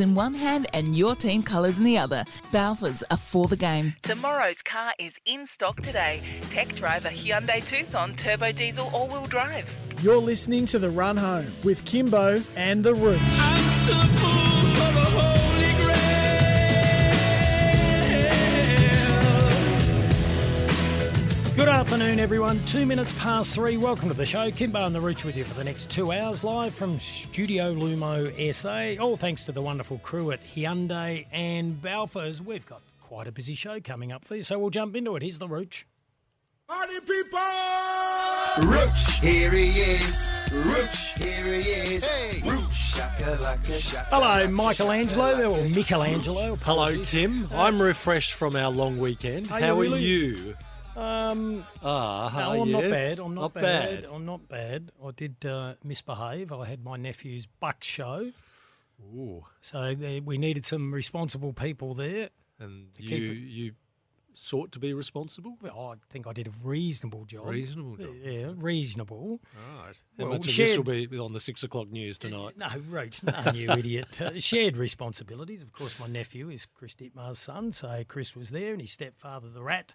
[0.00, 2.24] In one hand and your team colours in the other.
[2.52, 3.94] Balfours are for the game.
[4.02, 6.20] Tomorrow's car is in stock today.
[6.50, 9.64] Tech driver Hyundai Tucson turbo diesel all-wheel drive.
[10.02, 14.45] You're listening to The Run Home with Kimbo and The Rooch.
[21.56, 22.62] Good afternoon, everyone.
[22.66, 23.78] Two minutes past three.
[23.78, 24.50] Welcome to the show.
[24.50, 28.54] Kimbo and the Rooch with you for the next two hours, live from Studio Lumo
[28.54, 29.02] SA.
[29.02, 32.42] All thanks to the wonderful crew at Hyundai and Balfours.
[32.42, 35.22] We've got quite a busy show coming up for you, so we'll jump into it.
[35.22, 35.84] Here's the Rooch.
[36.68, 38.70] Party people!
[38.70, 40.28] Rooch, here he is.
[40.52, 42.04] Rooch, here he is.
[42.04, 42.40] Hey.
[42.40, 44.06] Rooch, shakalaka, shakalaka.
[44.10, 46.54] Hello, Michelangelo, or Michelangelo.
[46.56, 47.04] Hello.
[47.04, 47.46] Tim.
[47.54, 49.50] I'm refreshed from our long weekend.
[49.50, 50.54] Are you How are you?
[50.96, 53.18] Um, Ah, no, I'm not bad.
[53.18, 54.02] I'm not, Not bad.
[54.02, 54.10] bad.
[54.10, 54.92] I'm not bad.
[55.04, 56.52] I did uh, misbehave.
[56.52, 58.32] I had my nephew's buck show,
[59.14, 62.30] Ooh, so there, we needed some responsible people there.
[62.58, 63.72] and you you
[64.38, 65.56] sought to be responsible.
[65.62, 67.46] Well, I think I did a reasonable job.
[67.46, 68.14] Reasonable job.
[68.22, 69.40] Yeah, reasonable.
[69.54, 69.94] Right.
[70.18, 72.54] How Well, much of shared- this will be on the six o'clock news tonight?
[72.58, 74.20] No, Rooch, no, you idiot.
[74.20, 75.60] Uh, shared responsibilities.
[75.62, 79.48] Of course, my nephew is Chris Dittmar's son, so Chris was there, and his stepfather,
[79.48, 79.94] the rat,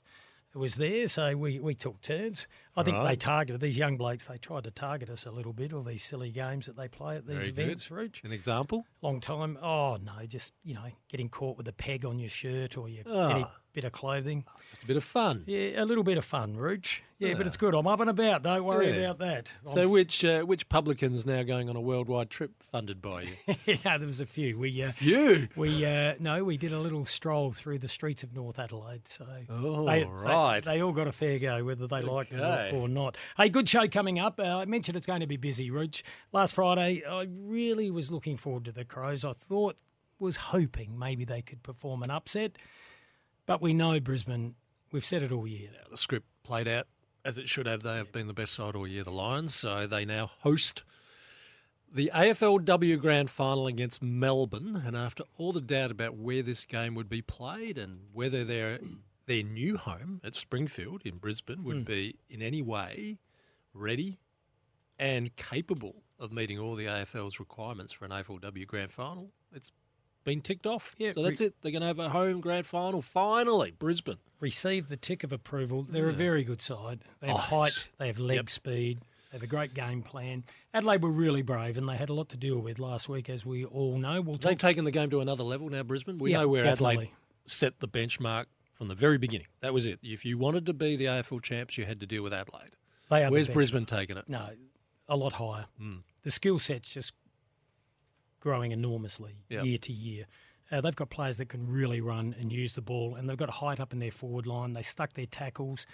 [0.60, 1.08] was there.
[1.08, 2.48] So we, we took turns.
[2.76, 3.20] I think they Right.
[3.20, 4.26] targeted these young blokes.
[4.26, 7.18] They tried to target us a little bit, all these silly games that they play
[7.18, 7.64] at these Very good.
[7.66, 8.24] events, Rooch.
[8.24, 8.86] An example?
[9.02, 9.58] Long time.
[9.62, 13.04] Oh no, just you know, getting caught with a peg on your shirt or your
[13.10, 13.30] Ah.
[13.36, 14.44] any bit of clothing.
[14.72, 15.44] Just a bit of fun.
[15.48, 17.02] Yeah, a little bit of fun, Rooch.
[17.20, 17.76] Yeah, but it's good.
[17.76, 18.42] I'm up and about.
[18.42, 18.96] Don't worry Yeah.
[19.12, 19.48] about that.
[19.72, 23.36] So I'm which uh, which publican's now going on a worldwide trip funded by you?
[23.66, 24.58] yeah, there was a few.
[24.58, 25.48] We uh, you.
[25.56, 29.08] we uh, no, we did a little stroll through the streets of North Adelaide.
[29.08, 30.64] So Oh, they, right.
[30.64, 32.61] they, they all got a fair go, whether they liked it Okay.
[32.70, 33.18] Or, or not.
[33.38, 34.40] Hey, good show coming up.
[34.40, 36.04] Uh, I mentioned it's going to be busy, Rich.
[36.32, 39.26] Last Friday, I really was looking forward to the Crows.
[39.26, 39.78] I thought,
[40.20, 42.58] was hoping maybe they could perform an upset,
[43.46, 44.56] but we know Brisbane.
[44.92, 45.70] We've said it all year.
[45.90, 46.86] The script played out
[47.26, 47.84] as it should have.
[47.84, 49.56] They have been the best side all year, the Lions.
[49.56, 50.84] So they now host
[51.94, 54.84] the AFLW Grand Final against Melbourne.
[54.86, 58.80] And after all the doubt about where this game would be played and whether their
[59.26, 61.84] their new home at Springfield in Brisbane would hmm.
[61.84, 63.20] be in any way
[63.74, 64.20] ready
[65.00, 69.72] and capable of meeting all the AFL's requirements for an AFLW Grand Final, it's
[70.24, 70.96] been ticked off.
[71.00, 71.56] Yeah, so that's it.
[71.62, 74.20] They're going to have a home Grand Final finally, Brisbane.
[74.40, 75.88] Received the tick of approval.
[75.90, 77.00] They're a very good side.
[77.20, 77.88] They have Oh, height.
[77.98, 78.50] They have leg Yep.
[78.50, 79.00] speed.
[79.32, 80.44] They have a great game plan.
[80.74, 83.46] Adelaide were really brave, and they had a lot to deal with last week, as
[83.46, 84.22] we all know.
[84.22, 84.60] We'll They've talk.
[84.60, 86.18] taken the game to another level now, Brisbane.
[86.18, 87.10] We Yeah, know where Adelaide
[87.48, 89.48] set the benchmark from the very beginning.
[89.62, 90.00] That was it.
[90.02, 92.72] If you wanted to be the AFL champs, you had to deal with Adelaide.
[93.10, 93.54] They are the Where's best.
[93.56, 94.28] Brisbane taking it?
[94.30, 94.50] No,
[95.10, 95.66] a lot higher.
[95.78, 95.98] Hmm.
[96.24, 97.14] The skill set's just
[98.40, 99.66] growing enormously Yep.
[99.66, 100.26] year to year.
[100.72, 103.50] Uh, they've got players that can really run and use the ball, and they've got
[103.50, 104.74] height up in their forward line.
[104.74, 105.86] They stuck their tackles.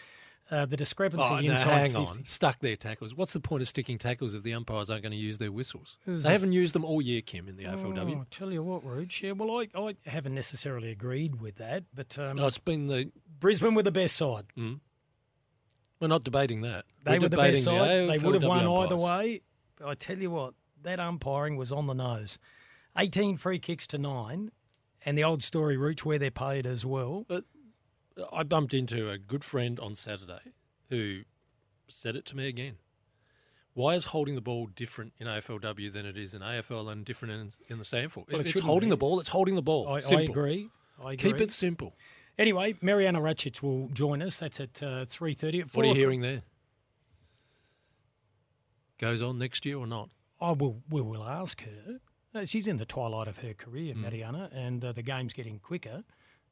[0.49, 2.05] Uh, the discrepancy Oh, no, inside hang 50.
[2.19, 2.23] on.
[2.25, 3.13] Stuck their tackles.
[3.13, 5.97] What's the point of sticking tackles if the umpires aren't going to use their whistles?
[6.05, 8.25] There's They a- haven't used them all year, Kim, in the Oh, AFLW.
[8.31, 9.21] tell you what, Rooch.
[9.21, 13.11] Yeah, well, I, I haven't necessarily agreed with that, but um, No, it's been the.
[13.39, 14.45] Brisbane were the best side.
[15.99, 16.85] We're not debating that.
[17.03, 18.09] They we're were the best side.
[18.09, 19.41] They would have won AFLW either way.
[19.77, 20.53] But I tell you what,
[20.83, 22.37] that umpiring was on the nose.
[22.97, 24.51] 18 free kicks to nine,
[25.05, 27.25] and the old story Rooch where they're paid as well.
[27.27, 27.43] But
[28.31, 30.39] I bumped into a good friend on Saturday
[30.89, 31.21] who
[31.87, 32.75] said it to me again.
[33.73, 37.33] Why is holding the ball different in AFLW than it is in AFL and different
[37.33, 38.23] in, in the Sanford?
[38.31, 38.91] Well, it it's holding be.
[38.91, 39.87] the ball, it's holding the ball.
[39.87, 40.69] I, I agree.
[40.99, 41.17] I agree.
[41.31, 41.93] Keep it simple.
[42.39, 44.37] Anyway, Marijana Rajcic will join us.
[44.39, 45.61] That's at uh, 3.30.
[45.61, 46.41] At What are you hearing there?
[48.99, 50.09] Goes on next year or not?
[50.41, 51.99] I will, we will ask her.
[52.33, 54.05] Uh, she's in the twilight of her career, Hmm.
[54.05, 56.03] Marijana, and uh, the game's getting quicker.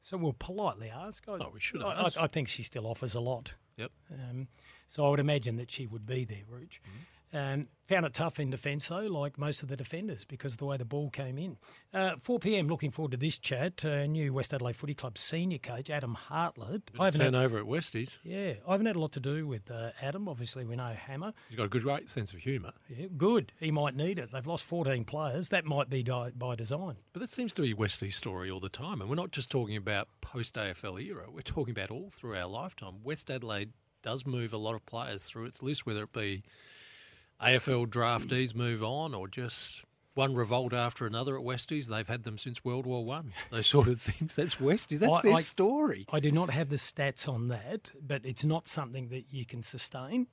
[0.05, 1.27] So we'll politely ask.
[1.27, 2.03] I, Oh, we should I.
[2.03, 3.55] I, I think she still offers a lot.
[3.77, 3.91] Yep.
[4.13, 4.47] Um,
[4.87, 6.79] so I would imagine that she would be there, Rooch.
[6.79, 6.99] Mm-hmm.
[7.33, 10.65] Um, found it tough in defence, though, like most of the defenders, because of the
[10.65, 11.57] way the ball came in.
[11.93, 12.67] Uh, 4 p.m.
[12.67, 13.83] Looking forward to this chat.
[13.83, 16.89] Uh, new West Adelaide Footy Club senior coach Adam Hartlett.
[16.99, 18.17] I haven't had, Turnover at Westies.
[18.23, 20.27] yeah, I haven't had a lot to do with uh, Adam.
[20.27, 21.33] Obviously, we know Hammer.
[21.49, 22.71] He's got a good great sense of humour.
[22.89, 23.51] Yeah, good.
[23.59, 24.31] He might need it.
[24.31, 25.49] They've lost 14 players.
[25.49, 26.95] That might be di- by design.
[27.13, 29.01] But that seems to be Westies' story all the time.
[29.01, 32.47] And we're not just talking about post AFL era, we're talking about all through our
[32.47, 32.95] lifetime.
[33.03, 36.43] West Adelaide does move a lot of players through its list, whether it be
[37.41, 39.83] AFL draftees move on or just
[40.13, 41.87] one revolt after another at Westies.
[41.87, 43.33] They've had them since World War One.
[43.51, 44.35] Those sort of things.
[44.35, 44.99] That's Westies.
[44.99, 46.05] That's I- their I- story.
[46.11, 49.61] I do not have the stats on that, but it's not something that you can
[49.61, 50.27] sustain.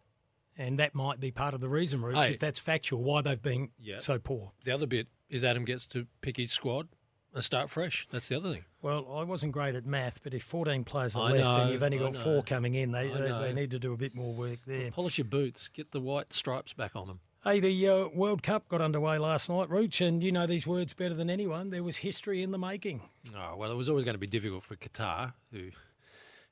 [0.57, 2.33] And that might be part of the reason, Rich, Hey.
[2.35, 3.99] if that's factual, why they've been Yeah.
[4.01, 4.53] so poor.
[4.65, 6.89] The other bit is Adam gets to pick his squad
[7.35, 8.07] and start fresh.
[8.11, 8.65] That's the other thing.
[8.83, 11.71] Well, I wasn't great at math, but if 14 players are I left know, and
[11.71, 14.33] you've only got four coming in, they, they, they need to do a bit more
[14.33, 14.91] work there.
[14.91, 15.69] Polish your boots.
[15.73, 17.21] Get the white stripes back on them.
[17.45, 20.95] Hey, the uh, World Cup got underway last night, Rooch, and you know these words
[20.95, 21.71] better than anyone.
[21.71, 23.01] There was history in the making.
[23.37, 25.71] Oh, well, it was always going to be difficult for Qatar, who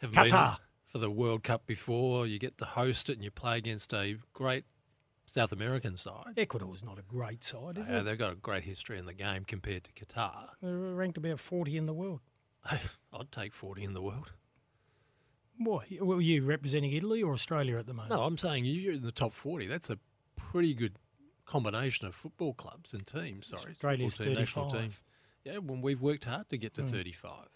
[0.01, 0.29] have Qatar.
[0.31, 0.57] been
[0.89, 2.27] for the World Cup before.
[2.27, 4.65] You get to host it and you play against a great
[5.33, 6.35] South American side.
[6.37, 8.03] Ecuador's not a great side, is Uh, it?
[8.03, 10.49] they've got a great history in the game compared to Qatar.
[10.61, 12.21] They're ranked about 40 in the world.
[12.65, 14.33] I'd take 40 in the world.
[15.57, 15.87] Why?
[16.01, 18.11] Were you representing Italy or Australia at the moment?
[18.13, 19.67] No, I'm saying you're in the top 40.
[19.69, 19.99] That's a
[20.37, 20.95] pretty good
[21.45, 23.49] combination of football clubs and teams.
[23.49, 24.91] Sorry, Australia's football team, national 35.
[24.91, 24.99] team.
[25.53, 27.47] Yeah, when we've worked hard to get to 35.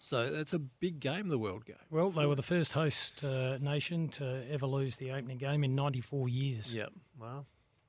[0.00, 1.76] So that's a big game, the World Game.
[1.90, 5.74] Well, they were the first host uh, nation to ever lose the opening game in
[5.74, 6.72] 94 years.
[6.72, 6.86] Yeah,
[7.18, 7.46] well,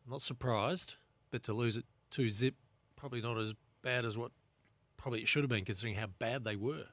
[0.10, 0.96] not surprised,
[1.32, 2.56] but to lose it two zip,
[2.96, 3.54] probably not as
[3.84, 4.32] bad as what
[4.98, 6.86] probably it should have been, considering how bad they were.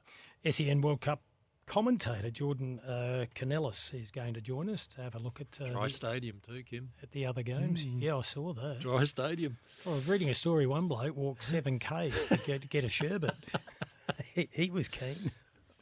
[0.49, 1.21] SEN World Cup
[1.65, 5.69] commentator Jordan uh, Canellis is going to join us to have a look at, uh,
[5.69, 6.91] Dry the, stadium too, Kim.
[7.03, 7.85] at the other games.
[7.85, 8.79] Yeah, I saw that.
[8.79, 9.57] Dry stadium.
[9.85, 10.65] I was reading a story.
[10.65, 13.35] One bloke walked seven k's to get get a sherbet.
[14.35, 15.31] he, he was keen.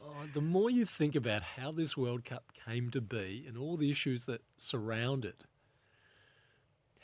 [0.02, 3.76] Oh, the more you think about how this World Cup came to be and all
[3.76, 5.44] the issues that surround it,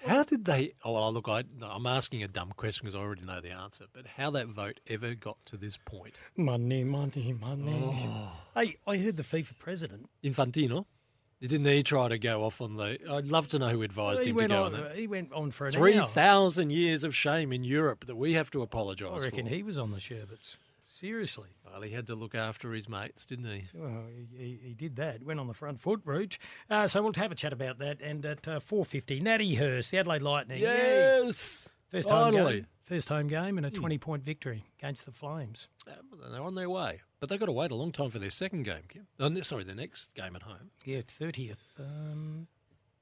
[0.04, 0.72] how did they?
[0.84, 3.84] Oh, well, look, I, I'm asking a dumb question because I already know the answer.
[3.92, 6.14] But how that vote ever got to this point?
[6.36, 8.08] Money, money, money.
[8.08, 8.32] Oh.
[8.54, 10.10] Hey, I heard the FIFA president.
[10.24, 10.86] Infantino,
[11.40, 12.98] didn't he try to go off on the?
[13.10, 14.74] I'd love to know who advised he him to go on.
[14.74, 14.96] on that.
[14.96, 18.50] He went on for an Three thousand years of shame in Europe that we have
[18.52, 19.10] to apologise.
[19.12, 19.54] I reckon for.
[19.54, 20.56] he was on the sherbets.
[20.92, 21.48] Seriously.
[21.64, 23.64] Well, he had to look after his mates, didn't he?
[23.72, 24.04] Well,
[24.36, 25.22] he, he, did that.
[25.22, 26.38] Went on the front foot, Rooch.
[26.68, 28.02] Uh, so we'll have a chat about that.
[28.02, 30.60] And at uh, 4.50, Natty Hurst, the Adelaide Lightning.
[30.60, 31.22] Yay.
[31.24, 32.54] Yes, First home finally.
[32.56, 32.66] game.
[32.82, 35.68] First home game and a 20-point victory against the Flames.
[35.88, 35.92] Uh,
[36.30, 38.64] they're on their way, but they've got to wait a long time for their second
[38.64, 38.82] game.
[38.88, 39.06] Kim.
[39.18, 40.70] Oh, sorry, their next game at home.
[40.84, 41.56] Yeah, 30th.
[41.78, 42.48] Um,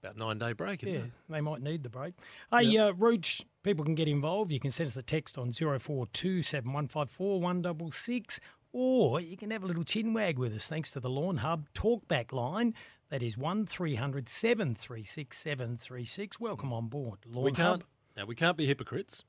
[0.03, 0.83] About nine day break.
[0.83, 1.11] Yeah, it?
[1.29, 2.15] they might need the break.
[2.51, 4.51] Hey, uh, Rooch, people can get involved.
[4.51, 8.41] You can send us a text on 0427 154 166
[8.73, 11.67] or you can have a little chin wag with us thanks to the Lawn Hub
[11.75, 12.75] talkback line.
[13.11, 16.41] That is one 736 736.
[16.41, 17.19] Welcome on board.
[17.27, 17.85] Lawn We Hub.
[18.17, 19.25] Now we can't be hypocrites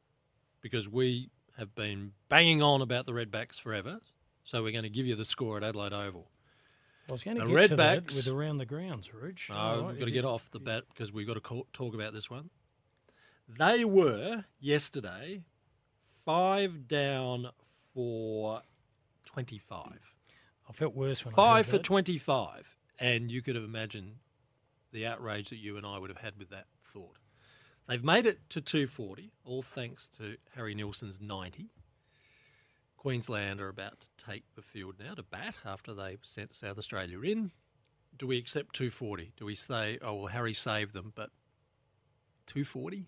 [0.62, 4.00] because we have been banging on about the Redbacks forever.
[4.44, 6.28] So we're going to give you the score at Adelaide Oval.
[7.10, 9.50] I was going to The get to that with around the grounds, Rooch.
[9.50, 11.94] No, right, we've got to get off the bat because we've got to call, talk
[11.94, 12.50] about this one.
[13.58, 15.44] They were yesterday
[16.26, 17.50] five down
[17.94, 18.62] for
[19.26, 20.14] 25.
[20.70, 21.84] I felt worse when I Five for that.
[21.84, 22.78] 25.
[23.00, 24.18] And you could have imagined
[24.94, 27.18] the outrage that you and I would have had with that thought.
[27.88, 31.72] They've made it to 240, all thanks to Harry Nielsen's 90.
[33.02, 37.20] Queensland are about to take the field now to bat after they sent South Australia
[37.22, 37.50] in.
[38.20, 39.34] Do we accept 240?
[39.38, 41.32] Do we say, oh, well, Harry saved them, but
[42.46, 43.08] 240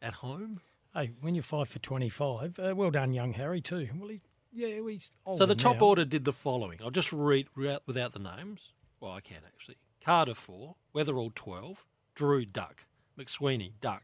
[0.00, 0.62] at home?
[0.94, 3.86] Hey, when you're five for 25, uh, well done, young Harry, too.
[3.98, 4.22] Well, he,
[4.54, 5.88] yeah, well, he's So the top now.
[5.88, 6.78] order did the following.
[6.82, 8.70] I'll just read without, without the names.
[9.00, 9.76] Well, I can actually.
[10.02, 12.86] Carter 4, Weatherald 12, Drew Duck,
[13.18, 14.02] McSweeney Duck,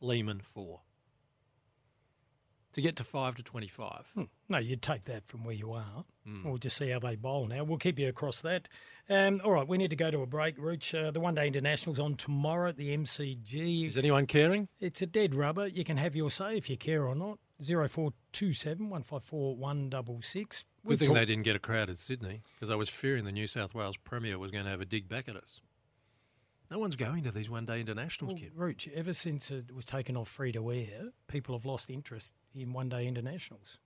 [0.00, 0.80] Lehmann 4.
[2.74, 4.06] To get to 5 to 25.
[4.14, 4.22] Hmm.
[4.48, 6.04] No, you'd take that from where you are.
[6.26, 6.44] Hmm.
[6.44, 7.64] We'll just see how they bowl now.
[7.64, 8.68] We'll keep you across that.
[9.10, 10.94] Um, all right, we need to go to a break, Rooch.
[10.94, 13.88] Uh, the One Day International's on tomorrow at the MCG.
[13.88, 14.68] Is anyone caring?
[14.80, 15.66] It's a dead rubber.
[15.66, 17.38] You can have your say if you care or not.
[17.60, 20.64] 0427 154 166.
[20.86, 23.46] Good thing they didn't get a crowd at Sydney because I was fearing the New
[23.46, 25.60] South Wales Premier was going to have a dig back at us.
[26.72, 28.52] No one's going to these one day internationals, Well, kid.
[28.54, 32.72] Rooch, ever since it was taken off free to air, people have lost interest in
[32.72, 33.78] One Day Internationals.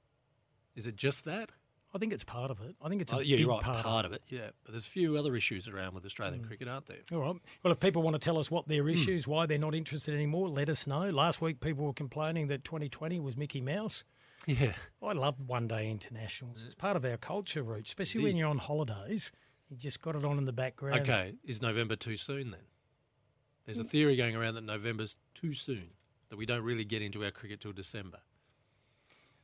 [0.76, 1.50] Is it just that?
[1.92, 2.76] I think it's part of it.
[2.80, 3.60] I think it's a Oh, yeah, big right.
[3.60, 4.50] part, Part, of it, yeah.
[4.62, 6.98] But there's a few other issues around with Australian cricket, aren't there?
[7.10, 7.34] All right.
[7.64, 8.70] Well, if people want to tell us what Hmm.
[8.70, 11.10] their issues, why they're not interested anymore, let us know.
[11.10, 14.04] Last week, people were complaining that 2020 was Mickey Mouse.
[14.46, 14.74] Yeah.
[15.02, 16.62] I love one day internationals.
[16.64, 19.32] It's part of our culture, Rooch, especially when you're on holidays.
[19.70, 21.00] You just got it on in the background.
[21.00, 22.60] Okay, is November too soon then?
[23.66, 23.90] There's a mm.
[23.90, 25.88] theory going around that November's too soon,
[26.30, 28.18] that we don't really get into our cricket till December.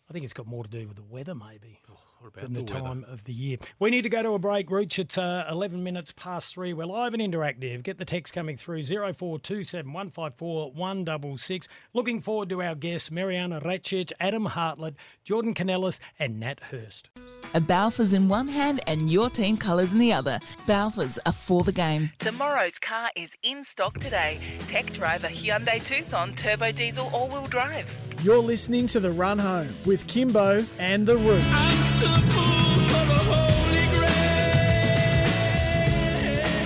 [0.09, 1.81] I think it's got more to do with the weather, maybe,
[2.19, 3.57] What about than the, the, time of the year.
[3.79, 4.99] We need to go to a break, Rooch.
[4.99, 6.73] It's uh, 11 minutes past three.
[6.73, 7.83] We're live and interactive.
[7.83, 11.69] Get the text coming through 0427 154 166.
[11.95, 17.09] Looking forward to our guests, Marijana Rajcic, Adam Hartlett, Jordan Canellis, and Nat Hurst.
[17.55, 20.41] A Balfours in one hand and your team colours in the other.
[20.67, 22.11] Balfours are for the game.
[22.19, 24.41] Tomorrow's car is in stock today.
[24.69, 27.91] Tech driver Hyundai Tucson turbo diesel all-wheel drive.
[28.23, 31.43] You're listening to The Run Home with Kimbo and The Rooch.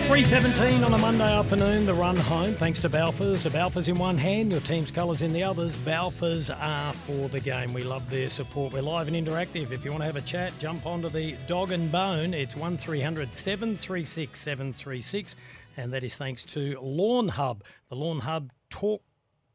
[0.07, 3.47] 317 on a Monday afternoon, the run home, thanks to Balfours.
[3.47, 5.75] A Balfours in one hand, your team's colours in the others.
[5.77, 7.73] Balfours are for the game.
[7.73, 8.75] We love their support.
[8.75, 9.73] We're live and interactive.
[9.73, 12.35] If you want to have a chat, jump onto the dog and bone.
[12.35, 15.37] It's 1300 736 736,
[15.79, 19.01] and that is thanks to Lawn Hub, the Lawn Hub talk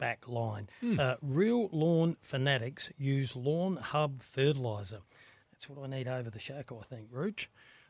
[0.01, 0.67] back line.
[0.99, 4.99] Uh, real lawn fanatics use Lawn Hub fertiliser.
[5.53, 7.47] That's what I need over the shack, I think, Rooch.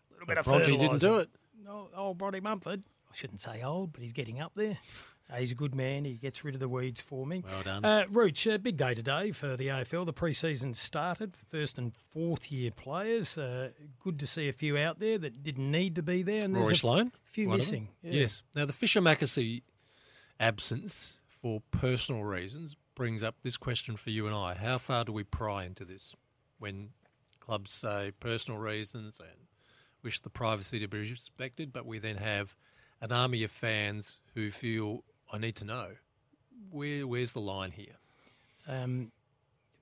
[0.10, 1.30] A little bit of Bronte didn't do it.
[1.68, 2.84] Oh, old Brodie Mumford.
[3.10, 4.78] I shouldn't say old, but he's getting up there.
[5.32, 6.04] Uh, he's a good man.
[6.04, 7.44] He gets rid of the weeds for me.
[7.48, 7.86] Well done.
[7.86, 10.06] Uh, Rooch, a big day today for the AFL.
[10.06, 13.38] The pre-season started for first and fourth year players.
[13.38, 13.70] Uh,
[14.04, 16.44] good to see a few out there that didn't need to be there.
[16.44, 17.74] And there's Rory a f- Sloane, few one of them.
[17.74, 17.88] missing.
[18.04, 18.22] Yeah.
[18.22, 18.44] Yes.
[18.54, 19.62] Now the Fischer McAsey
[20.42, 25.12] absence for personal reasons brings up this question for you and I: How far do
[25.12, 26.16] we pry into this
[26.60, 26.90] when
[27.40, 29.48] clubs say personal reasons and
[30.04, 32.56] wish the privacy to be respected, but we then have
[33.02, 35.88] an army of fans who feel I need to know
[36.70, 37.98] where where's the line here.
[38.68, 39.12] Um,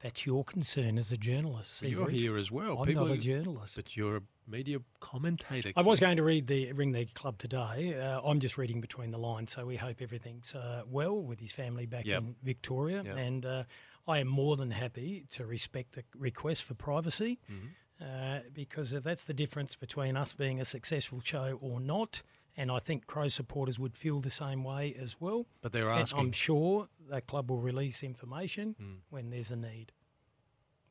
[0.01, 1.81] that's your concern as a journalist.
[1.81, 2.79] Well, you're here as well.
[2.79, 3.75] I'm People not a journalist.
[3.75, 5.71] but you're a media commentator.
[5.75, 7.99] I was going to read the ring the club today.
[7.99, 11.51] Uh, I'm just reading between the lines, so we hope everything's uh, well with his
[11.51, 12.17] family back Yep.
[12.21, 13.17] in Victoria, Yep.
[13.17, 13.63] and uh,
[14.07, 17.67] I am more than happy to respect the request for privacy, Mm-hmm.
[18.03, 22.21] uh, because if that's the difference between us being a successful show or not,
[22.59, 25.47] and I think Crow supporters would feel the same way as well.
[25.61, 26.19] But they're And asking.
[26.19, 28.97] I'm sure that club will release information Mm.
[29.09, 29.93] when there's a need.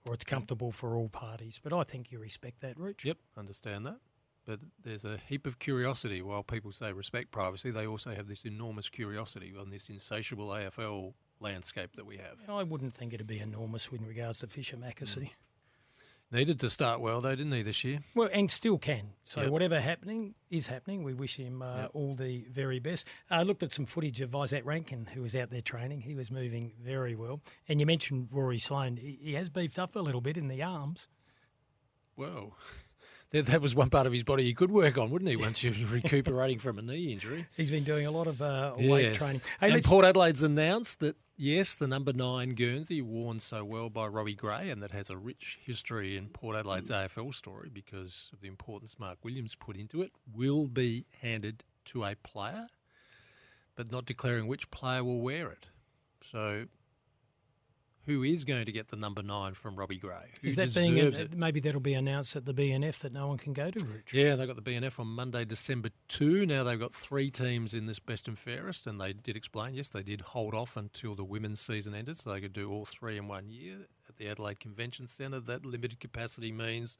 [0.08, 1.60] Or it's comfortable for all parties.
[1.62, 3.04] But I think you respect that, Rich.
[3.04, 4.00] Yep, understand that.
[4.46, 6.22] But there's a heap of curiosity.
[6.22, 11.12] While people say respect privacy, they also have this enormous curiosity on this insatiable AFL
[11.40, 12.38] landscape that we have.
[12.48, 15.32] I wouldn't think it'd be enormous with regards to Fischer McAsey.
[16.30, 18.00] Needed to start well, though, didn't he, this year?
[18.14, 19.12] Well, and still can.
[19.24, 19.50] So Yep.
[19.50, 21.02] whatever happening is happening.
[21.02, 21.90] We wish him uh, Yep.
[21.94, 23.06] all the very best.
[23.30, 26.02] I looked at some footage of Izak Rankine, who was out there training.
[26.02, 27.40] He was moving very well.
[27.66, 28.98] And you mentioned Rory Sloane.
[28.98, 31.08] He, he has beefed up a little bit in the arms.
[32.14, 32.54] Whoa.
[33.30, 35.60] That, that was one part of his body he could work on, wouldn't he, once
[35.60, 37.46] he was recuperating from a knee injury?
[37.56, 39.16] He's been doing a lot of uh, weight Yes.
[39.16, 39.42] training.
[39.60, 44.06] Hey, and Port Adelaide's announced that, yes, the number nine Guernsey, worn so well by
[44.06, 48.40] Robbie Gray, and that has a rich history in Port Adelaide's AFL story because of
[48.40, 52.66] the importance Mark Williams put into it, will be handed to a player,
[53.76, 55.68] but not declaring which player will wear it.
[56.32, 56.64] So,
[58.08, 60.30] who is going to get the number nine from Robbie Gray?
[60.42, 61.36] Is that being it?
[61.36, 64.14] maybe that'll be announced at the BNF that no one can go to, Rich?
[64.14, 66.46] Yeah, they got the BNF on Monday, December 2.
[66.46, 69.90] Now they've got three teams in this best and fairest, and they did explain, yes,
[69.90, 73.18] they did hold off until the women's season ended, so they could do all three
[73.18, 73.76] in one year
[74.08, 75.40] at the Adelaide Convention Centre.
[75.40, 76.96] That limited capacity means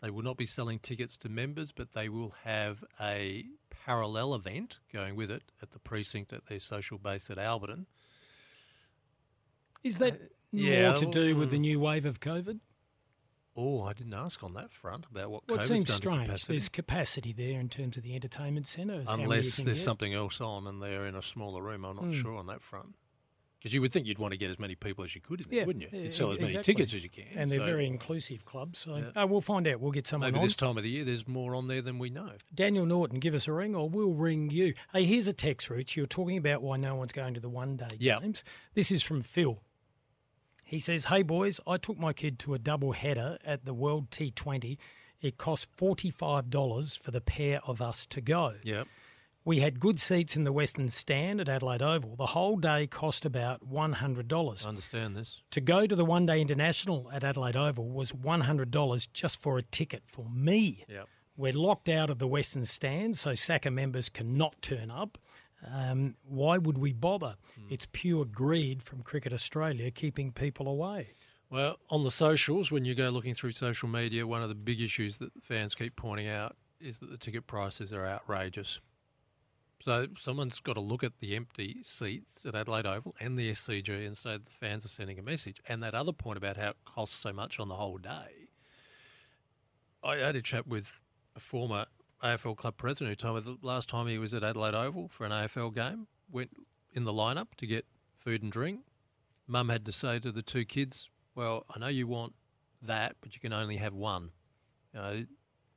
[0.00, 3.46] they will not be selling tickets to members, but they will have a
[3.84, 7.86] parallel event going with it at the precinct at their social base at Alberton.
[9.82, 10.16] Is that Uh,
[10.56, 11.60] yeah, more to do with the mm.
[11.60, 12.60] new wave of COVID?
[13.58, 16.24] Oh, I didn't ask on that front about what Well, it COVID's seems done strange.
[16.26, 16.52] capacity.
[16.52, 19.00] There's capacity there in terms of the entertainment centre.
[19.00, 19.84] is how many you Unless there's get.
[19.84, 22.20] something else on and they're in a smaller room, I'm not Mm.
[22.20, 22.96] sure on that front.
[23.58, 25.46] Because you would think you'd want to get as many people as you could in
[25.48, 25.98] there, Yeah, wouldn't you?
[26.02, 27.24] You'd sell as many tickets as you can.
[27.34, 28.78] and they're so very inclusive clubs.
[28.80, 29.22] So Yeah.
[29.22, 29.80] uh, we'll find out.
[29.80, 30.44] We'll get someone Maybe on.
[30.46, 32.32] this time of the year, there's more on there than we know.
[32.54, 34.74] Daniel Norton, give us a ring, or we'll ring you.
[34.92, 35.96] Hey, here's a text, Rich.
[35.96, 38.20] You're talking about why no one's going to the one day Yep.
[38.20, 38.44] games.
[38.74, 39.62] This is from Phil.
[40.66, 44.10] He says, Hey, boys, I took my kid to a double header at the World
[44.10, 44.76] T20.
[45.22, 48.54] It cost $45 for the pair of us to go.
[48.64, 48.88] Yep.
[49.44, 52.16] We had good seats in the Western Stand at Adelaide Oval.
[52.16, 54.66] The whole day cost about $100.
[54.66, 55.40] I understand this.
[55.52, 59.62] To go to the One Day International at Adelaide Oval was $100 just for a
[59.62, 60.84] ticket for me.
[60.88, 61.06] Yep.
[61.36, 65.16] We're locked out of the Western Stand, so SACA members cannot turn up.
[65.72, 67.36] Um, why would we bother?
[67.54, 67.66] Hmm.
[67.70, 71.08] It's pure greed from Cricket Australia keeping people away.
[71.50, 74.80] Well, on the socials, when you go looking through social media, one of the big
[74.80, 78.80] issues that fans keep pointing out is that the ticket prices are outrageous.
[79.84, 84.04] So someone's got to look at the empty seats at Adelaide Oval and the SCG
[84.04, 85.60] and say the fans are sending a message.
[85.68, 88.48] And that other point about how it costs so much on the whole day.
[90.02, 91.00] I had a chat with
[91.36, 91.86] a former
[92.22, 95.24] AFL club president who told me the last time he was at Adelaide Oval for
[95.24, 96.50] an AFL game, went
[96.94, 97.84] in the lineup to get
[98.16, 98.80] food and drink.
[99.46, 102.34] Mum had to say to the two kids, "Well, I know you want
[102.82, 104.30] that, but you can only have one."
[104.92, 105.26] You know,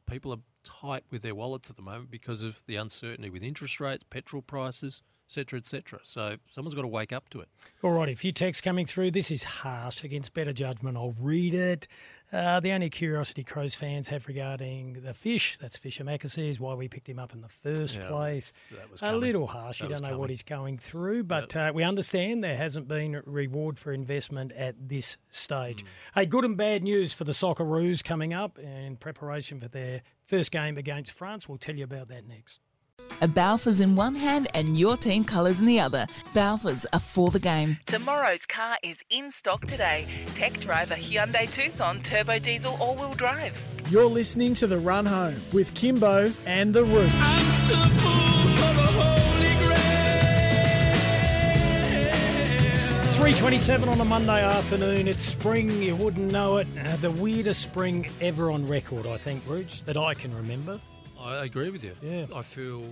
[0.08, 3.80] people are tight with their wallets at the moment because of the uncertainty with interest
[3.80, 6.00] rates, petrol prices, etc., etc.
[6.04, 7.50] So someone's got to wake up to it.
[7.84, 9.12] All right, a few texts coming through.
[9.12, 10.98] This is harsh against better judgment.
[10.98, 11.88] I'll read it.
[12.32, 16.76] Uh, the only curiosity Crows fans have regarding the fish, that's Fischer McAsey, is why
[16.76, 18.54] we picked him up in the first Yeah, place.
[19.02, 19.80] a little harsh.
[19.80, 23.22] That you don't know what he's going through, but uh, we understand there hasn't been
[23.26, 25.82] reward for investment at this stage.
[25.82, 26.20] Hmm.
[26.20, 30.52] Hey, good and bad news for the Socceroos coming up in preparation for their first
[30.52, 31.50] game against France.
[31.50, 32.62] We'll tell you about that next.
[33.22, 36.08] A Balfours in one hand and your team colours in the other.
[36.34, 37.78] Balfours are for the game.
[37.86, 40.08] Tomorrow's car is in stock today.
[40.36, 43.62] Tech driver Hyundai Tucson turbo diesel all-wheel drive.
[43.90, 48.20] You're listening to The Run Home with Kimbo and The Rooch.
[53.20, 55.08] 3.27 on a Monday afternoon.
[55.08, 56.68] It's spring, you wouldn't know it.
[56.82, 60.80] Uh, the weirdest spring ever on record, I think, Rooch, that I can remember.
[61.20, 61.96] I agree with you.
[62.02, 62.26] Yeah.
[62.34, 62.86] I feel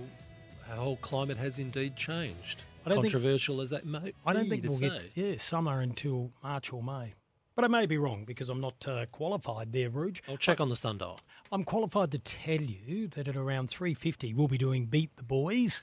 [0.70, 2.62] our whole climate has indeed changed.
[2.84, 4.88] I don't think- Controversial as that may I don't think we'll say.
[4.88, 7.14] get yeah, summer until March or May.
[7.54, 10.22] But I may be wrong because I'm not uh, qualified there, Rooch.
[10.28, 11.18] I'll check on the sundial.
[11.50, 15.82] I'm qualified to tell you that at around 3.50 we'll be doing Beat the Boys.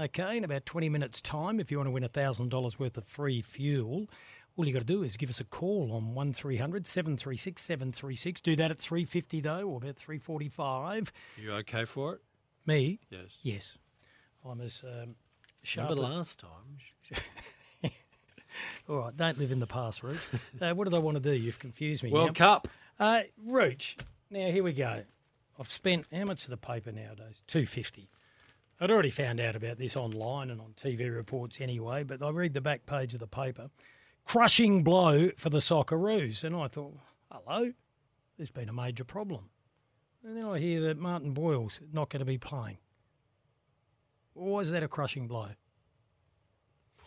[0.00, 3.40] Okay, in about 20 minutes' time, if you want to win $1,000 worth of free
[3.42, 4.08] fuel,
[4.56, 8.40] all you got to do is give us a call on 1300 736 736.
[8.40, 11.08] Do that at 3.50 though, or about 3.45.
[11.40, 12.20] You okay for it?
[12.66, 13.00] Me?
[13.10, 13.38] Yes.
[13.42, 13.78] Yes.
[14.44, 15.14] I'm as um,
[15.62, 15.90] sharp.
[15.90, 17.90] Remember as- last time?
[18.88, 20.18] All right, don't live in the past, Rooch.
[20.60, 21.32] uh, what did I want to do?
[21.32, 22.10] You've confused me.
[22.10, 22.32] World now.
[22.34, 22.68] Cup.
[23.00, 23.96] Uh, Rooch,
[24.30, 25.02] now here we go.
[25.58, 27.42] I've spent how much of the paper nowadays?
[27.46, 28.08] Two fifty.
[28.80, 32.52] I'd already found out about this online and on TV reports anyway, but I read
[32.52, 33.70] the back page of the paper.
[34.24, 36.44] Crushing blow for the Socceroos.
[36.44, 36.96] And I thought,
[37.30, 37.72] hello,
[38.36, 39.50] there's been a major problem.
[40.24, 42.78] And then I hear that Martin Boyle's not going to be playing.
[44.34, 45.48] Why is that a crushing blow?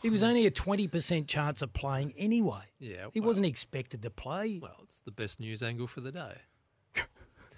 [0.01, 2.63] He was only a 20% chance of playing anyway.
[2.79, 3.07] Yeah.
[3.13, 4.59] He well- wasn't expected to play.
[4.61, 6.35] Well, it's the best news angle for the day.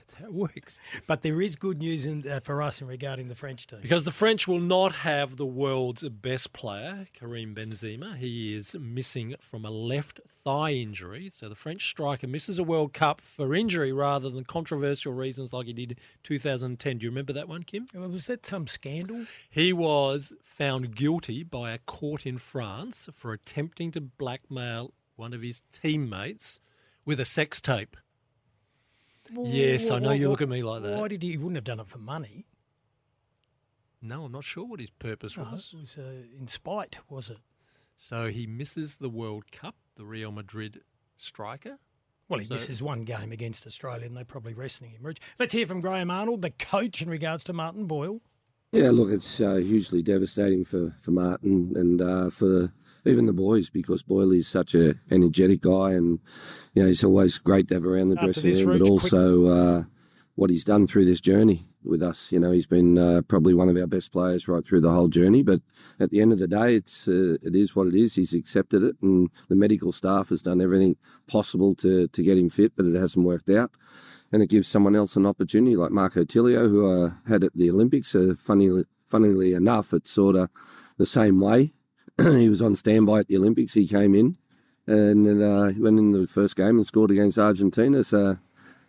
[0.07, 0.79] That's how it works.
[1.05, 3.79] But there is good news in, uh, for us in regarding the French team.
[3.81, 8.15] Because the French will not have the world's best player, Karim Benzema.
[8.15, 11.29] He is missing from a left thigh injury.
[11.29, 15.65] So the French striker misses a World Cup for injury rather than controversial reasons like
[15.65, 16.99] he did 2010.
[16.99, 17.87] Do you remember that one, Kim?
[17.93, 19.25] Was that some scandal?
[19.49, 25.41] He was found guilty by a court in France for attempting to blackmail one of
[25.41, 26.61] his teammates
[27.03, 27.97] with a sex tape.
[29.43, 30.97] Yes, I know you look at me like that.
[30.97, 31.31] Why did he?
[31.31, 32.45] He wouldn't have done it for money.
[34.01, 35.71] No, I'm not sure what his purpose No, was.
[35.73, 37.37] it was uh, in spite, was it?
[37.95, 40.81] So he misses the World Cup, the Real Madrid
[41.15, 41.77] striker.
[42.29, 45.01] Well, he So- misses one game against Australia, and they're probably resting him.
[45.01, 45.19] Rich.
[45.39, 48.21] Let's hear from Graham Arnold, the coach, in regards to Martin Boyle.
[48.71, 52.73] Yeah, look, it's uh, hugely devastating for, for Martin and uh, for
[53.07, 56.19] even the boys because Boyle is such a energetic guy and
[56.73, 59.45] you know he's always great to have around the After dressing room, Rooch, but also
[59.47, 59.83] uh,
[60.35, 62.31] what he's done through this journey with us.
[62.31, 65.07] You know, he's been uh, probably one of our best players right through the whole
[65.07, 65.41] journey.
[65.41, 65.61] But
[65.99, 68.15] at the end of the day, it's uh, it is what it is.
[68.15, 72.49] He's accepted it, and the medical staff has done everything possible to to get him
[72.49, 73.71] fit, but it hasn't worked out
[74.31, 77.69] and it gives someone else an opportunity, like Marco Tilio, who uh, had at the
[77.69, 78.13] Olympics.
[78.13, 80.49] Uh, funnily, funnily enough, it's sort of
[80.97, 81.73] the same way.
[82.21, 83.73] he was on standby at the Olympics.
[83.73, 84.37] He came in
[84.87, 88.03] and then uh, he went in the first game and scored against Argentina.
[88.03, 88.37] So,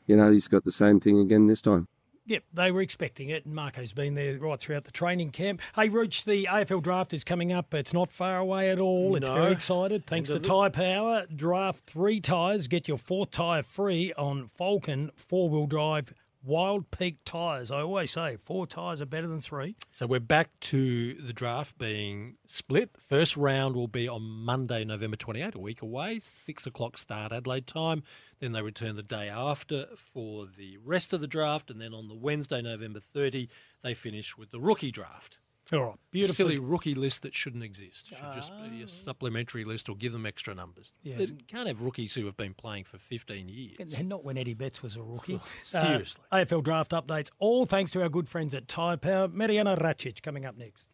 [0.06, 1.88] you know, he's got the same thing again this time.
[2.26, 5.62] Yep, they were expecting it, and Marco's been there right throughout the training camp.
[5.74, 7.72] Hey, Rooch, the AFL draft is coming up.
[7.72, 9.16] It's not far away at all.
[9.16, 9.32] It's No.
[9.34, 10.04] very excited.
[10.04, 11.26] Thanks to of Tyre Power.
[11.34, 12.68] Draft three tyres.
[12.68, 17.70] Get your fourth tyre free on Falken four wheel drive Wild Peak tyres.
[17.70, 19.76] I always say four tyres are better than three.
[19.92, 22.90] So we're back to the draft being split.
[22.98, 27.66] First round will be on Monday, November 28, a week away, 6 o'clock start Adelaide
[27.66, 28.02] time.
[28.40, 31.70] Then they return the day after for the rest of the draft.
[31.70, 33.48] And then on the Wednesday, November 30,
[33.82, 35.38] they finish with the rookie draft.
[35.72, 36.34] All right, beautiful.
[36.34, 38.10] Silly rookie list that shouldn't exist.
[38.10, 40.94] It should just be a supplementary list or give them extra numbers.
[41.02, 41.16] Yeah.
[41.18, 43.94] They can't have rookies who have been playing for 15 years.
[43.98, 45.40] And not when Eddie Betts was a rookie.
[45.42, 46.22] Oh, seriously.
[46.32, 49.28] Uh, AFL draft updates, all thanks to our good friends at Tyre Power.
[49.28, 50.88] Marijana Rajcic coming up next.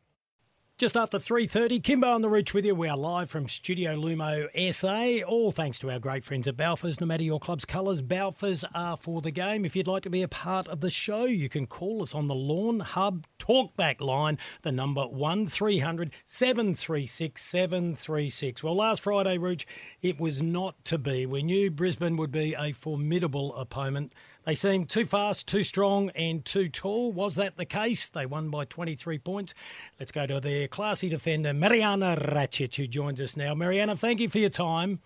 [0.77, 2.75] Just after 3.30, Kimbo on the Rooch with you.
[2.75, 7.01] We are live from Studio Lumo SA, all thanks to our great friends at Balfours.
[7.01, 9.65] No matter your club's colours, Balfours are for the game.
[9.65, 12.27] If you'd like to be a part of the show, you can call us on
[12.27, 18.65] the Lawn Hub Talkback line, the number 1300 736 736.
[18.65, 19.67] Well, last Friday, Rooch,
[20.03, 21.25] it was not to be.
[21.25, 24.13] We knew Brisbane would be a formidable opponent.
[24.45, 27.13] They seemed too fast, too strong, and too tall.
[27.13, 28.11] Was that the case?
[28.11, 29.55] They won by 23 points.
[29.99, 33.55] Let's go to their classy defender, Marijana Rajcic, who joins us now.
[33.55, 35.01] Marijana, thank you for your time.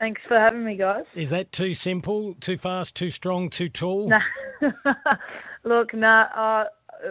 [0.00, 1.04] Thanks for having me, guys.
[1.14, 2.34] Is that too simple?
[2.40, 4.08] Too fast, too strong, too tall?
[4.08, 4.20] Nah.
[5.64, 6.64] Look, nah, uh,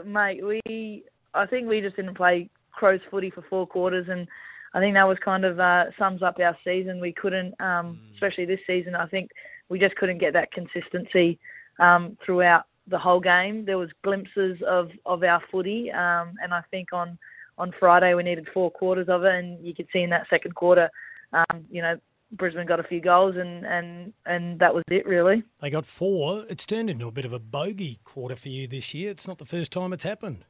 [0.06, 4.28] mate, we, I think we just didn't play Crows footy for four quarters, and
[4.74, 7.00] I think that was kind of uh, sums up our season.
[7.00, 9.32] We couldn't, um, especially this season, I think
[9.72, 11.40] we just couldn't get that consistency
[11.80, 13.64] um, throughout the whole game.
[13.66, 17.18] There was glimpses of, of our footy, um, and I think on
[17.58, 20.56] on Friday we needed four quarters of it, and you could see in that second
[20.56, 20.90] quarter,
[21.32, 21.96] um, you know,
[22.32, 25.44] Brisbane got a few goals, and, and and that was it really.
[25.62, 26.46] They got four.
[26.50, 29.12] It's turned into a bit of a bogey quarter for you this year.
[29.12, 30.44] It's not the first time it's happened.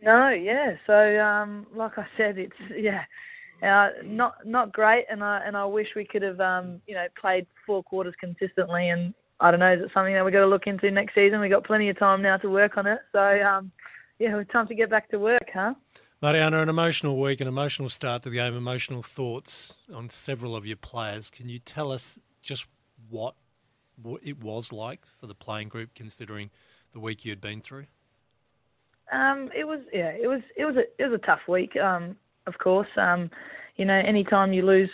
[0.00, 0.76] No, yeah.
[0.86, 3.04] So, um, like I said, it's yeah,
[3.62, 7.06] uh, not not great, and I and I wish we could have um, you know
[7.20, 8.88] played four quarters consistently.
[8.88, 11.40] And I don't know, is it something that we've got to look into next season?
[11.40, 12.98] We've got plenty of time now to work on it.
[13.12, 13.72] So, um,
[14.18, 15.74] yeah, it's time to get back to work, huh?
[16.22, 20.66] Marijana, an emotional week, an emotional start to the game, emotional thoughts on several of
[20.66, 21.30] your players.
[21.30, 22.66] Can you tell us just
[23.08, 23.34] what,
[24.02, 26.50] what it was like for the playing group, considering
[26.92, 27.86] the week you had been through?
[29.10, 31.76] Um, it was yeah, it was it was a it was a tough week.
[31.76, 33.30] Um, of course, um,
[33.76, 34.90] you know, anytime you lose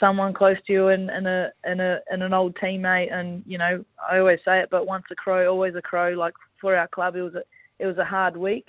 [0.00, 3.58] someone close to you and, and a and a and an old teammate, and you
[3.58, 6.10] know, I always say it, but once a crow, always a crow.
[6.10, 7.42] Like for our club, it was a
[7.78, 8.66] it was a hard week.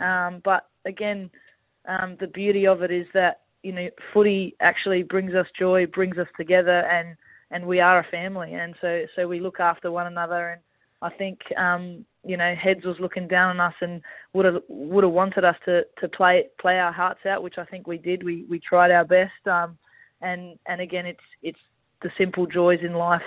[0.00, 1.30] Um, but again,
[1.86, 6.18] um, the beauty of it is that you know, footy actually brings us joy, brings
[6.18, 7.16] us together, and
[7.50, 10.50] and we are a family, and so so we look after one another.
[10.50, 10.60] And
[11.02, 14.00] I think um, you know, Heads was looking down on us and
[14.32, 17.64] would have would have wanted us to to play play our hearts out, which I
[17.64, 18.22] think we did.
[18.22, 19.46] We we tried our best.
[19.46, 19.78] Um,
[20.20, 21.58] and and again, it's it's
[22.02, 23.22] the simple joys in life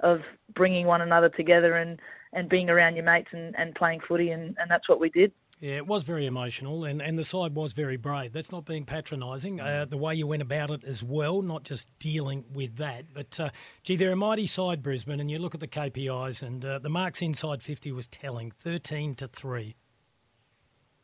[0.00, 0.20] of
[0.54, 1.98] bringing one another together and
[2.32, 5.32] and being around your mates and, and playing footy, and, and that's what we did.
[5.62, 8.32] Yeah, it was very emotional, and, and the side was very brave.
[8.32, 9.60] That's not being patronising.
[9.60, 13.04] Uh, the way you went about it as well, not just dealing with that.
[13.14, 13.50] But, uh,
[13.84, 16.88] gee, they're a mighty side, Brisbane, and you look at the KPIs, and uh, the
[16.88, 19.76] marks inside 50 was telling 13 to 3.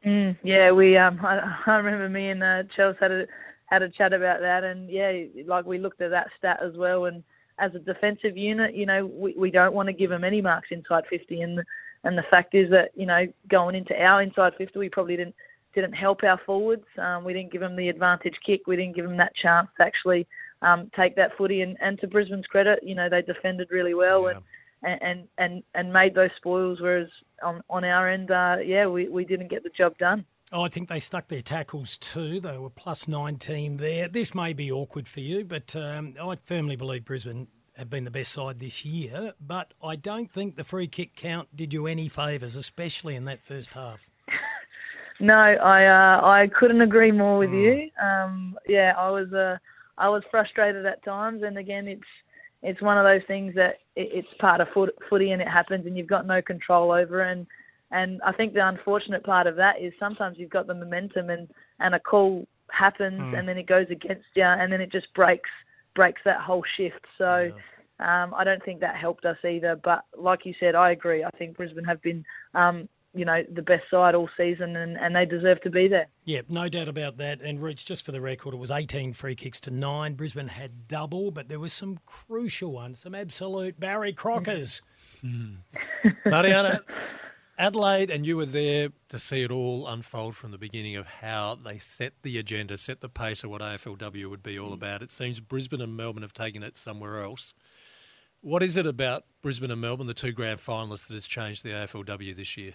[0.05, 0.97] Mm, yeah, we.
[0.97, 3.27] Um, I, I remember me and uh, Chelsea had a
[3.67, 5.13] had a chat about that, and yeah,
[5.47, 7.05] like we looked at that stat as well.
[7.05, 7.23] And
[7.61, 10.69] as a defensive unit, you know, we, we don't want to give them any marks
[10.73, 11.61] inside 50, and
[12.05, 15.35] and the fact is that you know going into our inside 50, we probably didn't
[15.75, 16.85] didn't help our forwards.
[16.99, 18.63] Um, we didn't give them the advantage kick.
[18.67, 20.27] We didn't give them that chance to actually
[20.63, 21.61] um, take that footy.
[21.61, 24.39] And, and to Brisbane's credit, you know they defended really well Yeah.
[24.83, 26.81] and, and and and made those spoils.
[26.81, 27.09] Whereas
[27.43, 30.25] on on our end, uh, yeah, we, we didn't get the job done.
[30.51, 32.41] Oh, I think they stuck their tackles too.
[32.41, 34.09] They were plus 19 there.
[34.09, 38.11] This may be awkward for you, but um, I firmly believe Brisbane have been the
[38.11, 39.33] best side this year.
[39.41, 43.43] But I don't think the free kick count did you any favours, especially in that
[43.43, 44.09] first half.
[45.21, 47.91] No, I uh, I couldn't agree more with you.
[48.01, 49.57] Um, yeah, I was uh,
[49.97, 52.07] I was frustrated at times, and again, it's
[52.63, 55.87] it's one of those things that it, it's part of foot, footy and it happens,
[55.87, 57.23] and you've got no control over.
[57.23, 57.49] And
[57.91, 61.49] and I think the unfortunate part of that is sometimes you've got the momentum, and
[61.81, 65.51] and a call happens, and then it goes against you, and then it just breaks
[65.99, 67.05] breaks that whole shift.
[67.19, 67.51] So.
[68.01, 71.25] Um, I don't think that helped us either, but like you said, I agree.
[71.25, 75.17] I think Brisbane have been, um, you know, the best side all season, and, and
[75.17, 76.07] they deserve to be there.
[76.25, 77.41] Yeah, no doubt about that.
[77.41, 80.15] And Rooch, just for the record, it was 18 free kicks to nine.
[80.15, 84.81] Brisbane had double, but there were some crucial ones, some absolute Barry Crockers.
[86.25, 86.81] Marijana,
[87.59, 91.59] Adelaide, and you were there to see it all unfold from the beginning of how
[91.63, 95.03] they set the agenda, set the pace of what AFLW would be all about.
[95.03, 97.53] It seems Brisbane and Melbourne have taken it somewhere else.
[98.43, 101.71] What is it about Brisbane and Melbourne, the two grand finalists, that has changed the
[101.71, 102.75] AFLW this year?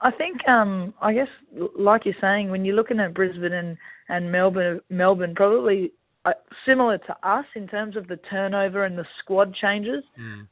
[0.00, 1.28] I think, um, I guess,
[1.76, 3.76] like you're saying, when you're looking at Brisbane and,
[4.08, 5.92] and Melbourne, Melbourne probably
[6.24, 6.32] uh,
[6.64, 10.04] similar to us in terms of the turnover and the squad changes.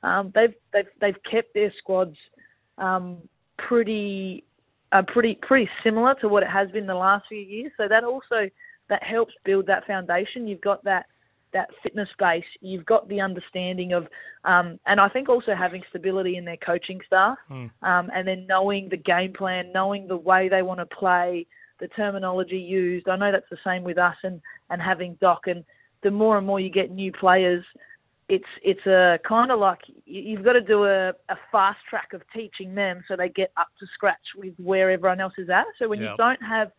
[0.03, 2.17] Um, they've they've they've kept their squads
[2.79, 3.19] um,
[3.59, 4.45] pretty
[4.93, 7.73] uh, pretty pretty similar to what it has been the last few years.
[7.77, 8.49] So that also
[8.89, 10.47] that helps build that foundation.
[10.47, 11.07] You've got that
[11.53, 12.45] that fitness base.
[12.61, 14.07] You've got the understanding of,
[14.45, 17.37] um, and I think also having stability in their coaching staff,
[17.83, 21.47] um, and then knowing the game plan, knowing the way they want to play.
[21.83, 23.09] the terminology used.
[23.09, 25.43] I know that's the same with us and and having Doc.
[25.47, 25.65] And
[26.03, 27.65] the more and more you get new players,
[28.29, 32.23] it's it's a kind of like you've got to do a, a fast track of
[32.35, 35.65] teaching them so they get up to scratch with where everyone else is at.
[35.79, 36.11] So when Yep.
[36.11, 36.71] you don't have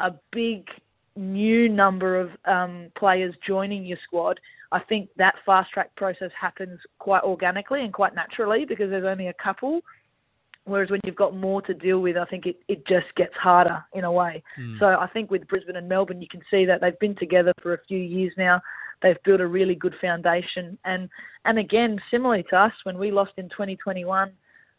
[0.00, 0.68] a big
[1.16, 4.38] new number of um, players joining your squad,
[4.70, 9.28] I think that fast track process happens quite organically and quite naturally because there's only
[9.28, 9.80] a couple.
[10.64, 13.84] Whereas when you've got more to deal with, I think it, it just gets harder
[13.94, 14.42] in a way.
[14.80, 17.74] So I think with Brisbane and Melbourne, you can see that they've been together for
[17.74, 18.60] a few years now.
[19.02, 20.78] They've built a really good foundation.
[20.84, 21.08] And,
[21.44, 24.32] and again, similarly to us, when we lost in 2021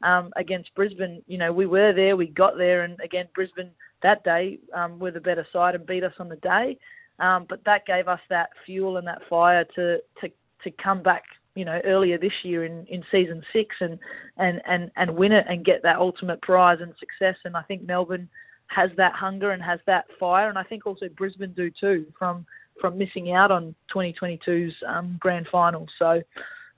[0.03, 3.71] um, against Brisbane, you know, we were there, we got there, and again, Brisbane
[4.03, 6.77] that day um, were the better side and beat us on the day.
[7.19, 10.29] Um, but that gave us that fuel and that fire to, to,
[10.63, 11.23] to come back,
[11.55, 13.97] you know, earlier this year in, in season six and,
[14.37, 17.35] and, and, and win it and get that ultimate prize and success.
[17.43, 18.29] And I think Melbourne
[18.67, 22.45] has that hunger and has that fire, and I think also Brisbane do too from
[22.79, 25.87] from missing out on 2022's um, grand final.
[25.99, 26.21] So.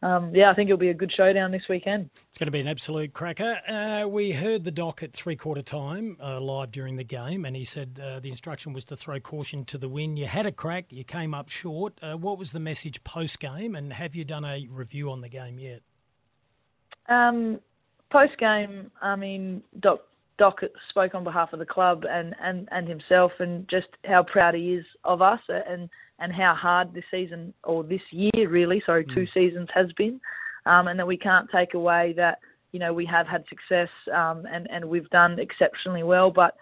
[0.01, 2.09] Um, yeah, I think it'll be a good showdown this weekend.
[2.29, 3.59] It's going to be an absolute cracker.
[3.67, 7.53] Uh, we heard the doc at three quarter time uh, live during the game, and
[7.53, 10.17] he said uh, the instruction was to throw caution to the wind.
[10.17, 11.99] You had a crack, you came up short.
[12.01, 15.27] Uh, what was the message post game, and have you done a review on the
[15.27, 15.81] game yet?
[17.09, 17.59] Um,
[18.12, 20.01] Post game, I mean, Doc
[20.39, 24.56] Doc spoke on behalf of the club and, and, and himself, and just how proud
[24.56, 25.89] he is of us, and
[26.21, 30.19] and how hard this season or this year really, sorry, two seasons has been,
[30.65, 32.39] um, and that we can't take away that
[32.71, 36.56] you know we have had success um, and and we've done exceptionally well, but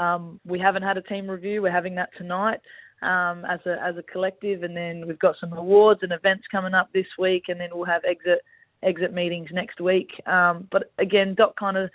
[0.00, 1.62] um, we haven't had a team review.
[1.62, 2.60] We're having that tonight
[3.02, 6.74] um, as a as a collective, and then we've got some awards and events coming
[6.74, 8.40] up this week, and then we'll have exit
[8.82, 10.08] exit meetings next week.
[10.26, 11.90] Um, but again, Doc kind of,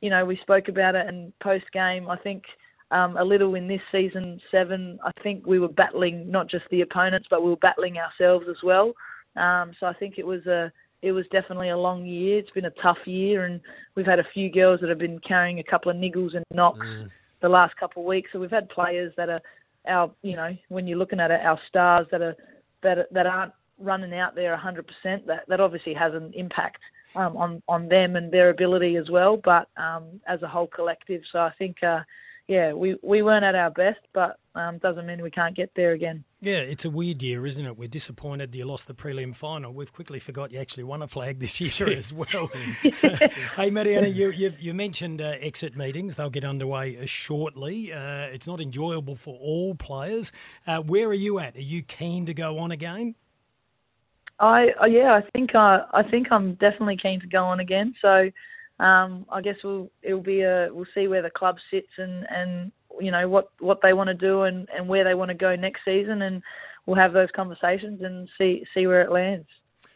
[0.00, 2.44] you know, we spoke about it, and post game, I think
[2.90, 6.80] um, a little in this season seven, I think we were battling not just the
[6.80, 8.92] opponents, but we were battling ourselves as well.
[9.36, 12.38] Um, so I think it was a it was definitely a long year.
[12.38, 13.60] It's been a tough year, and
[13.94, 16.86] we've had a few girls that have been carrying a couple of niggles and knocks
[17.40, 18.30] the last couple of weeks.
[18.32, 19.40] So we've had players that are
[19.86, 22.36] our, you know, when you're looking at it, our stars that are
[22.82, 25.26] that that aren't running out there 100%.
[25.26, 26.80] That that obviously has an impact
[27.14, 29.36] um, on on them and their ability as well.
[29.42, 31.82] But um, as a whole collective, so I think.
[31.82, 32.00] Uh,
[32.48, 35.92] yeah, we, we weren't at our best, but um, doesn't mean we can't get there
[35.92, 36.24] again.
[36.40, 37.76] Yeah, it's a weird year, isn't it?
[37.76, 39.74] We're disappointed you lost the prelim final.
[39.74, 42.46] We've quickly forgot you actually won a flag this year as well.
[42.82, 46.16] hey, Marijana, you, you, you mentioned uh, exit meetings.
[46.16, 47.92] They'll get underway uh, shortly.
[47.92, 50.32] Uh, it's not enjoyable for all players.
[50.66, 51.54] Uh, where are you at?
[51.54, 53.14] Are you keen to go on again?
[54.40, 57.94] I uh, yeah, I think I I think I'm definitely keen to go on again.
[58.00, 58.30] So
[58.80, 62.72] um, I guess we'll it'll be a we'll see where the club sits and and
[63.00, 65.56] you know what what they want to do and and where they want to go
[65.56, 66.42] next season, and
[66.86, 69.48] we'll have those conversations and see see where it lands.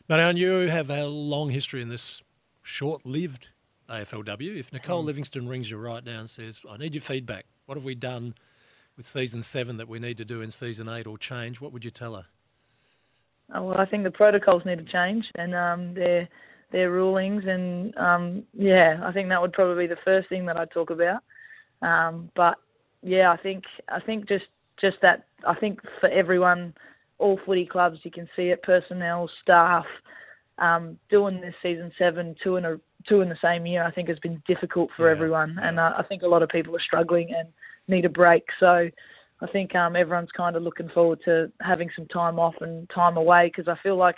[0.08, 2.22] Marianne, you have a long history in this
[2.62, 3.48] short-lived
[3.88, 4.58] AFLW.
[4.58, 7.46] If Nicole Livingstone rings you right now and says, "I need your feedback.
[7.66, 8.34] What have we done
[8.96, 11.84] with season seven that we need to do in season eight or change?" What would
[11.84, 12.26] you tell her?
[13.54, 16.28] Uh, well, I think the protocols need to change and um, their
[16.70, 20.56] their rulings, and um, yeah, I think that would probably be the first thing that
[20.56, 21.22] I'd talk about.
[21.82, 22.54] Um, but
[23.02, 24.46] yeah, I think I think just
[24.80, 26.74] just that I think for everyone,
[27.18, 29.84] all footy clubs, you can see it, personnel, staff,
[30.58, 34.08] um, doing this season seven two in a two in the same year, I think
[34.08, 37.48] has been difficult for everyone, and I think a lot of people are struggling and
[37.88, 38.44] need a break.
[38.58, 38.88] So.
[39.42, 43.16] I think um, everyone's kind of looking forward to having some time off and time
[43.16, 44.16] away because I feel like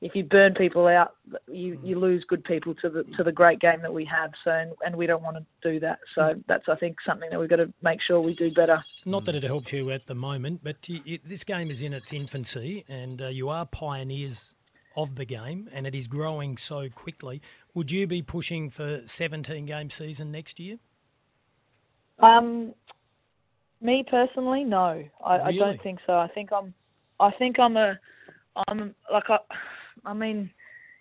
[0.00, 1.14] if you burn people out,
[1.48, 4.30] you, you lose good people to the to the great game that we have.
[4.44, 5.98] So and, and we don't want to do that.
[6.14, 8.82] So that's I think something that we've got to make sure we do better.
[9.04, 11.92] Not that it helps you at the moment, but you, you, this game is in
[11.92, 14.54] its infancy, and uh, you are pioneers
[14.96, 17.40] of the game, and it is growing so quickly.
[17.74, 20.78] Would you be pushing for 17 game season next year?
[22.18, 22.74] Um,
[23.82, 26.14] me personally, no, I, I don't think so.
[26.14, 26.72] I think I'm,
[27.20, 27.98] I think I'm a,
[28.68, 29.38] I'm like I,
[30.04, 30.50] I mean,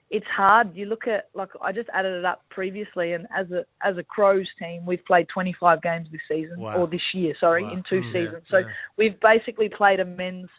[0.10, 0.76] it's hard.
[0.76, 4.04] You look at like I just added it up previously, and as a as a
[4.04, 6.78] Crows team, we've played 25 games this season Wow.
[6.78, 7.74] or this year, sorry, Wow.
[7.74, 8.44] in two Mm, yeah, seasons.
[8.50, 8.65] So yeah.
[8.98, 10.50] we've basically played a men's,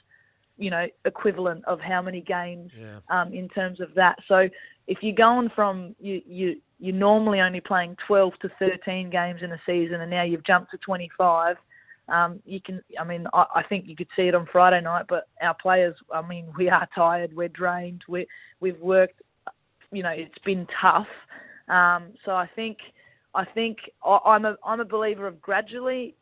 [0.56, 3.00] you know, equivalent of how many games Yeah.
[3.10, 4.18] um, in terms of that.
[4.26, 4.48] So
[4.86, 9.52] if you're going from you you you're normally only playing 12 to 13 games in
[9.52, 11.56] a season, and now you've jumped to 25.
[12.08, 15.06] Um, you can, I mean, I, I think you could see it on Friday night,
[15.08, 18.26] but our players, I mean, we are tired, we're drained, we
[18.60, 19.22] we've worked,
[19.92, 21.06] you know, it's been tough.
[21.68, 22.78] Um, so I think,
[23.34, 26.16] I think I, I'm a I'm a believer of gradually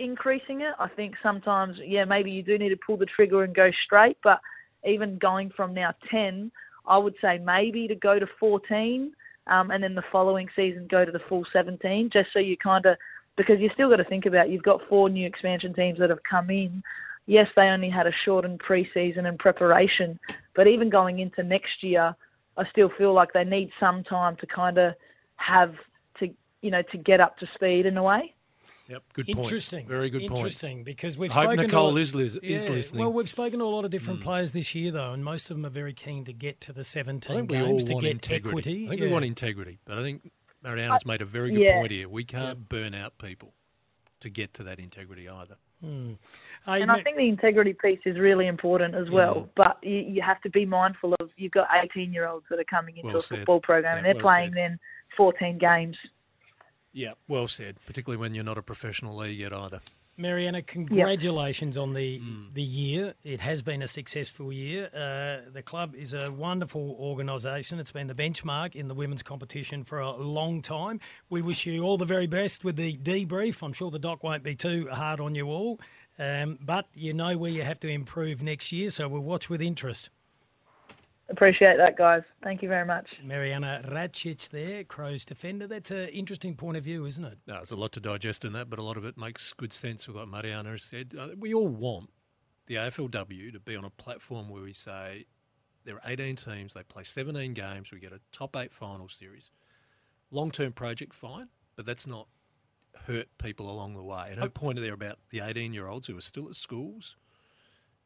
[0.00, 0.74] increasing it.
[0.78, 4.16] I think sometimes, yeah, maybe you do need to pull the trigger and go straight,
[4.24, 4.40] but
[4.84, 6.50] even going from now 10,
[6.86, 9.12] I would say maybe to go to 14
[9.46, 12.86] um, and then the following season go to the full 17, just so you kind
[12.86, 12.96] of,
[13.40, 16.22] because you still got to think about you've got four new expansion teams that have
[16.28, 16.82] come in.
[17.24, 20.18] Yes, they only had a shortened preseason and preparation,
[20.54, 22.14] but even going into next year,
[22.58, 24.92] I still feel like they need some time to kind of
[25.36, 25.72] have
[26.18, 26.28] to,
[26.60, 28.34] you know, to get up to speed in a way.
[28.88, 29.38] Yep, good point.
[29.38, 29.86] Interesting.
[29.88, 30.32] Very good point.
[30.38, 33.00] Interesting because we've I hope spoken Nicole to, a- is lis- is Yeah, listening.
[33.04, 34.24] Well, we've spoken to a lot of different Mm.
[34.24, 36.84] players this year though, and most of them are very keen to get to the
[36.84, 38.48] 17 I think we all games to want get integrity.
[38.48, 38.86] equity.
[38.86, 39.06] I think yeah.
[39.06, 40.30] we want integrity, but I think
[40.64, 41.78] Marijana's made a very good yeah.
[41.78, 42.08] point here.
[42.08, 43.54] We can't burn out people
[44.20, 45.56] to get to that integrity either.
[45.82, 46.12] Hmm.
[46.66, 49.48] Hey, And I think the integrity piece is really important as well.
[49.56, 52.64] But you, you have to be mindful of you've got 18 year olds that are
[52.64, 53.38] coming into Well a said.
[53.38, 54.56] football program and they're well playing said.
[54.58, 54.78] then
[55.16, 55.96] 14 games.
[56.92, 57.76] Yeah, well said.
[57.86, 59.80] Particularly when you're not a professional league yet either.
[60.20, 62.20] Marijana, congratulations on the
[62.52, 63.14] the year.
[63.24, 64.90] It has been a successful year.
[64.94, 67.78] Uh, the club is a wonderful organisation.
[67.78, 71.00] It's been the benchmark in the women's competition for a long time.
[71.30, 73.62] We wish you all the very best with the debrief.
[73.62, 75.80] I'm sure the doc won't be too hard on you all,
[76.18, 78.90] um, but you know where you have to improve next year.
[78.90, 80.10] So we'll watch with interest.
[81.30, 82.22] Appreciate that, guys.
[82.42, 83.06] Thank you very much.
[83.24, 85.68] Marijana Rajcic there, Crows defender.
[85.68, 87.38] That's an interesting point of view, isn't it?
[87.46, 89.72] No, there's a lot to digest in that, but a lot of it makes good
[89.72, 91.14] sense with what Marijana has said.
[91.18, 92.10] Uh, we all want
[92.66, 95.26] the AFLW to be on a platform where we say
[95.84, 99.50] there are 18 teams, they play 17 games, we get a top eight final series.
[100.32, 102.26] Long term project, fine, but that's not
[103.06, 104.28] hurt people along the way.
[104.30, 107.16] And her point there about the 18 year olds who are still at schools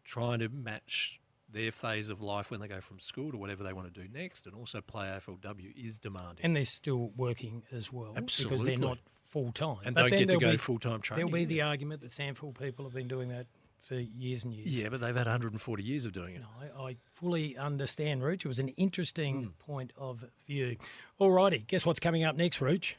[0.04, 1.20] trying to match
[1.54, 4.06] their phase of life when they go from school to whatever they want to do
[4.12, 6.44] next and also play AFLW is demanding.
[6.44, 8.98] And they're still working as well because they're not
[9.30, 9.78] full time.
[9.84, 11.26] And don't get to go full-time training.
[11.26, 13.46] There'll be the argument that SANFL people have been doing that
[13.80, 14.68] for years and years.
[14.68, 16.42] Yeah, but they've had 140 years of doing it.
[16.78, 18.44] I, I fully understand, Rooch.
[18.44, 19.48] It was an interesting Hmm.
[19.72, 20.76] point of view.
[21.20, 22.96] Alrighty, guess what's coming up next, Rooch?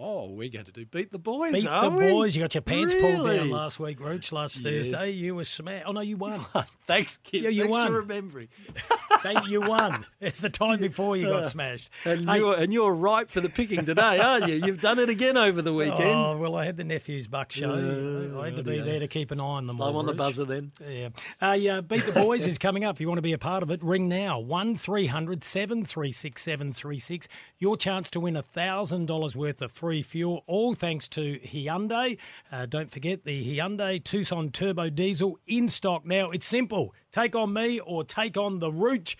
[0.00, 1.52] Oh, we're going to do beat the boys.
[1.52, 2.08] Beat the we?
[2.10, 2.36] boys.
[2.36, 4.30] You got your pants pulled down last week, Rooch.
[4.30, 4.62] Last Yes.
[4.90, 5.86] Thursday, you were smashed.
[5.88, 6.40] Oh no, you won.
[6.86, 7.42] Thanks, kid.
[7.42, 7.86] Yeah, you Thanks won.
[7.88, 8.46] for remembering.
[9.22, 10.06] Thank you won.
[10.20, 11.90] It's the time before you got smashed.
[12.04, 14.54] And Hey, you're and you're ripe for the picking today, aren't you?
[14.64, 16.00] You've done it again over the weekend.
[16.04, 17.70] Oh, well, I had the Nephew's Buck show.
[17.72, 19.78] Uh, I had to be there to keep an eye on them.
[19.78, 20.70] Slow all, on the buzzer then.
[20.88, 21.08] Yeah.
[21.42, 22.94] Uh, yeah, Beat the Boys is coming up.
[22.96, 24.38] If you want to be a part of it, ring now.
[24.38, 27.26] 1300 736 736.
[27.58, 32.18] Your chance to win a $1,000 worth of free fuel, all thanks to Hyundai.
[32.52, 36.30] Uh, don't forget the Hyundai Tucson Turbo Diesel in stock now.
[36.30, 36.94] It's simple.
[37.10, 39.16] Take on me or take on the Rooch.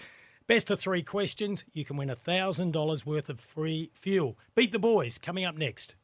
[0.47, 1.65] Best of three questions.
[1.73, 4.39] You can win $1,000 worth of free fuel.
[4.55, 5.95] Beat the Boys coming up next.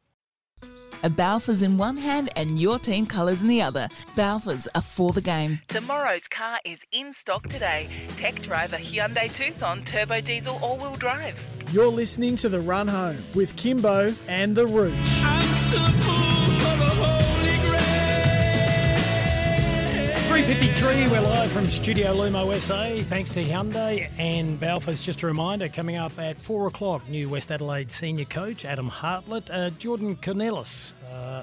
[1.02, 3.88] A Balfours in one hand and your team colours in the other.
[4.16, 5.60] Balfours are for the game.
[5.68, 7.88] Tomorrow's car is in stock today.
[8.16, 11.38] Tech driver Hyundai Tucson turbo diesel all-wheel drive.
[11.74, 14.94] You're listening to The Run Home with Kimbo and The Rooch.
[20.28, 23.02] 353, we're live from Studio Lumo SA.
[23.08, 25.02] Thanks to Hyundai and Balfour's.
[25.02, 29.50] Just a reminder, coming up at 4 o'clock, new West Adelaide senior coach Adam Hartlett.
[29.50, 31.42] Uh, Jordan Canellis, uh,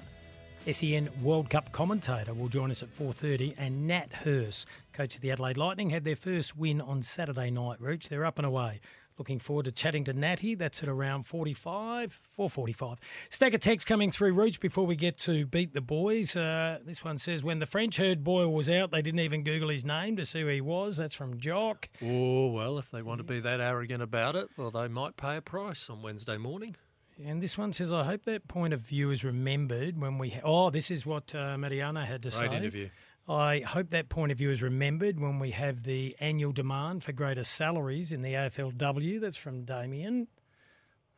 [0.66, 3.56] SEN World Cup commentator, will join us at 4.30.
[3.58, 7.82] And Nat Hurst, coach of the Adelaide Lightning, had their first win on Saturday night,
[7.82, 8.08] Rooch.
[8.08, 8.80] They're up and away.
[9.18, 10.56] Looking forward to chatting to Natty.
[10.56, 13.00] That's at around 45, 445.
[13.30, 16.36] Stack of text coming through, Rooch, before we get to Beat the Boys.
[16.36, 19.70] Uh, this one says, when the French heard Boyle was out, they didn't even Google
[19.70, 20.98] his name to see who he was.
[20.98, 21.90] That's from Jock.
[22.02, 25.38] Oh, well, if they want to be that arrogant about it, well, they might pay
[25.38, 26.76] a price on Wednesday morning.
[27.24, 30.32] And this one says, I hope that point of view is remembered when we...
[30.32, 32.48] Ha- oh, this is what uh, Marijana had to Great say.
[32.48, 32.90] Great interview.
[33.28, 37.12] I hope that point of view is remembered when we have the annual demand for
[37.12, 39.22] greater salaries in the AFLW.
[39.22, 40.28] That's from Damien.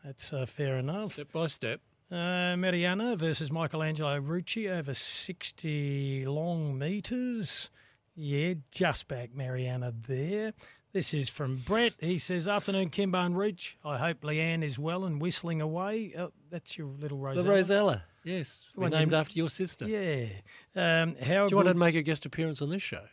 [0.03, 1.13] That's uh, fair enough.
[1.13, 1.79] Step by step.
[2.11, 7.71] Uh, Marijana versus Michelangelo Rucci over 60 long metres.
[8.15, 10.53] Yeah, just back Marijana there.
[10.91, 11.93] This is from Brett.
[11.99, 13.77] He says, Afternoon, Kimbo and Rooch.
[13.83, 16.13] I hope Leanne is well and whistling away.
[16.15, 18.03] Oh, that's your little The Rosella.
[18.23, 18.71] Yes.
[18.75, 19.85] we one you- named after your sister.
[19.87, 20.27] Yeah.
[20.75, 23.05] Um, how Do you want to make a guest appearance on this show?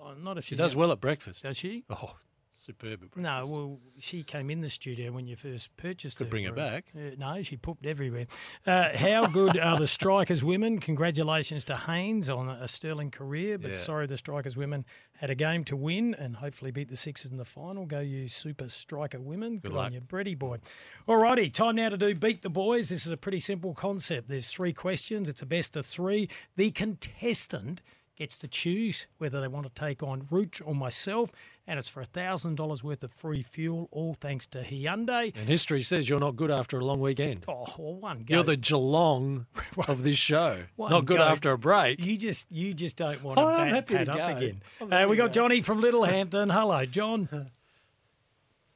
[0.00, 1.42] Oh, not if She does well at breakfast.
[1.42, 1.84] Does she?
[1.90, 2.16] Oh,
[2.60, 3.08] Superb.
[3.14, 6.30] No, well, she came in the studio when you first purchased Could her.
[6.30, 6.86] bring her back.
[6.92, 8.26] Uh, no, she pooped everywhere.
[8.66, 10.80] Uh, how good are the Strikers women?
[10.80, 13.76] Congratulations to Haynes on a sterling career, but Yeah.
[13.76, 14.84] sorry the Strikers women
[15.18, 17.86] had a game to win and hopefully beat the Sixers in the final.
[17.86, 19.58] Go you super striker women.
[19.58, 19.92] Good, on luck.
[19.92, 20.58] you, Bretty boy.
[21.06, 22.88] All righty, time now to do Beat the Boys.
[22.88, 24.28] This is a pretty simple concept.
[24.28, 25.28] There's three questions.
[25.28, 26.28] It's a best of three.
[26.56, 27.82] The contestant
[28.18, 31.30] gets to choose whether they want to take on Rooch or myself,
[31.66, 35.32] and it's for $1,000 worth of free fuel, all thanks to Hyundai.
[35.36, 37.44] And history says you're not good after a long weekend.
[37.46, 38.34] Oh, well, one go.
[38.34, 39.46] You're the Geelong
[39.88, 40.64] of this show.
[40.78, 41.22] Not good go.
[41.22, 42.04] after a break.
[42.04, 44.36] You just you just don't want to Oh, I'm bat, happy to pat up go.
[44.36, 44.62] again.
[44.80, 45.32] I'm Uh, we to got go.
[45.42, 46.50] Johnny from Littlehampton.
[46.52, 47.28] Hello, John.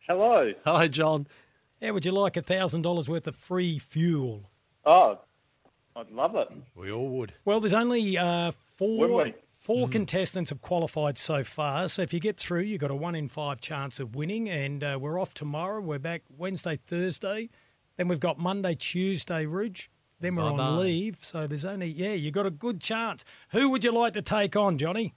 [0.06, 0.52] Hello.
[0.64, 1.26] Hi, John.
[1.80, 4.50] How would you like $1,000 worth of free fuel?
[4.84, 5.18] Oh,
[5.96, 6.48] I'd love it.
[6.76, 7.34] We all would.
[7.44, 8.52] Well, there's only uh,
[8.86, 9.34] four Wouldn't
[9.86, 9.88] we?
[9.88, 11.88] contestants have qualified so far.
[11.88, 14.48] So if you get through, you've got a one in five chance of winning.
[14.48, 15.80] And uh, we're off tomorrow.
[15.80, 17.48] We're back Wednesday, Thursday.
[17.96, 19.88] Then we've got Monday, Tuesday, Rooch.
[20.20, 20.62] Then we're Bye-bye.
[20.62, 21.18] on leave.
[21.22, 23.24] So there's only yeah, you've got a good chance.
[23.50, 25.14] Who would you like to take on, Johnny?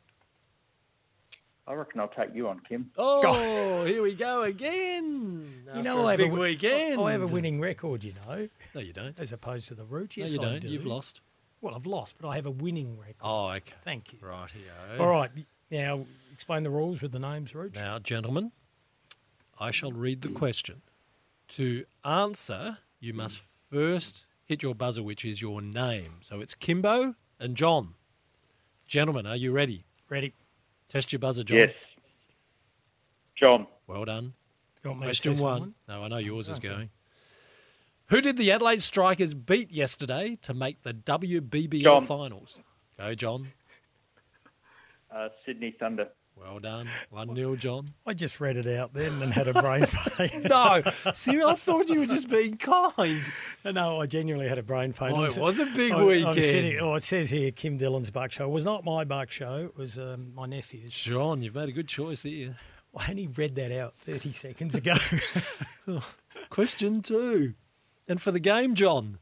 [1.68, 2.91] I reckon I'll take you on, Kim.
[2.95, 5.63] Oh, here we go again.
[5.76, 7.01] you know, a I have big a, weekend.
[7.01, 8.03] I have a winning record.
[8.03, 9.20] You know, No, you don't.
[9.20, 10.16] as opposed to the Rooch.
[10.18, 10.59] No, Yes, you I don't.
[10.59, 10.68] do.
[10.68, 11.22] You've lost.
[11.66, 13.16] Well, I've lost, but I have a winning record.
[13.24, 13.74] Oh, okay.
[13.84, 14.20] Thank you.
[14.22, 14.99] Right here.
[14.99, 15.32] All right,
[15.72, 17.74] now explain the rules with the names, Rooch.
[17.74, 18.51] Now, gentlemen,
[19.59, 20.84] I shall read the question.
[21.47, 23.41] To answer, you must
[23.72, 26.18] first hit your buzzer, which is your name.
[26.22, 27.95] So it's Kimbo and John.
[28.86, 29.86] Gentlemen, are you ready?
[30.07, 30.34] Ready?
[30.88, 31.57] Test your buzzer, John.
[31.57, 31.74] Yes.
[33.36, 33.66] John.
[33.88, 34.34] Well done.
[34.84, 35.74] You want me to Question test one.
[35.88, 36.91] No, I know yours is going.
[38.10, 42.06] Who did the Adelaide Strikers beat yesterday to make the WBBL John.
[42.06, 42.60] finals?
[42.97, 43.47] Go, John.
[45.14, 46.10] Uh, Sydney Thunder.
[46.38, 46.88] Well done.
[47.12, 47.93] 1 0, John.
[48.06, 50.43] I just read it out then and had a brain fade.
[50.49, 50.84] No,
[51.14, 53.24] see, I thought you were just being kind.
[53.64, 55.14] no, I genuinely had a brain fade.
[55.16, 56.43] Oh, it was a big I- I'm weekend.
[56.43, 58.43] sitting- oh, it says here Kim Dillon's buck show.
[58.45, 59.66] It was not my buck show.
[59.66, 60.93] It was um, my nephew's.
[60.93, 62.58] John, you've made a good choice here.
[62.97, 64.93] I only read that out 30 seconds ago.
[66.49, 67.53] Question two.
[68.08, 69.18] And for the game, John,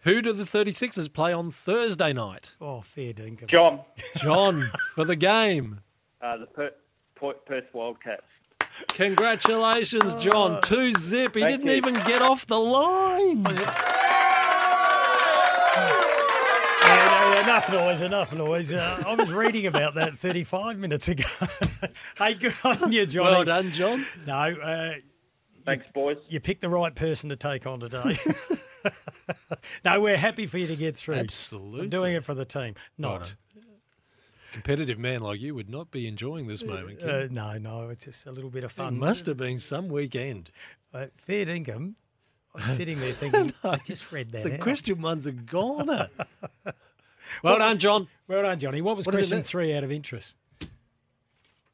[0.00, 2.56] who do the 36ers play on Thursday night?
[2.60, 3.46] oh, fair dinkum.
[3.48, 3.80] John.
[4.16, 5.80] John, for the game.
[6.22, 6.70] Uh, the Per-
[7.16, 8.22] Per- Perth Wildcats.
[8.88, 10.62] Congratulations, John.
[10.62, 11.34] Two zip.
[11.34, 11.76] He Thank didn't you.
[11.76, 13.44] even get off the line.
[16.86, 18.72] Yeah, no, enough noise, enough noise.
[18.72, 21.24] Uh, I was reading about that 35 minutes ago.
[22.18, 23.30] hey, good on you, Johnny.
[23.30, 24.06] Well done, John.
[24.26, 24.94] No, uh,
[25.64, 26.18] Thanks, boys.
[26.28, 28.16] you picked the right person to take on today.
[29.84, 31.14] no, we're happy for you to get through.
[31.16, 31.80] Absolutely.
[31.82, 33.20] I'm doing it for the team, not.
[33.20, 33.32] Righto.
[34.52, 37.00] Competitive man like you would not be enjoying this moment.
[37.00, 37.08] Kim.
[37.08, 38.98] Uh, no, no, it's just a little bit of it fun.
[38.98, 40.50] must have been some weekend.
[40.92, 41.96] Uh, fair income.
[42.54, 44.60] I'm sitting there thinking, I just read that The out.
[44.60, 46.08] question one's a goner.
[47.42, 48.06] well done, John.
[48.28, 48.80] Well done, Johnny.
[48.80, 50.36] What was What is it question three out of interest?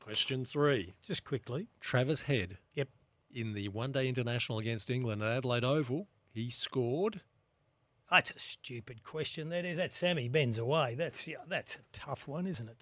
[0.01, 0.95] Question three.
[1.03, 1.67] Just quickly.
[1.81, 2.57] Travis Head.
[2.75, 2.89] Yep.
[3.33, 7.21] In the one day international against England at Adelaide Oval, he scored.
[8.11, 9.51] That's a stupid question.
[9.51, 9.77] That is.
[9.77, 10.97] That Sammy bends away.
[10.97, 12.77] That's yeah, that's a tough one, isn't it?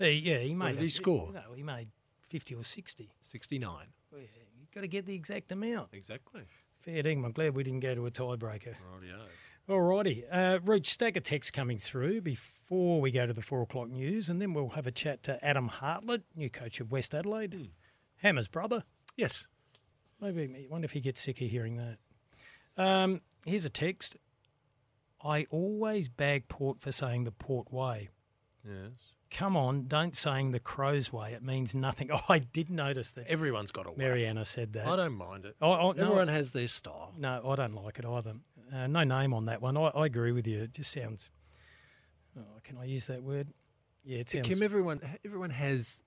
[0.00, 0.72] Uh, yeah, he made.
[0.72, 1.30] did he a- score?
[1.32, 1.88] No, he made
[2.28, 3.10] fifty or sixty.
[3.20, 3.70] 69.
[4.10, 4.26] Well, yeah,
[4.58, 5.88] You've got to get the exact amount.
[5.92, 6.42] Exactly.
[6.80, 7.26] Fair dinkum.
[7.26, 8.74] I'm glad we didn't go to a tiebreaker.
[8.94, 9.20] Rightio.
[9.68, 10.24] Alrighty.
[10.32, 14.40] Uh, stack of text coming through before we go to the four o'clock news, and
[14.40, 17.64] then we'll have a chat to Adam Hartlett, new coach of West Adelaide, Hmm.
[18.16, 18.84] Hammer's brother.
[19.16, 19.46] Yes.
[20.22, 21.98] Maybe I wonder if he gets sick of hearing that.
[22.76, 24.16] Um, here's a text.
[25.24, 28.08] I always bag Port for saying the Port way.
[28.64, 28.92] Yes.
[29.32, 31.32] Come on, don't saying the Crow's way.
[31.32, 32.10] It means nothing.
[32.12, 33.26] Oh, I did notice that.
[33.26, 34.04] Everyone's got a way.
[34.04, 34.86] Marijana said that.
[34.86, 35.56] I don't mind it.
[35.60, 37.12] Oh, no, Everyone has their style.
[37.18, 38.34] No, I don't like it either.
[38.72, 39.76] Uh, no name on that one.
[39.76, 40.62] I, I agree with you.
[40.62, 41.30] It just sounds.
[42.38, 43.48] Oh, can I use that word?
[44.04, 44.48] Yeah, it sounds.
[44.48, 46.02] Kim, everyone, everyone has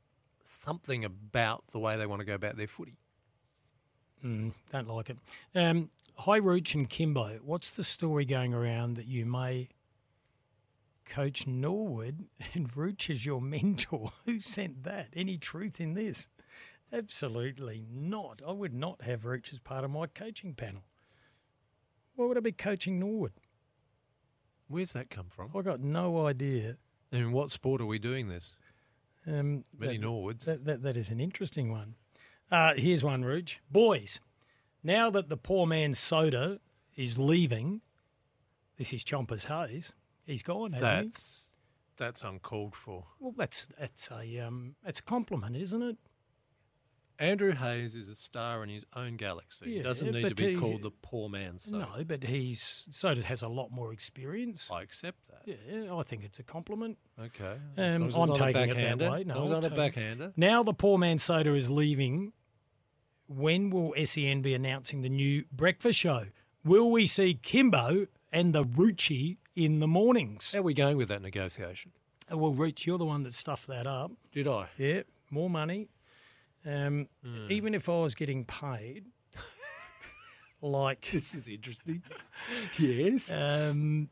[0.46, 2.98] something about the way they want to go about their footy.
[4.24, 5.18] Mm, don't like it.
[5.54, 5.90] Um,
[6.20, 7.40] Hi, Rooch and Kimbo.
[7.44, 9.68] What's the story going around that you may
[11.06, 14.12] coach Norwood and Rooch is your mentor?
[14.26, 15.10] Who sent that?
[15.14, 16.30] Any truth in this?
[16.94, 18.42] Absolutely not.
[18.48, 20.84] I would not have Rooch as part of my coaching panel.
[22.16, 23.34] Why would I be coaching Norwood?
[24.68, 25.52] Where's that come from?
[25.56, 26.78] I got no idea.
[27.12, 28.56] And in what sport are we doing this?
[29.28, 30.46] Um, Many that- Norwoods.
[30.46, 31.96] That, that, that is an interesting one.
[32.52, 33.58] Uh, here's one, Rooch.
[33.72, 34.20] Boys,
[34.84, 36.60] now that the poor man's soda
[36.96, 37.82] is leaving,
[38.78, 39.94] this is Chompers Hayes.
[40.26, 41.04] He's gone, hasn't he?
[41.06, 41.42] That's
[41.98, 43.06] that's uncalled for.
[43.20, 45.98] Well, that's that's a um, that's a compliment, isn't it?
[47.20, 49.76] Andrew Hayes is a star in his own galaxy.
[49.76, 51.60] he doesn't need to be called the poor man.
[51.60, 54.70] So No, but he's Soda has a lot more experience.
[54.72, 55.42] I accept that.
[55.46, 56.98] Yeah, I think it's a compliment.
[57.20, 57.56] Okay.
[57.78, 59.24] Um, I'm taking it that way.
[59.24, 60.34] No, it's not a backhander.
[60.36, 62.34] Now the poor man soda is leaving.
[63.28, 66.28] When will SEN be announcing the new breakfast show?
[66.64, 70.52] Will we see Kimbo and the Ruchi in the mornings?
[70.52, 71.92] How are we going with that negotiation?
[72.32, 74.12] Uh, Well, Rooch, you're the one that stuffed that up.
[74.32, 74.70] Did I?
[74.78, 75.88] Yeah, more money.
[76.66, 77.48] Um, Hmm.
[77.52, 79.06] Even if I was getting paid,
[80.62, 82.02] like This is interesting.
[82.80, 83.30] yes.
[83.32, 84.10] um,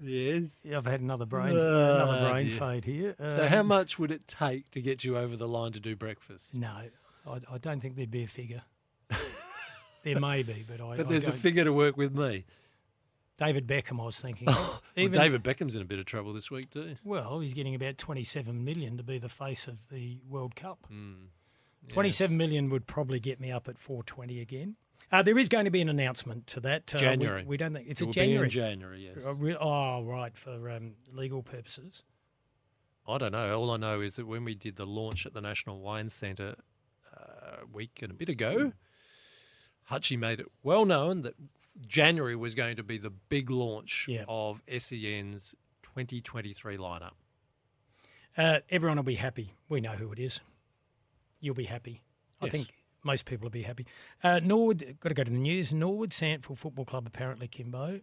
[0.00, 0.62] yes.
[0.74, 2.58] I've had another brain, Ah, another brain dear.
[2.58, 3.14] fade here.
[3.18, 5.94] So how Um, much would it take to get you over the line to do
[5.96, 6.54] breakfast?
[6.54, 6.72] No,
[7.26, 8.62] I, I don't think there'd be a figure.
[10.02, 10.96] there may be, but I.
[10.96, 12.44] But there's a figure to work with me.
[13.38, 14.46] David Beckham, I was thinking.
[14.94, 16.96] Well, Even David Beckham's in a bit of trouble this week too.
[17.02, 20.86] Well, he's getting about 27 million to be the face of the World Cup.
[20.92, 21.28] Mm.
[21.88, 24.76] Twenty-seven million would probably get me up at 420 again.
[25.10, 26.94] Uh, there is going to be an announcement to that.
[26.94, 27.44] Uh, January.
[27.44, 28.48] We, don't think it's It a will be in January.
[28.48, 29.18] January, yes.
[29.24, 32.02] Uh, Oh, right, for um, legal purposes.
[33.06, 33.58] I don't know.
[33.58, 36.54] All I know is that when we did the launch at the National Wine Centre
[37.14, 38.72] uh, a week and a bit ago,
[39.90, 41.34] Hutchie made it well known that
[41.86, 44.24] January was going to be the big launch Yeah.
[44.28, 47.10] of SEN's 2023 lineup.
[48.38, 49.52] Uh, everyone will be happy.
[49.68, 50.40] We know who it is.
[51.42, 52.00] You'll be happy.
[52.40, 52.72] I think
[53.04, 53.86] most people will be happy.
[54.24, 55.72] Uh, Norwood, got to go to the news.
[55.72, 58.00] Norwood SANFL Football Club, apparently, Kimbo.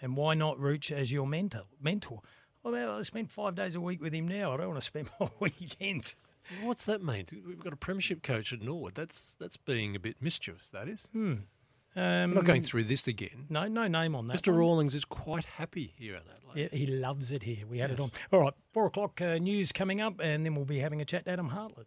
[0.00, 1.62] And why not Rooch as your mentor?
[1.80, 2.20] mentor?
[2.62, 4.52] Well, I spend five days a week with him now.
[4.52, 6.14] I don't want to spend my weekends.
[6.62, 7.26] What's that mean?
[7.46, 8.94] We've got a premiership coach at Norwood.
[8.94, 10.70] That's that's being a bit mischievous.
[10.70, 11.06] That is.
[11.14, 11.44] Um,
[11.94, 13.46] We're not going through this again.
[13.48, 14.38] No, no name on that.
[14.42, 14.48] Mr.
[14.48, 14.58] one.
[14.58, 16.70] Rawlings is quite happy here in Adelaide.
[16.72, 17.66] Yeah, he loves it here.
[17.68, 18.10] We had it on.
[18.32, 21.26] All right, four o'clock uh, news coming up, and then we'll be having a chat
[21.26, 21.86] to Adam Hartlett.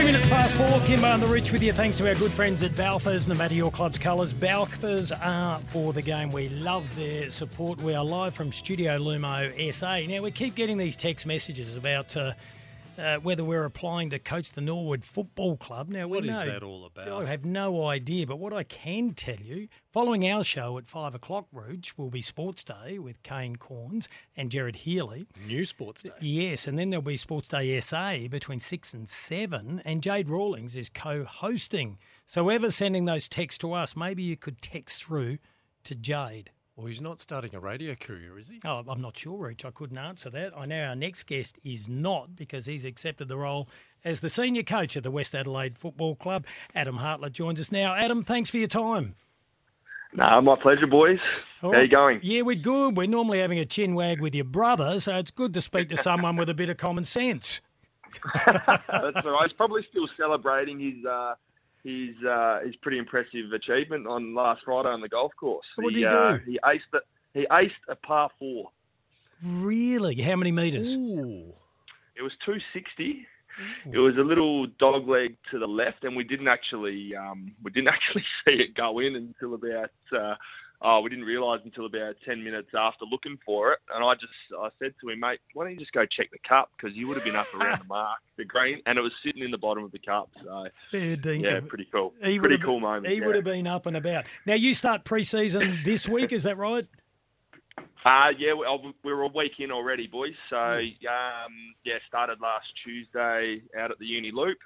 [0.00, 1.74] Three minutes past four, Kimbo and the Rooch with you.
[1.74, 3.28] Thanks to our good friends at Balfours.
[3.28, 6.32] No matter your club's colours, Balfours are for the game.
[6.32, 7.78] We love their support.
[7.82, 10.10] We are live from Studio Lumo SA.
[10.10, 12.32] Now, we keep getting these text messages about uh,
[13.00, 15.88] uh, whether we're applying to coach the Norwood Football Club.
[15.88, 17.08] Now, What we is know, that all about?
[17.08, 21.14] I have no idea, but what I can tell you, following our show at five
[21.14, 25.26] o'clock, Rooch, will be Sports Day with Kane Cornes and Jared Healy.
[25.46, 26.10] New Sports Day.
[26.20, 30.76] Yes, and then there'll be Sports Day SA between six and seven, and Jade Rawlings
[30.76, 31.98] is co-hosting.
[32.26, 35.38] So ever sending those texts to us, maybe you could text through
[35.84, 36.50] to Jade.
[36.80, 38.58] Well, he's not starting a radio career, is he?
[38.64, 39.66] Oh, I'm not sure, Rooch.
[39.66, 40.56] I couldn't answer that.
[40.56, 43.68] I know our next guest is not because he's accepted the role
[44.02, 46.46] as the senior coach of the West Adelaide Football Club.
[46.74, 47.94] Adam Hartlett joins us now.
[47.94, 49.14] Adam, thanks for your time.
[50.14, 51.18] No, my pleasure, boys.
[51.62, 52.20] All How you going?
[52.22, 52.96] Yeah, we're good.
[52.96, 55.96] We're normally having a chin wag with your brother, so it's good to speak to
[55.98, 57.60] someone with a bit of common sense.
[58.46, 59.42] That's all right.
[59.42, 61.34] He's probably still celebrating his uh,
[61.84, 65.66] his uh, his pretty impressive achievement on last Friday on the golf course.
[65.76, 66.42] What did he, he uh, do?
[66.46, 67.02] he aced it.
[67.34, 68.70] He aced a par four.
[69.42, 70.20] Really?
[70.20, 70.96] How many metres?
[70.96, 71.52] Ooh.
[72.16, 73.26] It was two sixty.
[73.92, 77.70] It was a little dog leg to the left, and we didn't actually um, we
[77.70, 80.34] didn't actually see it go in until about uh,
[80.82, 83.78] oh we didn't realise until about ten minutes after looking for it.
[83.94, 86.38] And I just I said to him, mate, why don't you just go check the
[86.48, 89.12] cup because you would have been up around the mark, the green, and it was
[89.24, 90.30] sitting in the bottom of the cup.
[90.42, 92.14] So Fair yeah, pretty cool.
[92.22, 93.08] He would pretty cool moment.
[93.08, 93.26] He yeah.
[93.26, 94.26] would have been up and about.
[94.46, 96.86] Now you start pre-season this week, is that right?
[98.04, 100.34] Uh, yeah, we- oh, we're a week in already, boys.
[100.48, 104.58] So, um, yeah, started last Tuesday out at the Uni Loop.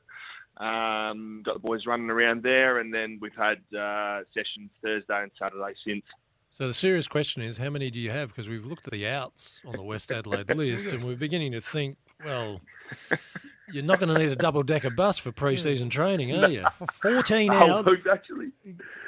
[0.59, 5.31] Um, got the boys running around there, and then we've had uh, sessions Thursday and
[5.39, 6.05] Saturday since.
[6.53, 8.29] So the serious question is, how many do you have?
[8.29, 11.61] Because we've looked at the outs on the West Adelaide list, and we're beginning to
[11.61, 12.61] think, well,
[13.73, 16.65] you're not going to need a double decker bus for pre-season training, are you?
[16.73, 16.87] For
[17.17, 18.53] 14 Oh, out, we've actually,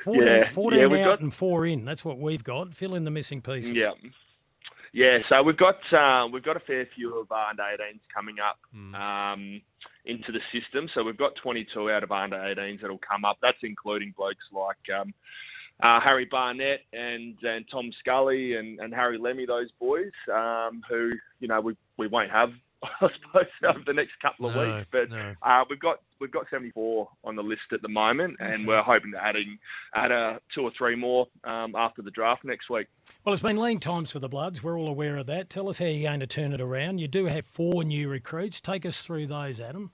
[0.03, 1.85] 14, yeah, 14 yeah, out we've got- and four in.
[1.85, 2.75] That's what we've got.
[2.75, 3.71] Fill in the missing pieces.
[3.71, 3.93] yeah,
[4.93, 5.19] yeah.
[5.29, 8.59] So we've got uh, we've got a fair few of our under 18s coming up
[9.01, 9.61] um,
[10.07, 10.89] into the system.
[10.95, 13.39] So we've got 22 out of under 18s that'll come up.
[13.43, 14.99] That's including blokes like.
[14.99, 15.13] Um,
[15.83, 21.11] uh, Harry Barnett and and Tom Scully and, and Harry Lemmy, those boys, um, who
[21.39, 22.51] you know we we won't have
[23.01, 24.89] I suppose, over the next couple of No, weeks.
[24.91, 25.35] But no.
[25.43, 29.13] uh, we've got we've got 74 on the list at the moment, and we're hoping
[29.13, 29.59] to adding
[29.95, 32.87] add a two or three more um, after the draft next week.
[33.25, 34.63] Well, it's been lean times for the Bloods.
[34.63, 35.51] We're all aware of that.
[35.51, 36.99] Tell us how you're going to turn it around.
[36.99, 38.61] You do have four new recruits.
[38.61, 39.91] Take us through those, Adam.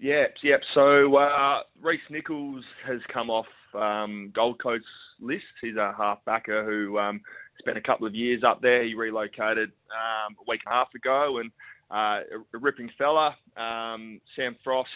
[0.00, 0.60] Yep, yep.
[0.74, 4.84] So uh, Reese Nichols has come off um, Gold Coast
[5.20, 5.44] list.
[5.62, 7.20] He's a half-backer who um,
[7.58, 8.84] spent a couple of years up there.
[8.84, 11.52] He relocated um, a week and a half ago, and uh,
[11.90, 12.20] a,
[12.54, 13.36] a ripping fella.
[13.56, 14.88] Um, Sam Frost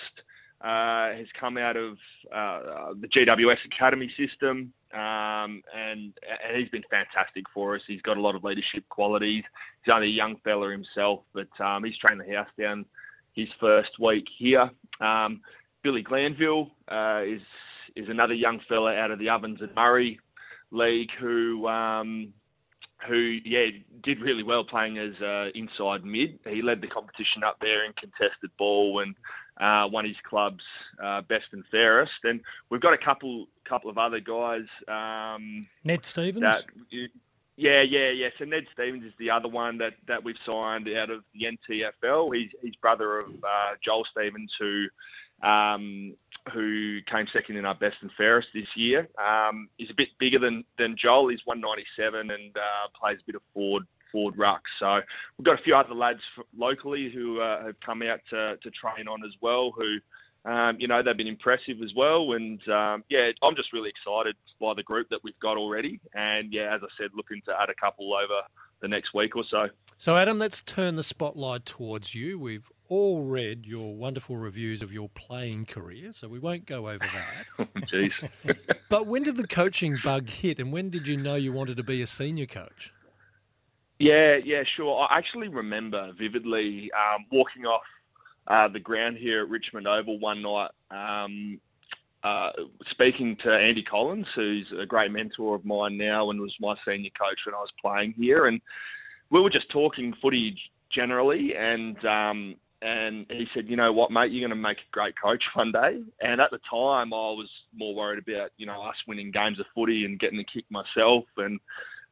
[0.60, 1.92] uh, has come out of
[2.34, 7.82] uh, the GWS Academy system, um, and, and he's been fantastic for us.
[7.86, 9.44] He's got a lot of leadership qualities.
[9.84, 12.84] He's only a young fella himself, but um, he's trained the house down
[13.34, 14.70] his first week here.
[15.00, 15.42] Um,
[15.82, 17.40] Billy Glanville uh, is
[17.96, 20.20] is another young fella out of the Ovens and Murray
[20.70, 22.32] League who um,
[23.06, 23.66] who yeah
[24.02, 26.38] did really well playing as uh, inside mid.
[26.46, 29.14] He led the competition up there in contested ball and
[29.60, 30.64] uh, won his club's
[31.02, 32.12] uh, best and fairest.
[32.24, 32.40] And
[32.70, 34.66] we've got a couple couple of other guys.
[34.88, 36.42] Um, Ned Stevens.
[36.42, 36.64] that
[37.58, 38.28] yeah, yeah, yeah.
[38.38, 42.32] So Ned Stevens is the other one that, that we've signed out of the NTFL.
[42.34, 44.86] He's he's brother of uh, Joel Stevens, who
[45.42, 46.14] um,
[46.52, 49.08] who came second in our best and fairest this year.
[49.18, 51.28] Um, he's a bit bigger than than Joel.
[51.28, 54.62] He's 197 and uh, plays a bit of forward forward ruck.
[54.80, 55.00] So
[55.36, 56.20] we've got a few other lads
[56.56, 59.72] locally who uh, have come out to, to train on as well.
[59.78, 59.98] Who
[60.44, 62.32] um, you know, they've been impressive as well.
[62.32, 66.00] And um, yeah, I'm just really excited by the group that we've got already.
[66.14, 68.42] And yeah, as I said, looking to add a couple over
[68.80, 69.68] the next week or so.
[69.98, 72.38] So, Adam, let's turn the spotlight towards you.
[72.38, 76.98] We've all read your wonderful reviews of your playing career, so we won't go over
[77.58, 77.68] that.
[77.92, 78.56] Jeez.
[78.90, 81.82] but when did the coaching bug hit, and when did you know you wanted to
[81.82, 82.92] be a senior coach?
[83.98, 85.06] Yeah, yeah, sure.
[85.10, 87.82] I actually remember vividly um, walking off
[88.46, 91.60] uh, the ground here at Richmond Oval one night, um,
[92.22, 92.50] uh,
[92.90, 97.10] speaking to Andy Collins, who's a great mentor of mine now and was my senior
[97.18, 98.60] coach when I was playing here, and
[99.30, 100.56] we were just talking footy
[100.90, 104.90] generally, and um, and he said, you know what, mate, you're going to make a
[104.92, 106.02] great coach one day.
[106.20, 109.66] And at the time, I was more worried about you know us winning games of
[109.74, 111.60] footy and getting the kick myself, and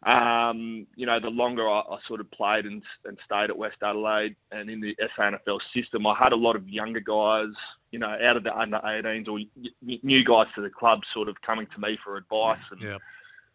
[0.02, 3.78] um, you know, the longer I, I sort of played and, and stayed at West
[3.82, 7.48] Adelaide and in the SANFL system, I had a lot of younger guys,
[7.90, 9.40] you know, out of the under 18s or
[9.82, 12.60] new guys to the club sort of coming to me for advice.
[12.70, 12.98] And, Yeah.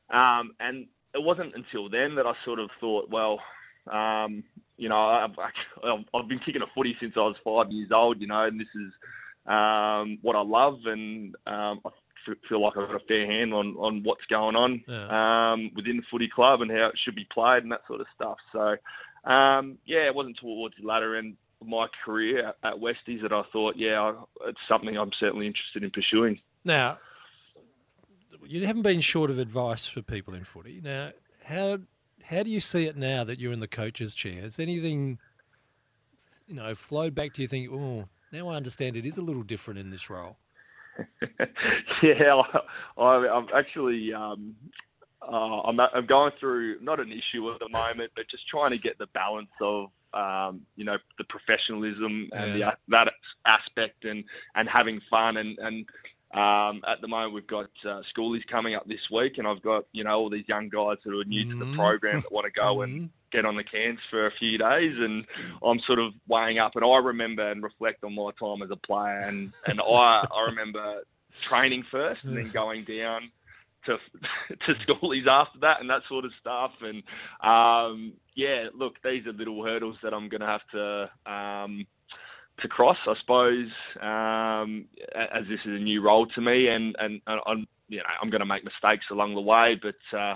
[0.09, 3.39] um, and it wasn't until then that I sort of thought, well,
[3.89, 4.43] um,
[4.82, 5.38] you know, I've,
[5.84, 8.59] I've I've been kicking a footy since I was five years old, you know, and
[8.59, 8.91] this is
[9.45, 11.89] um, what I love, and um, I
[12.27, 15.97] f- feel like I've got a fair hand on, on what's going on um, within
[15.97, 18.38] the footy club and how it should be played and that sort of stuff.
[18.51, 23.32] So, um, yeah, it wasn't towards the latter end of my career at, Westies that
[23.32, 24.13] I thought, yeah,
[24.47, 26.39] it's something I'm certainly interested in pursuing.
[26.65, 26.97] Now,
[28.47, 30.82] you haven't been short of advice for people in footy.
[30.84, 31.11] Now,
[31.43, 31.77] how
[32.32, 34.41] how do you see it now that you're in the coach's chair?
[34.41, 35.19] Has anything,
[36.47, 37.47] you know, flowed back to you?
[37.47, 40.38] Think, oh, now I understand it is a little different in this role.
[42.03, 42.41] yeah,
[42.97, 44.55] I, I'm actually um,
[45.21, 48.77] uh, I'm, I'm going through not an issue at the moment, but just trying to
[48.77, 52.71] get the balance of um, you know the professionalism and Yeah.
[52.71, 53.07] the, that
[53.45, 54.23] aspect and
[54.55, 55.86] and having fun and and
[56.34, 59.86] um, at the moment we've got uh, schoolies coming up this week, and I've got
[59.91, 61.75] you know all these young guys that are new to the Mhm.
[61.75, 65.25] program that want to go and get on the cans for a few days, and
[65.63, 66.75] I'm sort of weighing up.
[66.75, 70.45] And I remember and reflect on my time as a player, and and I I
[70.47, 71.03] remember
[71.47, 73.32] training first and then going down
[73.86, 73.97] to
[74.65, 76.71] to schoolies after that and that sort of stuff.
[76.82, 77.03] And
[77.41, 81.86] um, yeah, look, these are little hurdles that I'm going to have to um,
[82.62, 83.68] to cross, I suppose,
[84.01, 84.86] um,
[85.16, 88.30] as this is a new role to me, and and, and I'm you know I'm
[88.30, 90.18] going to make mistakes along the way, but.
[90.18, 90.36] Uh,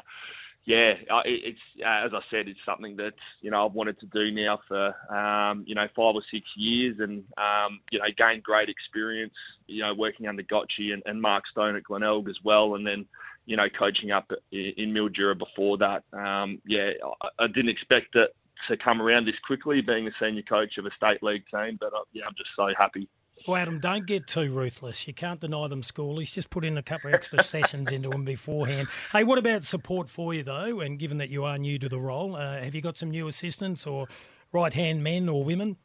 [0.67, 0.93] yeah,
[1.25, 4.95] it's as I said, it's something that you know I've wanted to do now for
[5.15, 9.35] um, you know five or six years, and um, you know gained great experience,
[9.67, 13.05] you know working under Gotchi and, and Mark Stone at Glenelg as well, and then
[13.45, 16.03] you know coaching up in, in Mildura before that.
[16.13, 16.89] Um, yeah,
[17.21, 18.35] I, I didn't expect it
[18.67, 21.93] to come around this quickly, being a senior coach of a state league team, but
[21.93, 23.07] uh, yeah, I'm just so happy.
[23.47, 25.07] Well, Adam, don't get too ruthless.
[25.07, 26.31] You can't deny them schoolies.
[26.31, 28.87] Just put in a couple of extra sessions into them beforehand.
[29.11, 30.79] Hey, what about support for you, though?
[30.79, 33.27] And given that you are new to the role, uh, have you got some new
[33.27, 34.07] assistants or
[34.51, 35.77] right hand men or women?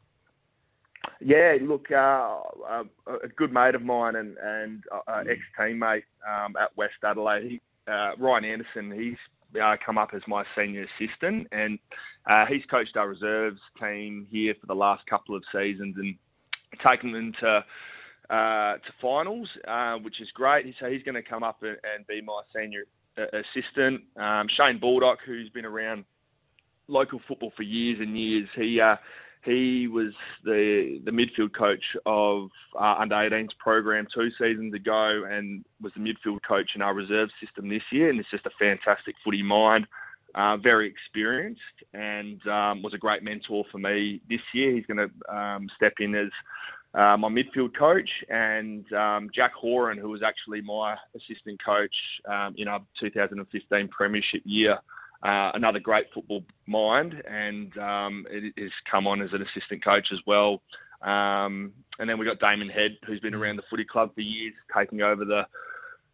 [1.19, 6.55] Yeah, look, uh, a, a good mate of mine and, and uh, ex teammate um,
[6.55, 9.17] at West Adelaide, he, uh, Ryan Anderson, he's
[9.61, 11.79] uh, come up as my senior assistant, and
[12.29, 16.15] uh, he's coached our reserves team here for the last couple of seasons and
[16.85, 17.63] taken them to
[18.29, 20.73] uh, to finals, uh, which is great.
[20.79, 22.83] So he's going to come up and, and be my senior
[23.17, 24.03] uh, assistant.
[24.15, 26.05] Um, Shane Baldock, who's been around
[26.87, 28.95] local football for years and years, he uh,
[29.43, 30.13] he was
[30.45, 32.49] the the midfield coach of
[32.79, 37.29] uh, under 18s program two seasons ago, and was the midfield coach in our reserve
[37.43, 38.09] system this year.
[38.09, 39.87] And it's just a fantastic footy mind.
[40.33, 41.61] Uh, very experienced
[41.93, 44.73] and um, was a great mentor for me this year.
[44.73, 46.29] He's going to um, step in as
[46.93, 51.93] uh, my midfield coach, and um, Jack Horan, who was actually my assistant coach
[52.29, 54.77] um, in our 2015 Premiership year.
[55.23, 58.25] Uh, another great football mind, and um,
[58.57, 60.61] has come on as an assistant coach as well.
[61.01, 64.53] Um, and then we got Damon Head, who's been around the footy club for years,
[64.75, 65.43] taking over the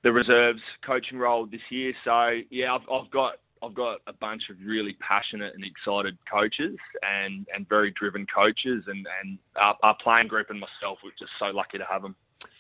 [0.04, 1.92] the reserves coaching role this year.
[2.06, 6.78] So yeah, I've, I've got I've got a bunch of really passionate and excited coaches
[7.04, 11.32] and, and very driven coaches, and, and our, our playing group and myself, we're just
[11.40, 12.16] so lucky to have them.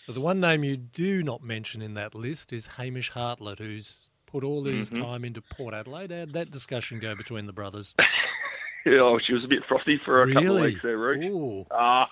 [0.05, 4.01] So the one name you do not mention in that list is Hamish Hartlett, who's
[4.25, 4.99] put all his Mhm.
[4.99, 6.11] time into Port Adelaide.
[6.11, 7.93] How'd that discussion go between the brothers?
[8.87, 10.71] oh, she was a bit frosty for a couple of Really?
[10.71, 11.67] weeks there, Rooch.
[11.71, 12.05] Uh,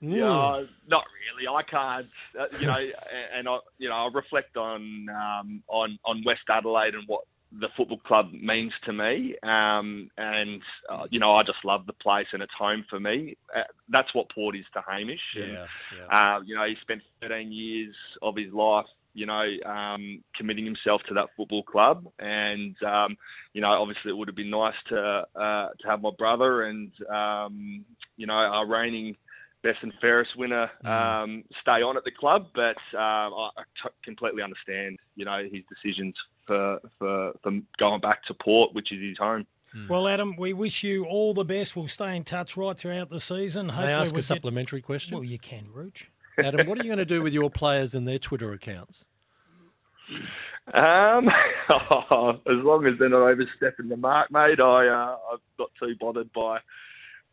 [0.00, 1.48] yeah, not really.
[1.48, 2.06] I can't,
[2.38, 6.42] uh, you know, and, and I, you know, I reflect on um, on on West
[6.50, 7.22] Adelaide and what
[7.60, 11.92] the football club means to me, um, and uh, you know, I just love the
[11.92, 13.36] place and it's home for me.
[13.54, 15.20] Uh, that's what Port is to Hamish.
[15.36, 15.66] And, Yeah,
[15.98, 16.36] yeah.
[16.36, 21.00] uh, you know, he spent 13 years of his life, you know, um, committing himself
[21.08, 23.16] to that football club, and um,
[23.52, 26.92] you know, obviously it would have been nice to uh, to have my brother and
[27.08, 27.84] um,
[28.16, 29.16] you know our reigning
[29.66, 33.90] best and fairest winner um, stay on at the club, but um, I, I t-
[34.04, 36.14] completely understand, you know, his decisions
[36.46, 39.46] for, for for going back to Port, which is his home.
[39.90, 41.76] Well, Adam, we wish you all the best.
[41.76, 43.66] We'll stay in touch right throughout the season.
[43.66, 45.16] May I Hopefully ask we'll a get- supplementary question?
[45.18, 46.10] Well, you can, Rooch.
[46.38, 49.04] Adam, what are you going to do with your players and their Twitter accounts?
[50.72, 51.28] Um,
[51.68, 56.32] as long as they're not overstepping the mark, mate, I uh, I'm not too bothered
[56.32, 56.58] by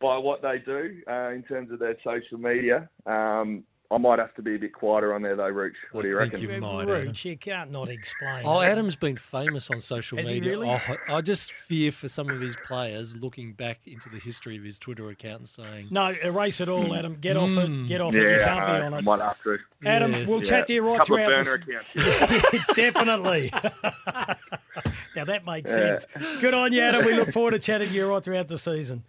[0.04, 2.88] by what they do uh, in terms of their social media.
[3.06, 5.74] Um, I might have to be a bit quieter on there though, Rooch.
[5.92, 6.50] What do you think reckon?
[6.50, 7.06] you might, Adam.
[7.06, 8.42] Rooch, you can't not explain.
[8.44, 8.72] Oh, that.
[8.72, 10.50] Adam's been famous on social Has he media.
[10.58, 10.68] really?
[10.70, 14.64] Oh, I just fear for some of his players looking back into the history of
[14.64, 17.18] his Twitter account and saying, No, erase it all, Adam.
[17.20, 17.88] Get off it.
[17.88, 18.20] Get off it.
[18.22, 19.02] You can't be on it.
[19.04, 19.58] might have to.
[19.86, 20.28] Adam, Yes.
[20.28, 21.96] we'll chat to you right Couple of throughout burner this.
[21.96, 22.66] accounts.
[22.74, 23.50] Definitely.
[25.14, 25.98] now that makes Yeah.
[25.98, 26.06] sense.
[26.40, 27.04] Good on you, Adam.
[27.04, 29.04] We look forward to chatting to you right throughout the season.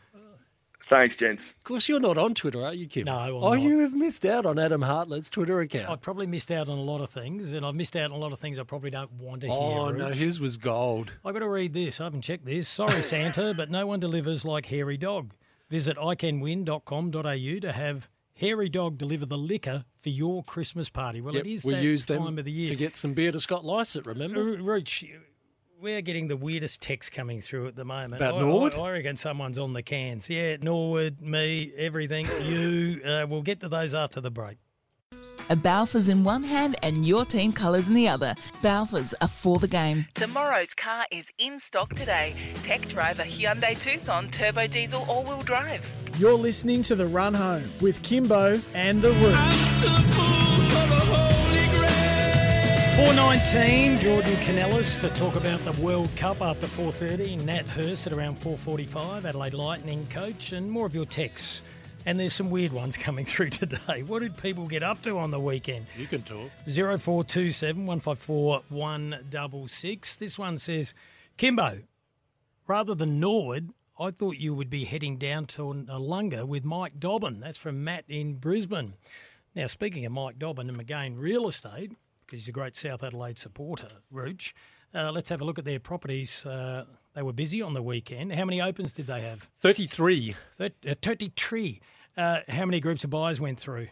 [0.88, 1.42] Thanks, gents.
[1.58, 3.06] Of course, you're not on Twitter, are you, Kim?
[3.06, 3.62] No, I'm Oh, not.
[3.62, 5.90] you have missed out on Adam Hartlett's Twitter account.
[5.90, 8.20] I've probably missed out on a lot of things, and I've missed out on a
[8.20, 9.80] lot of things I probably don't want to oh, hear.
[9.80, 11.12] oh, no, his was gold.
[11.26, 12.00] I've got to read this.
[12.00, 12.70] I haven't checked this.
[12.70, 15.34] Sorry, Santa, but no one delivers like Hairy Dog.
[15.72, 21.20] Visit iCanWin.com.au to have Hairy Dog deliver the liquor for your Christmas party.
[21.22, 22.68] Well, Yep, it is we that use them time of the year.
[22.70, 24.42] to get some beer to Scott Lycett, remember?
[24.42, 25.04] Uh, R- Rooch,
[25.82, 28.16] we're getting the weirdest texts coming through at the moment.
[28.16, 28.74] About I, Norwood?
[28.74, 30.30] I, I reckon someone's on the cans.
[30.30, 32.28] Yeah, Norwood, me, everything.
[32.46, 33.02] You.
[33.04, 34.58] Uh, we'll get to those after the break.
[35.50, 38.36] A Balfours in one hand and your team colours in the other.
[38.62, 40.06] Balfours are for the game.
[40.14, 42.36] Tomorrow's car is in stock today.
[42.64, 45.88] Tech driver Hyundai Tucson Turbo Diesel All Wheel Drive.
[46.18, 50.45] You're listening to The Run Home with Kimbo and The Rooch.
[52.96, 57.44] 419, Jordan Canellis to talk about the World Cup after 4.30.
[57.44, 61.62] Nat Hurst at around 4.45, Adelaide Lightning coach, and more of your texts.
[62.06, 64.04] And there's some weird ones coming through today.
[64.04, 65.88] What did people get up to on the weekend?
[65.98, 66.50] You can talk.
[66.68, 70.16] 0427 154 166.
[70.16, 70.94] This one says,
[71.36, 71.80] Kimbo,
[72.66, 77.42] rather than Norwood, I thought you would be heading down to Noarlunga with Mike Dobbin.
[77.42, 78.94] That's from Matt in Brisbane.
[79.54, 81.92] Now, speaking of Mike Dobbin and McGain Real Estate,
[82.26, 84.54] because he's a great South Adelaide supporter, Rooch,
[84.94, 86.46] uh, let's have a look at their properties.
[86.46, 88.34] Uh, they were busy on the weekend.
[88.34, 89.48] How many opens did they have?
[89.60, 90.36] 33.
[90.58, 91.82] Thir- uh, 33.
[92.18, 93.88] Uh, how many groups of buyers went through?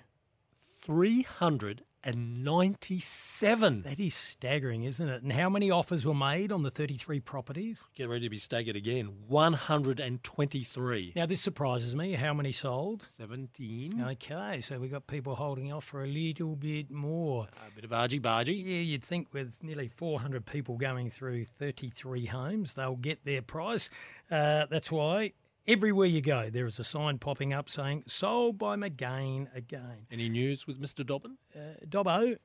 [2.03, 3.83] 397.
[3.83, 5.23] That is staggering, isn't it?
[5.23, 7.85] And how many offers were made on the 33 properties?
[7.95, 9.13] Get ready to be staggered again.
[9.27, 11.13] 123.
[11.15, 12.13] Now, this surprises me.
[12.13, 13.05] How many sold?
[13.17, 14.03] 17.
[14.09, 17.47] Okay, so we've got people holding off for a little bit more.
[17.65, 18.61] A bit of argy bargy.
[18.63, 23.89] Yeah, you'd think with nearly 400 people going through 33 homes, they'll get their price.
[24.29, 25.31] Uh, that's why
[25.67, 30.07] everywhere you go, there is a sign popping up saying sold by McGain again.
[30.11, 31.05] Any news with Mr.
[31.05, 31.37] Dobbin?
[31.55, 32.37] Uh, Dobbo,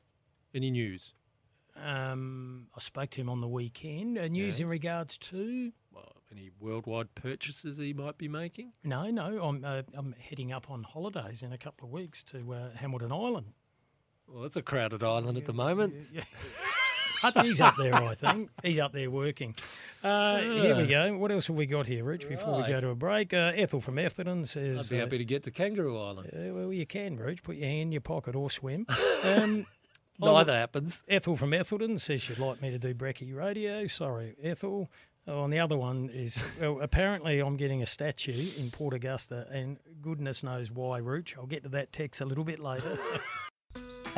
[0.54, 1.14] Any news?
[1.76, 4.18] um, I spoke to him on the weekend.
[4.18, 5.72] Uh, news in regards to.
[5.92, 8.72] well, any worldwide purchases he might be making?
[8.84, 12.52] No, no, I'm uh, I'm heading up on holidays in a couple of weeks to
[12.52, 13.52] uh, Hamilton Island.
[14.26, 15.94] Well, it's a crowded island at the moment.
[16.12, 16.22] Yeah.
[17.20, 18.50] Hutchie's up there, I think.
[18.62, 19.54] He's up there working.
[20.02, 21.16] Uh, Here we go.
[21.16, 23.34] What else have we got here, Rooch, before we go to a break?
[23.34, 24.78] Uh, Ethel from Ethelton says...
[24.86, 26.30] I'd be happy to get to Kangaroo Island.
[26.32, 27.42] uh, well, you can, Rooch.
[27.42, 28.86] Put your hand in your pocket or swim.
[29.24, 29.66] Um,
[30.20, 31.04] Neither happens.
[31.08, 33.86] Ethel from Ethelton says she'd like me to do Brecky Radio.
[33.86, 34.90] Sorry, Ethel.
[35.28, 39.46] Oh, and the other one is, well, apparently I'm getting a statue in Port Augusta,
[39.52, 41.34] and goodness knows why, Rooch.
[41.36, 42.98] I'll get to that text a little bit later.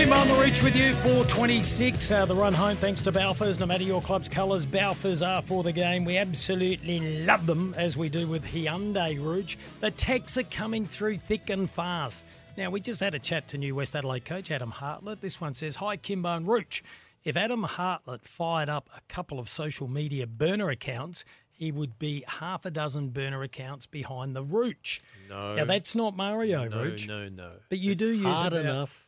[0.00, 2.10] Kim on the Rooch with you, 426.
[2.10, 3.60] Uh, the run home, thanks to Balfours.
[3.60, 6.06] No matter your club's colours, Balfours are for the game.
[6.06, 9.58] We absolutely love them, as we do with Hyundai Rooch.
[9.80, 12.24] The texts are coming through thick and fast.
[12.56, 15.20] Now, we just had a chat to new West Adelaide coach Adam Hartlett.
[15.20, 16.80] This one says, Hi, Kimbo and Rooch.
[17.22, 22.24] If Adam Hartlett fired up a couple of social media burner accounts, he would be
[22.26, 25.00] half a dozen burner accounts behind the Rooch.
[25.28, 25.56] No.
[25.56, 27.06] Now, that's not Mario no, Rooch.
[27.06, 27.50] no, no.
[27.68, 29.06] But you It's do use hard about- enough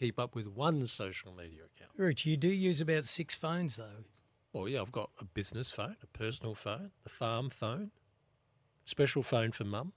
[0.00, 1.90] keep up with one social media account.
[1.98, 4.04] Rooch, you do use about six phones, though.
[4.54, 7.90] Well, yeah, I've got a business phone, a personal phone, the farm phone,
[8.86, 9.92] special phone for mum,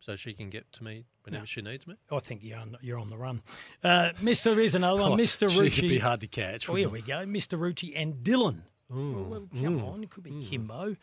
[0.00, 1.46] so she can get to me whenever No.
[1.46, 1.96] she needs me.
[2.10, 3.42] I think you're on, you're on the run.
[3.82, 4.56] Uh, Mr.
[4.62, 5.18] is another one.
[5.18, 5.50] Mr.
[5.50, 5.80] she Rucci.
[5.80, 7.24] could be hard to catch, Oh, here we go.
[7.26, 7.58] Mr.
[7.58, 8.62] Rucci and Dillon.
[8.92, 10.04] Mm, Well, come mm, on.
[10.04, 10.96] It could be Kimbo.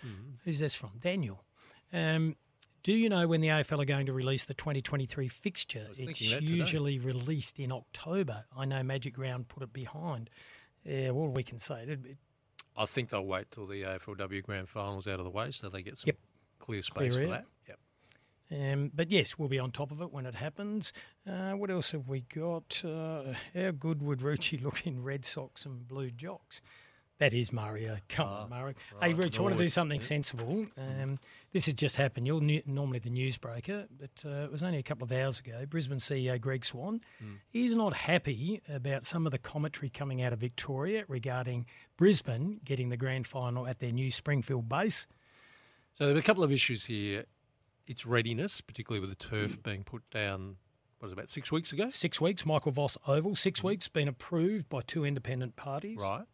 [0.46, 0.92] Who's this from?
[1.00, 1.44] Daniel.
[1.92, 2.36] Um,
[2.84, 5.88] do you know when the AFL are going to release the 2023 fixture?
[5.92, 6.54] It's that today.
[6.54, 8.46] usually released in October.
[8.58, 10.30] I know Magic Round put it behind.
[10.84, 11.84] Yeah, all we can say.
[11.84, 12.18] It, it,
[12.76, 15.84] I think they'll wait till the AFLW Grand Finals out of the way so they
[15.84, 16.18] get some Yep.
[16.60, 17.46] clear space Clear for that.
[17.68, 17.80] Yep.
[18.74, 20.92] Um, but yes, we'll be on top of it when it happens.
[21.28, 22.84] Uh, what else have we got?
[22.84, 26.62] Uh, how good would Rucci look in red socks and blue jocks?
[27.22, 27.98] That is Mario.
[28.10, 28.74] Come on, Mario.
[29.00, 30.08] hey, Rooch, I want to do something yeah.
[30.08, 30.66] sensible.
[30.76, 31.20] Um,
[31.54, 32.26] this has just happened.
[32.26, 35.64] You're new, normally the newsbreaker, but uh, it was only a couple of hours ago.
[35.70, 37.00] Brisbane CEO Greg Swann,
[37.52, 42.90] he's not happy about some of the commentary coming out of Victoria regarding Brisbane getting
[42.90, 45.06] the grand final at their new Springfield base.
[45.94, 47.26] So there are a couple of issues here.
[47.86, 49.64] Its readiness, particularly with the turf Mm.
[49.64, 50.58] being put down,
[50.98, 51.92] what was it, about six weeks ago?
[51.92, 53.36] Six weeks, Michael Voss Oval.
[53.36, 56.00] Six weeks, been approved by two independent parties.
[56.00, 56.26] Right.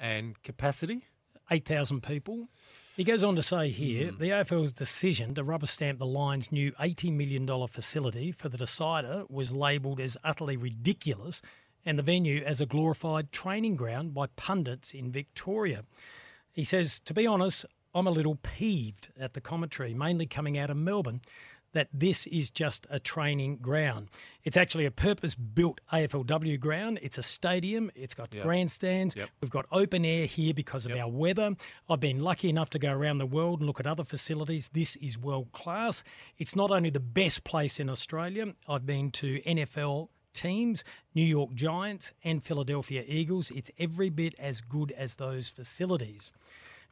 [0.00, 1.04] And capacity?
[1.50, 2.48] 8,000 people.
[2.96, 4.18] He goes on to say here hmm.
[4.18, 9.24] the AFL's decision to rubber stamp the Lions' new $80 million facility for the decider
[9.28, 11.42] was labelled as utterly ridiculous
[11.84, 15.84] and the venue as a glorified training ground by pundits in Victoria.
[16.52, 20.70] He says, to be honest, I'm a little peeved at the commentary, mainly coming out
[20.70, 21.20] of Melbourne,
[21.72, 24.08] that this is just a training ground.
[24.42, 26.98] It's actually a purpose built AFLW ground.
[27.02, 28.42] It's a stadium, it's got Yep.
[28.42, 29.28] grandstands, Yep.
[29.40, 31.00] we've got open air here because of Yep.
[31.04, 31.54] our weather.
[31.88, 34.68] I've been lucky enough to go around the world and look at other facilities.
[34.72, 36.02] This is world class.
[36.38, 41.54] It's not only the best place in Australia, I've been to NFL teams, New York
[41.54, 43.50] Giants and Philadelphia Eagles.
[43.50, 46.30] It's every bit as good as those facilities.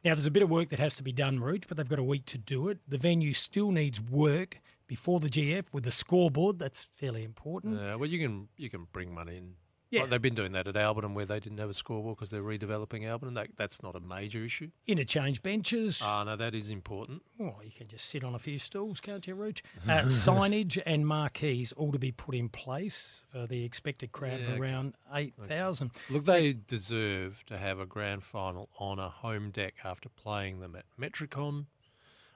[0.03, 1.99] Now, there's a bit of work that has to be done, Rooch, but they've got
[1.99, 2.77] a week to do it.
[2.87, 6.57] The venue still needs work before the GF with the scoreboard.
[6.57, 7.79] That's fairly important.
[7.79, 9.55] Yeah, well, you can you can bring money in.
[9.91, 10.01] Yeah.
[10.01, 12.43] Like they've been doing that at Alberton where they didn't have a scoreboard because they're
[12.43, 13.33] redeveloping Alberton.
[13.33, 14.69] That, that's not a major issue.
[14.85, 15.99] Interchange benches.
[16.03, 17.23] Ah, no, that is important.
[17.39, 19.63] Well, you can just sit on a few stools, can't you, Rooch?
[19.87, 24.45] Uh, signage and marquees all to be put in place for the expected crowd Yeah,
[24.47, 24.59] of okay.
[24.61, 25.89] around 8,000.
[26.11, 30.75] Look, they deserve to have a grand final on a home deck after playing them
[30.75, 31.65] at Metricon,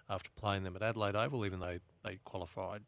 [0.09, 2.81] after playing them at Adelaide Oval, even though they qualified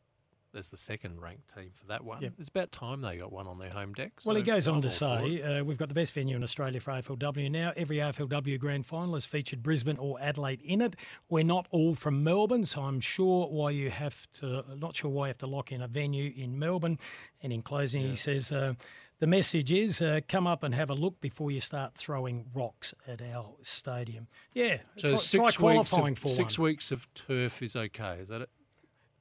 [0.56, 2.22] as the second ranked team for that one.
[2.22, 2.34] Yep.
[2.40, 4.12] It's about time they got one on their home deck.
[4.24, 6.92] Well, he goes on to say, uh, we've got the best venue in Australia for
[6.92, 7.74] AFLW now.
[7.76, 10.96] Every AFLW grand final has featured Brisbane or Adelaide in it.
[11.30, 15.28] We're not all from Melbourne, so I'm sure why you have to, not sure why
[15.28, 17.00] you have to lock in a venue in Melbourne.
[17.42, 18.74] And in closing, he says, uh,
[19.20, 22.94] the message is uh, come up and have a look before you start throwing rocks
[23.08, 24.28] at our stadium.
[24.54, 26.66] Yeah, So try, six try weeks of, for six one.
[26.66, 28.18] weeks of turf is okay.
[28.22, 28.50] Is that it?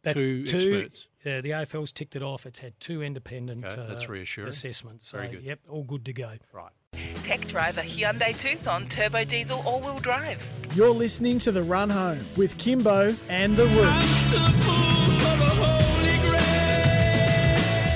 [0.05, 1.07] That two, experts.
[1.25, 2.45] Uh, the AFL's ticked it off.
[2.47, 4.49] It's had two independent Okay, that's uh, reassuring.
[4.49, 5.09] assessments.
[5.09, 5.43] So, Very good.
[5.43, 6.33] yep, all good to go.
[6.53, 6.71] Right.
[7.25, 10.41] Tech drive a Hyundai Tucson turbo diesel all-wheel drive.
[10.75, 14.94] You're listening to The Run Home with Kimbo and The Rooch.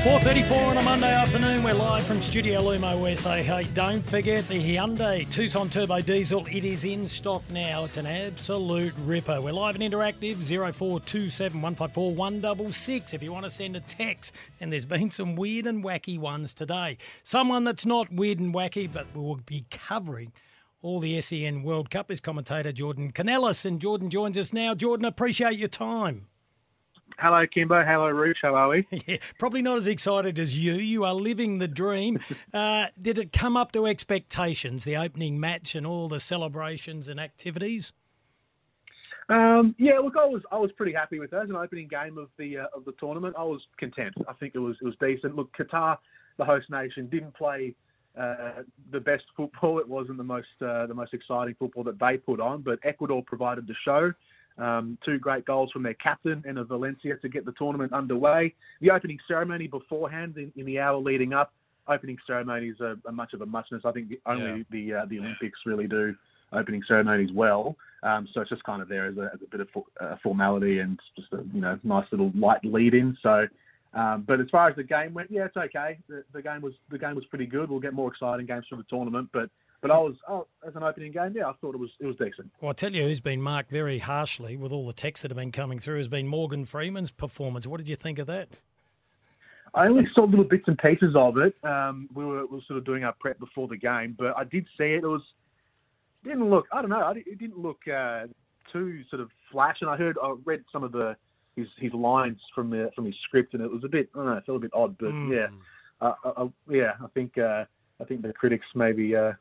[0.05, 1.64] 4.34 on a Monday afternoon.
[1.64, 6.46] We're live from Studio Lumo SA, Hey, don't forget the Hyundai Tucson Turbo Diesel.
[6.46, 7.84] It is in stock now.
[7.84, 9.40] It's an absolute ripper.
[9.40, 10.36] We're live and interactive.
[10.36, 14.30] 0427 154 166 if you want to send a text.
[14.61, 16.96] And there's been some weird and wacky ones today.
[17.24, 20.32] Someone that's not weird and wacky, but we will be covering
[20.80, 23.64] all the SEN World Cup is commentator Jordan Canellis.
[23.64, 24.76] And Jordan joins us now.
[24.76, 26.28] Jordan, appreciate your time.
[27.20, 27.82] Hello, Kimbo.
[27.82, 28.38] Hello, Rooch.
[28.42, 28.86] How are we?
[29.06, 30.74] yeah, probably not as excited as you.
[30.74, 32.18] You are living the dream.
[32.54, 37.20] Uh, did it come up to expectations, the opening match and all the celebrations and
[37.20, 37.92] activities?
[39.28, 41.42] Um, yeah, look, I was I was pretty happy with that.
[41.42, 44.14] As an opening game of the uh, of the tournament, I was content.
[44.26, 45.36] I think it was it was decent.
[45.36, 45.98] Look, Qatar,
[46.38, 47.74] the host nation, didn't play
[48.18, 49.78] uh, the best football.
[49.78, 53.22] It wasn't the most uh, the most exciting football that they put on, but Ecuador
[53.26, 54.12] provided the show.
[54.59, 58.54] Um, two great goals from their captain Enner Valencia to get the tournament underway.
[58.80, 61.52] The opening ceremony beforehand, in, in the hour leading up,
[61.86, 63.82] opening ceremonies are, are much of a muchness.
[63.84, 64.64] I think the, only yeah.
[64.70, 66.14] the uh, the Olympics really do
[66.52, 67.76] opening ceremonies well.
[68.02, 69.68] Um, so it's just kind of there as a, as a bit of
[70.00, 73.16] uh, formality and just a you know nice little light lead in.
[73.22, 73.46] So.
[73.94, 75.98] Um, but as far as the game went, yeah, it's okay.
[76.11, 77.70] The, the game was the game was pretty good.
[77.70, 79.48] We'll get more exciting games for the tournament, but
[79.81, 82.16] but I was, oh, as an opening game, yeah, I thought it was it was
[82.16, 82.51] decent.
[82.61, 85.39] Well, I tell you, who's been marked very harshly with all the texts that have
[85.39, 87.66] been coming through has been Morgan Freeman's performance.
[87.66, 88.49] What did you think of that?
[89.74, 91.55] I only saw little bits and pieces of it.
[91.62, 94.45] Um, we, were, we were sort of doing our prep before the game, but I
[94.45, 95.05] did see it.
[95.05, 95.22] It was
[96.24, 96.66] didn't look.
[96.72, 97.12] I don't know.
[97.14, 98.26] It didn't look uh,
[98.72, 99.76] too sort of flash.
[99.81, 101.16] And I heard, I read some of the
[101.57, 104.09] his his lines from the from his script, and it was a bit.
[104.14, 104.33] I don't know.
[104.33, 105.33] It felt a bit odd, but mm.
[105.33, 105.49] yeah,
[106.01, 106.93] uh, I, uh, uh, yeah.
[107.03, 107.64] I think uh,
[108.01, 109.33] I think the critics maybe uh,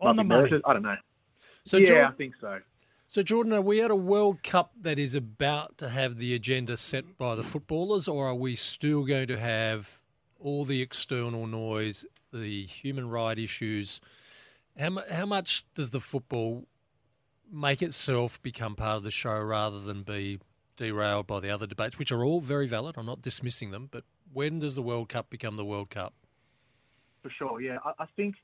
[0.00, 0.60] on the money.
[0.64, 0.96] I don't know.
[1.64, 2.60] So yeah, Jordan, I think so.
[3.08, 6.76] So Jordan, are we at a World Cup that is about to have the agenda
[6.76, 10.00] set by the footballers, or are we still going to have
[10.40, 14.00] all the external noise, the human right issues?
[14.78, 16.66] How how much does the football
[17.50, 20.40] make itself become part of the show rather than be
[20.76, 22.96] derailed by the other debates, which are all very valid?
[22.98, 26.14] I'm not dismissing them, but when does the World Cup become the World Cup?
[27.22, 27.78] For sure, yeah.
[27.84, 28.34] I, I think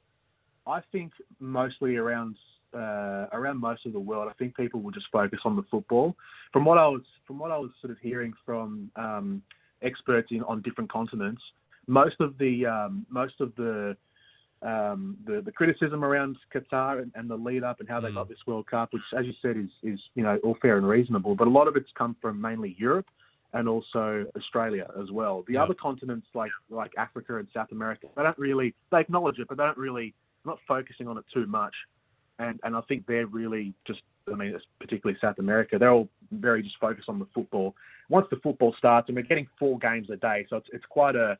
[0.70, 2.36] I think mostly around
[2.72, 6.14] uh, around most of the world, I think people will just focus on the football.
[6.52, 9.42] From what I was from what I was sort of hearing from um,
[9.82, 11.42] experts in on different continents,
[11.86, 13.96] most of the um, most of the
[14.62, 18.14] um, the, the criticism around Qatar and, and, the lead up and how they mm.
[18.14, 20.86] got this World Cup, which, as you said, is is you know all fair and
[20.86, 21.34] reasonable.
[21.34, 23.06] But a lot of it's come from mainly Europe
[23.52, 25.44] and also Australia as well.
[25.48, 29.48] The other continents like like Africa and South America, they don't really they acknowledge it,
[29.48, 30.14] but they don't really
[30.44, 31.74] not focusing on it too much.
[32.38, 36.62] And and I think they're really just I mean, particularly South America, they're all very
[36.62, 37.74] just focused on the football.
[38.08, 41.16] Once the football starts, and we're getting four games a day, so it's it's quite
[41.16, 41.38] a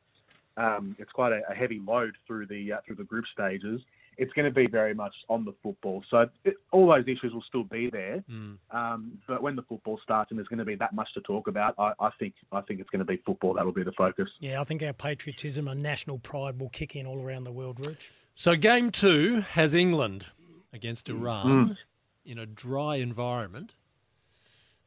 [0.57, 3.81] um, it's quite a, a, heavy load through the uh, through the group stages.
[4.19, 7.45] It's going to be very much on the football, so it, all those issues will
[7.49, 8.23] still be there.
[8.31, 8.59] Mm.
[8.71, 11.49] Um, but when the football starts and there's going to be that much to talk
[11.49, 13.93] about, I, I think I think it's going to be football that will be the
[13.93, 14.29] focus.
[14.41, 17.87] Yeah, I think our patriotism and national pride will kick in all around the world,
[17.87, 18.11] Rich.
[18.41, 20.29] So game two has England
[20.73, 21.77] against Iran mm.
[22.25, 23.75] in a dry environment.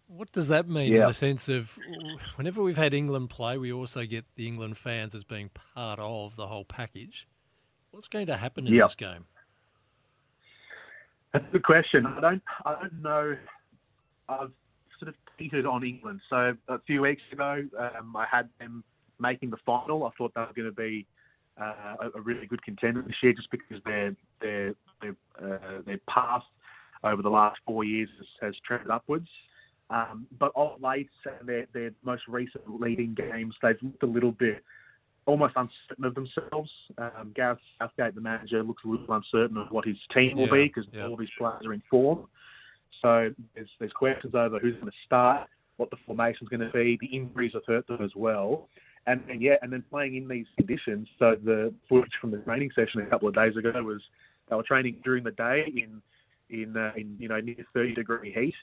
[0.07, 1.01] What does that mean yeah.
[1.01, 1.77] in the sense of
[2.35, 6.35] whenever we've had England play, we also get the England fans as being part of
[6.35, 7.27] the whole package.
[7.91, 9.25] What's going to happen in this game?
[11.31, 12.07] That's a good question.
[12.07, 12.41] I don't.
[12.65, 13.37] I don't know.
[14.29, 14.51] I've
[14.99, 16.21] sort of tweeted on England.
[16.27, 18.83] So a few weeks ago, um, I had them
[19.19, 20.07] making the final.
[20.07, 21.05] I thought they were going to be
[21.59, 26.43] uh, a, really good contender this year, just because their their their, uh, their path
[27.03, 29.27] over the last four years has, has trended upwards.
[29.89, 34.31] Um, but of late, and their, their most recent leading games, they've looked a little
[34.31, 34.63] bit
[35.25, 36.69] almost uncertain of themselves.
[36.97, 40.53] Um, Gareth Southgate, the manager, looks a little uncertain of what his team will yeah,
[40.53, 41.05] be because yeah.
[41.05, 42.25] all of his players are in form.
[43.01, 45.47] So there's, there's questions over who's going to start,
[45.77, 46.97] what the formation's going to be.
[46.99, 48.69] The injuries have hurt them as well.
[49.05, 51.07] And then yeah, and then playing in these conditions.
[51.19, 54.01] So the footage from the training session a couple of days ago was
[54.49, 56.01] they were training during the day in
[56.49, 58.55] in uh, in you know near 30 degree heat.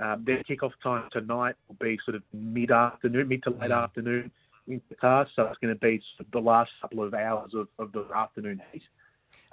[0.00, 3.82] Um, their kickoff time tonight will be sort of mid afternoon, mid to late mm.
[3.82, 4.30] afternoon
[4.66, 5.26] in Qatar.
[5.36, 8.06] So it's going to be sort of the last couple of hours of, of the
[8.14, 8.82] afternoon heat.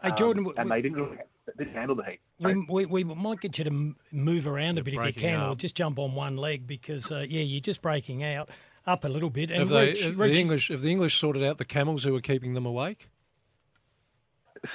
[0.01, 2.19] Hey Jordan, um, and we, they didn't really, they didn't handle the heat.
[2.39, 5.51] We, we, we, might get you to move around a bit if you can, up.
[5.51, 8.49] or just jump on one leg because uh, yeah, you're just breaking out
[8.85, 9.51] up a little bit.
[9.51, 10.33] And have, they, have reach...
[10.33, 13.09] the English have the English sorted out the camels who are keeping them awake?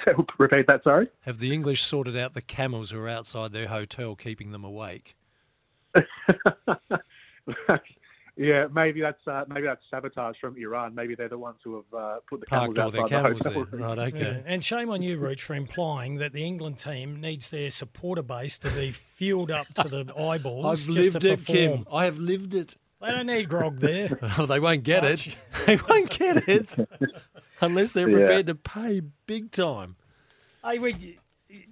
[0.05, 0.83] So, repeat that.
[0.83, 1.07] Sorry.
[1.21, 5.15] Have the English sorted out the camels who are outside their hotel keeping them awake?
[5.95, 7.77] yeah,
[8.39, 10.93] Yeah, maybe that's uh, maybe that's sabotage from Iran.
[10.93, 13.49] Maybe they're the ones who have uh, put the camels Parked all their camels the
[13.49, 13.63] there.
[13.63, 13.79] hotel.
[13.79, 14.41] Right, okay.
[14.45, 18.21] Yeah, And shame on you, Rooch, for implying that the England team needs their supporter
[18.21, 21.87] base to be fueled up to the eyeballs I've just lived to it, Kim.
[21.91, 22.77] I have lived it.
[23.01, 24.17] They don't need grog there.
[24.37, 25.35] Oh, they won't get it.
[25.65, 26.75] They won't get it
[27.61, 28.17] unless they're Yeah.
[28.17, 29.95] prepared to pay big time.
[30.63, 31.19] Hey, we,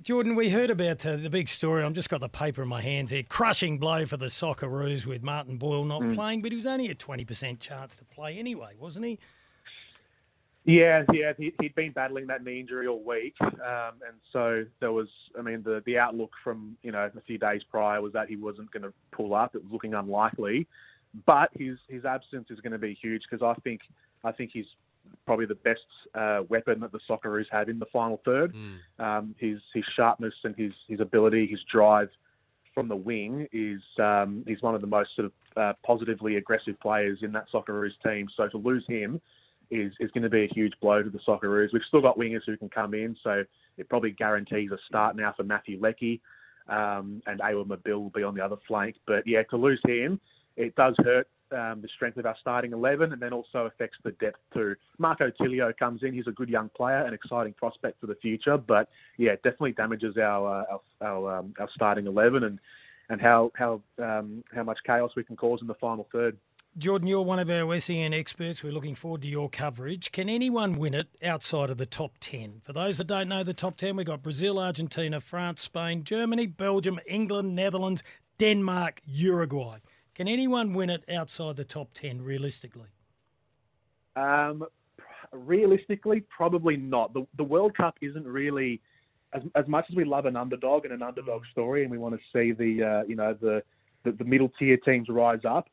[0.02, 1.84] Jordan, we heard about uh, the big story.
[1.84, 3.24] I've just got the paper in my hands here.
[3.24, 6.16] Crushing blow for the Socceroos with Martin Boyle not Mm.
[6.16, 9.18] playing, but he was only a 20% chance to play anyway, wasn't he?
[10.68, 13.52] Yeah, yeah, he, he'd been battling that knee injury all week, um,
[14.08, 15.08] and so there was.
[15.38, 18.36] I mean, the the outlook from you know a few days prior was that he
[18.36, 19.54] wasn't going to pull up.
[19.54, 20.66] It was looking unlikely,
[21.26, 23.82] but his his absence is going to be huge because I think
[24.24, 24.66] I think he's
[25.26, 28.54] probably the best uh, weapon that the Socceroos have in the final third.
[29.00, 32.10] Um, his his sharpness and his his ability, his drive
[32.74, 36.80] from the wing is um, he's one of the most sort of uh, positively aggressive
[36.80, 38.28] players in that Socceroos team.
[38.36, 39.22] So to lose him
[39.72, 41.70] is is going to be a huge blow to the Socceroos.
[41.74, 43.44] We've still got wingers who can come in, so
[43.78, 46.22] it probably guarantees a start now for Matthew Leckie,
[46.68, 48.96] um, and Awer Mabil will be on the other flank.
[49.08, 50.20] But yeah, to lose him,
[50.58, 54.12] it does hurt um, the strength of our starting 11 and then also affects the
[54.12, 54.76] depth too.
[54.98, 56.14] Marco Tilio comes in.
[56.14, 58.58] He's a good young player, an exciting prospect for the future.
[58.58, 62.60] But yeah, it definitely damages our uh, our our, um, our starting 11 and
[63.10, 66.38] and how how um, how much chaos we can cause in the final third.
[66.78, 68.62] Jordan, you're one of our SEN experts.
[68.62, 70.12] We're looking forward to your coverage.
[70.12, 72.64] Can anyone win it outside of the top 10?
[72.66, 76.48] For those that don't know the top 10, we've got Brazil, Argentina, France, Spain, Germany,
[76.48, 78.04] Belgium, England, Netherlands,
[78.38, 79.78] Denmark, Uruguay.
[80.16, 82.88] Can anyone win it outside the top 10 realistically?
[84.16, 84.66] Um,
[85.34, 87.14] realistically, probably not.
[87.14, 88.82] The the World Cup isn't really
[89.34, 92.16] as as much as we love an underdog and an underdog story, and we want
[92.16, 93.62] to see the uh, you know the,
[94.06, 95.68] the the middle tier teams rise up.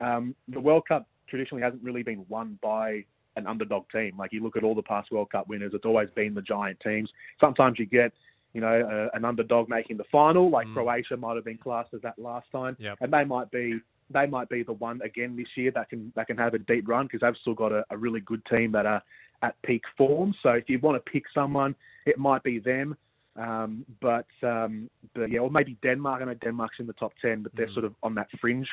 [0.00, 4.16] Um, the World Cup traditionally hasn't really been won by an underdog team.
[4.16, 6.78] Like you look at all the past World Cup winners, it's always been the giant
[6.80, 7.10] teams.
[7.40, 8.12] Sometimes you get
[8.54, 8.80] you know
[9.12, 12.46] uh, an underdog making the final, like Croatia might have been classed as that last
[12.52, 12.98] time, Yep.
[13.00, 13.80] and they might be
[14.10, 16.88] they might be the one again this year that can that can have a deep
[16.88, 19.02] run because they've still got a, a really good team that are
[19.42, 20.34] at peak form.
[20.42, 21.74] So if you want to pick someone,
[22.06, 22.96] it might be them.
[23.36, 26.22] Um, but um, but yeah, or maybe Denmark.
[26.22, 28.68] I know Denmark's in the top ten, but they're sort of on that fringe.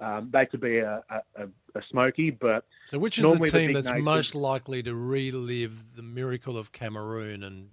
[0.00, 3.66] Um, they could be a, a, a, a smoky, but So, which is the team
[3.68, 7.68] big that's nations- most likely to relive the miracle of Cameroon and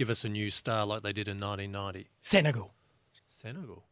[0.00, 2.08] give us a new star like they did in 1990?
[2.22, 2.72] Senegal.
[3.28, 3.84] Senegal.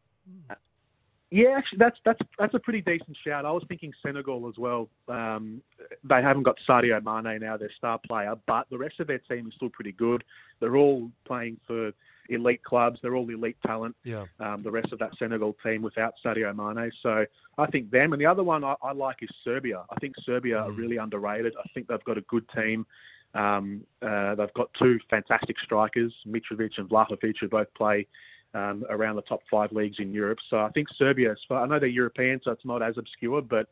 [1.29, 3.45] Yeah, actually, that's that's that's a pretty decent shout.
[3.45, 4.89] I was thinking Senegal as well.
[5.07, 5.61] Um,
[6.03, 9.45] they haven't got Sadio Mane now, their star player, but the rest of their team
[9.45, 10.23] is still pretty good.
[10.59, 11.91] They're all playing for
[12.29, 12.97] elite clubs.
[13.03, 13.95] They're all elite talent.
[14.03, 14.25] Yeah.
[14.39, 16.91] Um, the rest of that Senegal team without Sadio Mane.
[17.03, 17.25] So
[17.59, 18.13] I think them.
[18.13, 19.83] And the other one I, I like is Serbia.
[19.91, 21.53] I think Serbia are really underrated.
[21.63, 22.87] I think they've got a good team.
[23.33, 28.07] Um, uh, they've got two fantastic strikers, Mitrovic and Vlahovic, who both play
[28.53, 30.39] um, around the top five leagues in Europe.
[30.49, 33.41] So I think Serbia, as far, I know they're European, so it's not as obscure,
[33.41, 33.67] but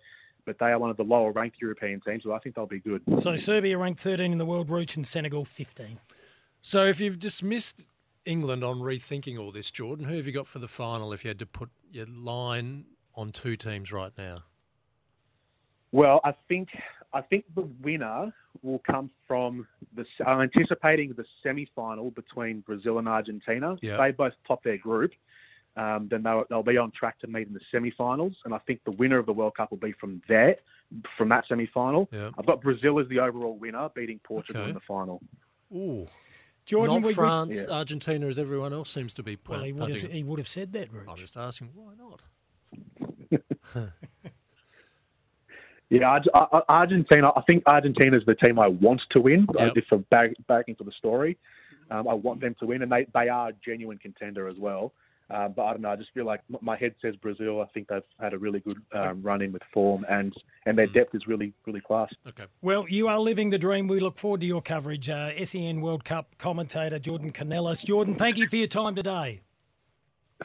[0.45, 2.79] but they are one of the lower ranked European teams, so I think they'll be
[2.79, 3.01] good.
[3.19, 5.99] So Serbia ranked 13 in the world, Rooch, and Senegal 15.
[6.61, 7.85] So, if you've dismissed
[8.25, 11.29] England on rethinking all this, Jordan, who have you got for the final if you
[11.29, 14.43] had to put your line on two teams right now?
[15.91, 16.69] Well, I think
[17.17, 20.05] I think the winner will come from the.
[20.25, 23.75] I'm anticipating the semi-final between Brazil and Argentina.
[23.81, 23.97] Yeah.
[23.97, 25.11] They both top their group,
[25.75, 28.35] um, then they'll, they'll be on track to meet in the semi-finals.
[28.45, 30.57] And I think the winner of the World Cup will be from there,
[31.17, 32.07] from that semi-final.
[32.11, 32.29] Yeah.
[32.37, 34.69] I've got Brazil as the overall winner, beating Portugal Okay.
[34.69, 35.19] in the final.
[35.73, 36.05] Ooh.
[36.65, 37.73] Jordan, Not we- we- France, Yeah.
[37.75, 40.71] Argentina, as everyone else seems to be Well, he would have, he would have said
[40.73, 41.07] that, Rooch.
[41.09, 42.21] I'm just asking, why not?
[45.89, 46.19] Yeah,
[46.69, 47.31] Argentina.
[47.35, 49.47] I think Argentina is the team I want to win.
[49.57, 49.75] uh, Yep.
[49.75, 51.37] Just for back, back into the story,
[51.91, 54.93] um, I want them to win, and they, they are a genuine contender as well.
[55.29, 55.89] Um, but I don't know.
[55.89, 57.61] I just feel like my head says Brazil.
[57.61, 60.33] I think they've had a really good um, run in with form, and
[60.65, 62.09] and their depth is really really class.
[62.25, 62.45] Okay.
[62.61, 63.89] Well, you are living the dream.
[63.89, 65.09] We look forward to your coverage.
[65.09, 67.83] Uh, SEN World Cup commentator Jordan Canellis.
[67.83, 69.41] Jordan, thank you for your time today.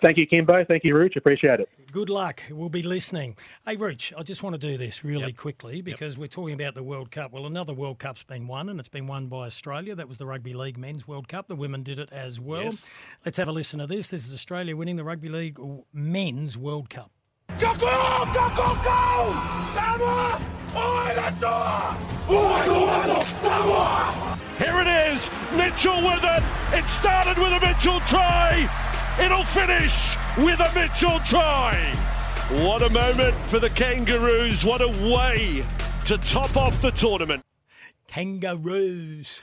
[0.00, 0.64] Thank you, Kimbo.
[0.64, 1.16] Thank you, Rooch.
[1.16, 1.68] Appreciate it.
[1.92, 2.42] Good luck.
[2.50, 3.36] We'll be listening.
[3.66, 6.82] Hey, Rooch, I just want to do this really quickly because we're talking about the
[6.82, 7.32] World Cup.
[7.32, 9.94] Well, another World Cup's been won, and it's been won by Australia.
[9.94, 11.46] That was the Rugby League Men's World Cup.
[11.46, 12.64] The women did it as well.
[12.64, 12.88] Yes.
[13.26, 14.08] Let's have a listen to this.
[14.08, 15.58] This is Australia winning the Rugby League
[15.92, 17.10] Men's World Cup.
[17.60, 19.32] Go, go, go, go, go!
[19.74, 20.40] Samoa!
[20.74, 22.34] Oi, let's do it!
[22.34, 24.38] Oi, go, go, Samoa!
[24.56, 26.42] Here it is, Mitchell with it.
[26.72, 28.68] It started with a Mitchell try.
[29.20, 31.76] It'll finish with a Mitchell try.
[32.64, 34.64] What a moment for the Kangaroos.
[34.64, 35.64] What a way
[36.06, 37.42] to top off the tournament.
[38.08, 39.40] Kangaroos.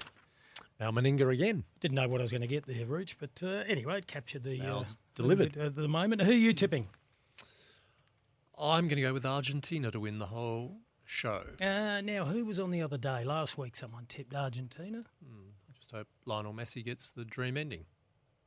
[0.79, 1.65] Mal Meninga again.
[1.81, 4.43] Didn't know what I was going to get there, Rooch, but uh, anyway, it captured
[4.43, 4.83] the, uh,
[5.13, 5.55] delivered.
[5.55, 6.23] at the moment.
[6.23, 6.87] Who are you tipping?
[8.57, 11.43] I'm going to go with Argentina to win the whole show.
[11.61, 13.23] Uh, now, who was on the other day?
[13.23, 15.03] Last week, someone tipped Argentina.
[15.23, 17.85] I just hope Lionel Messi gets the dream ending.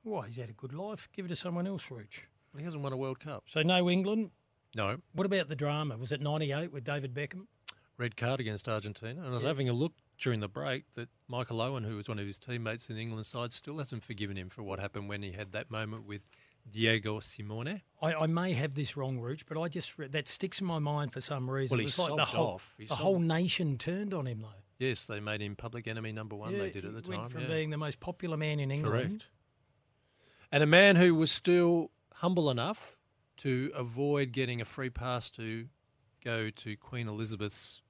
[0.02, 1.08] Why, he's had a good life.
[1.14, 2.22] Give it to someone else, Rooch.
[2.56, 3.44] He hasn't won a World Cup.
[3.46, 4.30] So, no England.
[4.74, 4.98] No.
[5.14, 5.96] What about the drama?
[5.96, 7.46] Was it 98 with David Beckham?
[7.98, 9.20] Red card against Argentina.
[9.20, 9.50] And I was Yeah.
[9.50, 12.88] having a look during the break that Michael Owen, who was one of his teammates
[12.90, 15.70] in the England side, still hasn't forgiven him for what happened when he had that
[15.70, 16.22] moment with
[16.70, 17.82] Diego Simeone.
[18.00, 21.12] I, I may have this wrong, Rooch, but I just that sticks in my mind
[21.12, 21.76] for some reason.
[21.76, 22.74] Well, it was like the whole, off.
[22.78, 23.00] He the sobbed.
[23.00, 24.48] whole nation turned on him, though.
[24.78, 26.52] Yes, they made him public enemy number one.
[26.52, 27.18] Yeah, they did at the time.
[27.20, 27.48] Went from yeah.
[27.48, 29.10] being the most popular man in England.
[29.10, 29.26] Correct.
[30.52, 32.98] And a man who was still humble enough
[33.38, 35.66] to avoid getting a free pass to
[36.22, 37.80] go to Queen Elizabeth's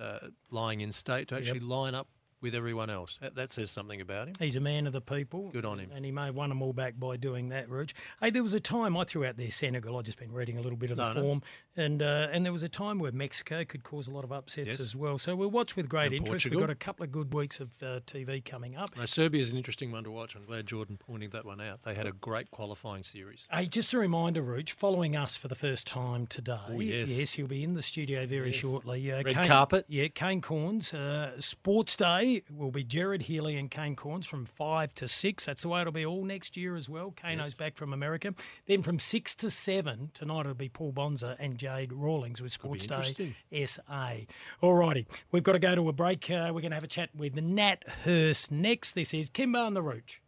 [0.00, 0.18] uh,
[0.50, 2.08] lying in state to actually line up
[2.42, 3.18] with everyone else.
[3.22, 4.34] That, that says something about him.
[4.38, 5.50] He's a man of the people.
[5.50, 5.90] Good on him.
[5.94, 7.94] And he may have won them all back by doing that, Rooch.
[8.20, 9.96] Hey, there was a time I threw out there Senegal.
[9.96, 11.20] I've just been reading a little bit of the No, no.
[11.22, 11.42] form.
[11.74, 14.72] And uh, and there was a time where Mexico could cause a lot of upsets
[14.72, 14.80] Yes.
[14.80, 15.16] as well.
[15.16, 16.30] So we'll watch with great And interest.
[16.44, 16.58] Portugal.
[16.60, 18.94] We've got a couple of good weeks of uh, TV coming up.
[18.96, 20.34] No, Serbia's an interesting one to watch.
[20.36, 21.82] I'm glad Jordan pointed that one out.
[21.84, 23.46] They had a great qualifying series.
[23.50, 26.58] Hey, just a reminder, Rooch, following us for the first time today.
[26.68, 27.08] Oh, yes.
[27.10, 28.56] Yes, he'll be in the studio very Yes.
[28.56, 29.10] shortly.
[29.10, 29.86] Uh, Red carpet.
[29.88, 30.92] Yeah, Kane Cornes.
[30.92, 35.44] Uh, Sports Day will be Jared Healy and Kane Cornes from 5 to 6.
[35.44, 37.12] That's the way it'll be all next year as well.
[37.16, 38.34] Kano's back from America.
[38.66, 42.86] Then from 6 to 7, tonight it'll be Paul Bonza and Jade Rawlings with Sports
[42.86, 43.66] Day.
[43.66, 44.12] SA.
[44.60, 46.30] All righty, we've got to go to a break.
[46.30, 48.92] Uh, we're going to have a chat with Nat Hurst next.
[48.92, 50.21] This is Kimbo and the Rooch.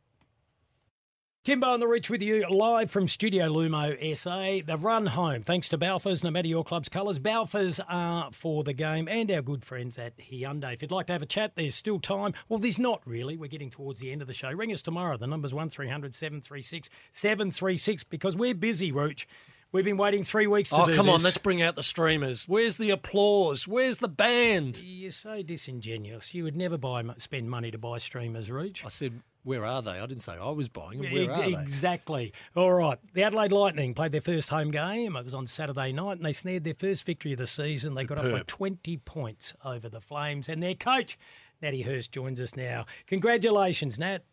[1.44, 4.64] Kimbo on the Rooch with you live from Studio Lumo SA.
[4.64, 7.18] The run home, thanks to Balfours, no matter your club's colours.
[7.18, 10.72] Balfours are for the game and our good friends at Hyundai.
[10.72, 12.32] If you'd like to have a chat, there's still time.
[12.48, 13.36] Well, there's not really.
[13.36, 14.50] We're getting towards the end of the show.
[14.52, 15.18] Ring us tomorrow.
[15.18, 19.26] The number's 1300 736 736 because we're busy, Rooch.
[19.70, 22.48] We've been waiting three weeks to Oh, come on, let's bring out the streamers.
[22.48, 23.68] Where's the applause?
[23.68, 24.80] Where's the band?
[24.82, 26.32] You're so disingenuous.
[26.32, 28.82] You would never buy spend money to buy streamers, Rooch.
[28.86, 29.92] I said, where are they?
[29.92, 31.12] I didn't say I was buying them.
[31.12, 31.52] Where are they?
[31.52, 32.32] Exactly.
[32.56, 32.98] All right.
[33.12, 35.14] The Adelaide Lightning played their first home game.
[35.16, 37.94] It was on Saturday night, and they snared their first victory of the season.
[37.94, 41.18] They got up by 20 points over the Flames, and their coach,
[41.62, 42.86] Natty Hurst, joins us now.
[43.06, 44.24] Congratulations, Nat.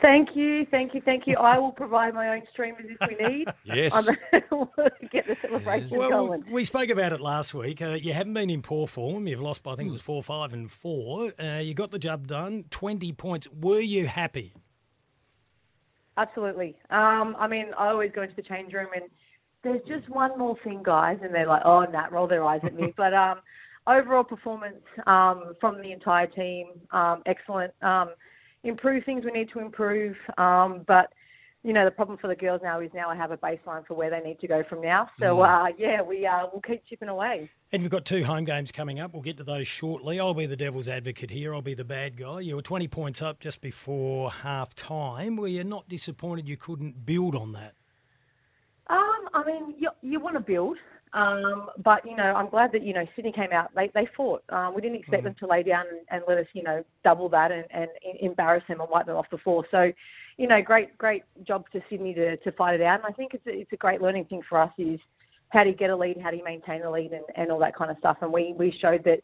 [0.00, 1.36] Thank you, thank you, thank you.
[1.36, 3.48] I will provide my own streamers if we need.
[3.64, 3.94] Yes.
[3.94, 6.44] I'm to get the celebration Well, going.
[6.50, 7.82] we spoke about it last week.
[7.82, 9.26] Uh, you haven't been in poor form.
[9.26, 11.32] You've lost by, I think it was 4 5 and 4.
[11.40, 13.48] Uh, you got the job done, 20 points.
[13.50, 14.54] Were you happy?
[16.16, 16.76] Absolutely.
[16.90, 19.04] Um, I mean, I always go into the change room and
[19.62, 22.74] there's just one more thing, guys, and they're like, oh, Nat, roll their eyes at
[22.74, 22.92] me.
[22.96, 23.40] but um,
[23.86, 27.72] overall performance um, from the entire team, um, excellent.
[28.64, 31.12] Improve things we need to improve, um, but
[31.64, 33.94] you know the problem for the girls now is now I have a baseline for
[33.94, 35.08] where they need to go from now.
[35.18, 35.70] So Mm.
[35.70, 37.50] uh, yeah, we uh, we'll keep chipping away.
[37.72, 39.12] And we've got two home games coming up.
[39.12, 40.18] We'll get to those shortly.
[40.18, 41.54] I'll be the devil's advocate here.
[41.54, 42.40] I'll be the bad guy.
[42.40, 45.36] You were 20 points up just before half time.
[45.36, 47.74] Were you not disappointed you couldn't build on that?
[48.88, 50.78] Um, I mean, you, you want to build,
[51.12, 53.70] um, but you know, I'm glad that you know Sydney came out.
[53.74, 54.42] They they fought.
[54.50, 57.28] Um, we didn't expect them to lay down and, and let us, you know, double
[57.30, 57.88] that and, and
[58.20, 59.64] embarrass them and wipe them off the floor.
[59.70, 59.90] So,
[60.36, 63.00] you know, great great job to Sydney to, to fight it out.
[63.00, 65.00] And I think it's a, it's a great learning thing for us is
[65.50, 67.58] how do you get a lead, how do you maintain a lead, and, and all
[67.60, 68.18] that kind of stuff.
[68.20, 69.20] And we we showed that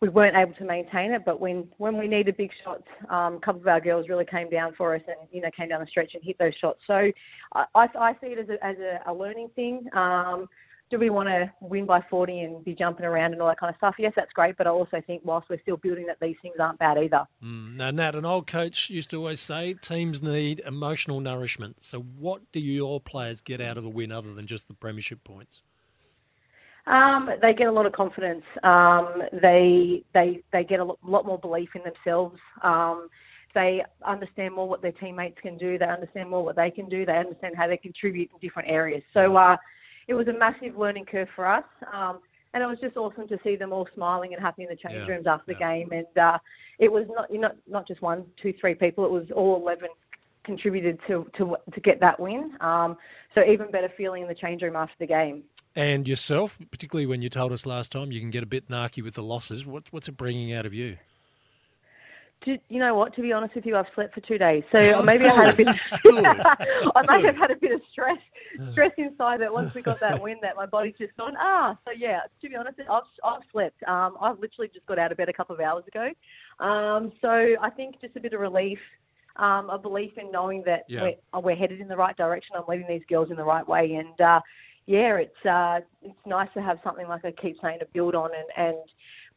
[0.00, 3.40] we weren't able to maintain it, but when when we needed big shots, um, a
[3.40, 5.86] couple of our girls really came down for us and you know came down the
[5.86, 6.80] stretch and hit those shots.
[6.86, 7.10] So
[7.54, 9.86] I, I, I see it as a, as a, a learning thing.
[9.94, 10.48] Um,
[10.90, 13.70] do we want to win by 40 and be jumping around and all that kind
[13.70, 13.96] of stuff?
[13.98, 16.78] Yes, that's great, but I also think whilst we're still building that these things aren't
[16.78, 17.26] bad either.
[17.42, 17.76] Mm.
[17.76, 21.78] Now, Nat, an old coach used to always say teams need emotional nourishment.
[21.80, 25.24] So, what do your players get out of a win other than just the premiership
[25.24, 25.62] points?
[26.86, 28.44] Um, they get a lot of confidence.
[28.62, 32.38] Um, they they they get a lot more belief in themselves.
[32.62, 33.08] Um,
[33.54, 35.78] they understand more what their teammates can do.
[35.78, 37.04] They understand more what they can do.
[37.04, 39.02] They understand how they contribute in different areas.
[39.12, 39.56] So uh,
[40.08, 41.64] it was a massive learning curve for us.
[41.92, 42.20] Um,
[42.54, 44.94] and it was just awesome to see them all smiling and happy in the change
[44.94, 45.90] Yeah, rooms after the game.
[45.92, 46.38] And uh,
[46.78, 49.04] it was not not not just one, two, three people.
[49.04, 49.88] It was all eleven
[50.44, 52.56] contributed to to to get that win.
[52.60, 52.96] Um,
[53.34, 55.42] so even better feeling in the change room after the game.
[55.74, 59.02] And yourself, particularly when you told us last time you can get a bit narky
[59.04, 60.96] with the losses, what, what's it bringing out of you?
[62.46, 63.14] You know what?
[63.16, 65.56] To be honest with you, I've slept for two days, so maybe I had a
[65.56, 65.66] bit.
[66.04, 68.18] I may have had a bit of stress,
[68.72, 71.34] stress inside that once we got that win, that my body's just gone.
[71.38, 72.20] Ah, so yeah.
[72.42, 73.82] To be honest, I've I've slept.
[73.84, 76.10] Um, I've literally just got out of bed a couple of hours ago.
[76.64, 78.78] Um, so I think just a bit of relief,
[79.36, 81.10] um, a belief in knowing that Yeah.
[81.34, 82.56] we're, we're headed in the right direction.
[82.56, 84.40] I'm leading these girls in the right way, and uh,
[84.86, 88.30] yeah, it's uh, it's nice to have something like I keep saying to build on,
[88.34, 88.78] and, and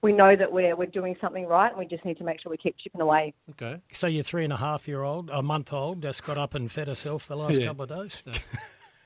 [0.02, 2.50] we know that we're we're doing something right, and we just need to make sure
[2.50, 3.34] we keep chipping away.
[3.52, 3.82] Okay.
[3.92, 6.72] So your three and a half year old, a month old, just got up and
[6.72, 7.68] fed herself the last Yeah.
[7.68, 8.24] couple of days.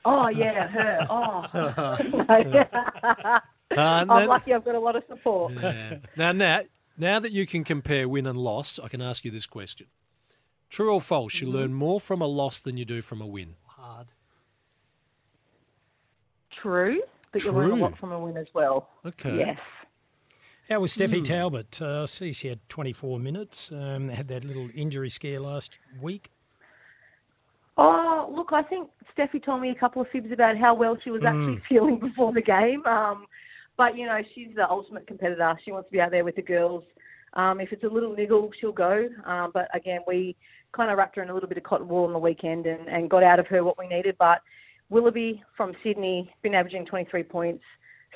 [0.06, 1.06] Oh yeah, her.
[1.08, 1.46] Oh,
[3.70, 4.52] Uh, I'm then- lucky.
[4.52, 5.54] I've got a lot of support.
[5.54, 5.96] Yeah.
[6.14, 6.64] Now, Nat,
[6.98, 9.86] now that you can compare win and loss, I can ask you this question:
[10.68, 11.40] True or false?
[11.40, 11.52] You Mhm.
[11.54, 13.54] learn more from a loss than you do from a win.
[13.66, 14.08] Hard.
[16.60, 17.02] True,
[17.32, 18.88] but you learn a lot from a win as well.
[19.04, 19.38] Okay.
[19.38, 19.58] Yes.
[20.68, 21.24] How was Steffi Hmm.
[21.24, 21.82] Talbot?
[21.82, 23.70] Uh, see she had 24 minutes.
[23.70, 26.30] Um, had that little injury scare last week.
[27.76, 31.10] Oh, look, I think Steffi told me a couple of fibs about how well she
[31.10, 31.62] was actually Mm.
[31.68, 32.84] feeling before the game.
[32.86, 33.26] Um,
[33.76, 35.54] but, you know, she's the ultimate competitor.
[35.64, 36.84] She wants to be out there with the girls.
[37.34, 39.08] Um, if it's a little niggle, she'll go.
[39.24, 40.36] Um, but again, we
[40.72, 42.88] kind of wrapped her in a little bit of cotton wool on the weekend and,
[42.88, 44.14] and got out of her what we needed.
[44.18, 44.40] But
[44.88, 47.64] Willoughby from Sydney, been averaging 23 points.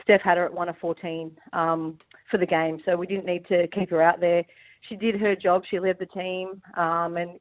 [0.04, 1.98] Steph had her at 1 of 14 um,
[2.30, 4.44] for the game, so we didn't need to keep her out there.
[4.88, 5.62] She did her job.
[5.68, 7.38] She led the team, um, and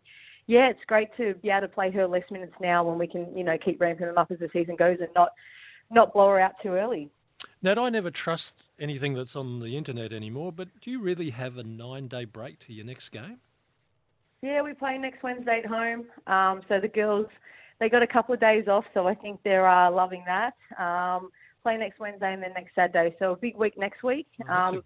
[0.47, 3.38] yeah, it's great to be able to play her less minutes now when we can,
[3.38, 5.30] you know, keep ramping them up as the season goes and not
[5.91, 7.09] not blow her out too early.
[7.61, 10.51] Nat, I never trust anything that's on the internet anymore.
[10.51, 13.39] But do you really have a nine-day break to your next game?
[14.41, 16.05] Yeah, we play next Wednesday at home.
[16.27, 17.27] Um, so the girls,
[17.80, 20.53] they got a couple of days off, so I think they're uh, loving that.
[20.81, 21.30] Um,
[21.63, 23.15] play next Wednesday and then next Saturday.
[23.19, 24.27] So a big week next week.
[24.49, 24.81] Oh, Um,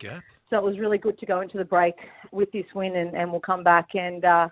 [0.50, 1.96] so it was really good to go into the break
[2.32, 4.50] with this win, and, and we'll come back and uh,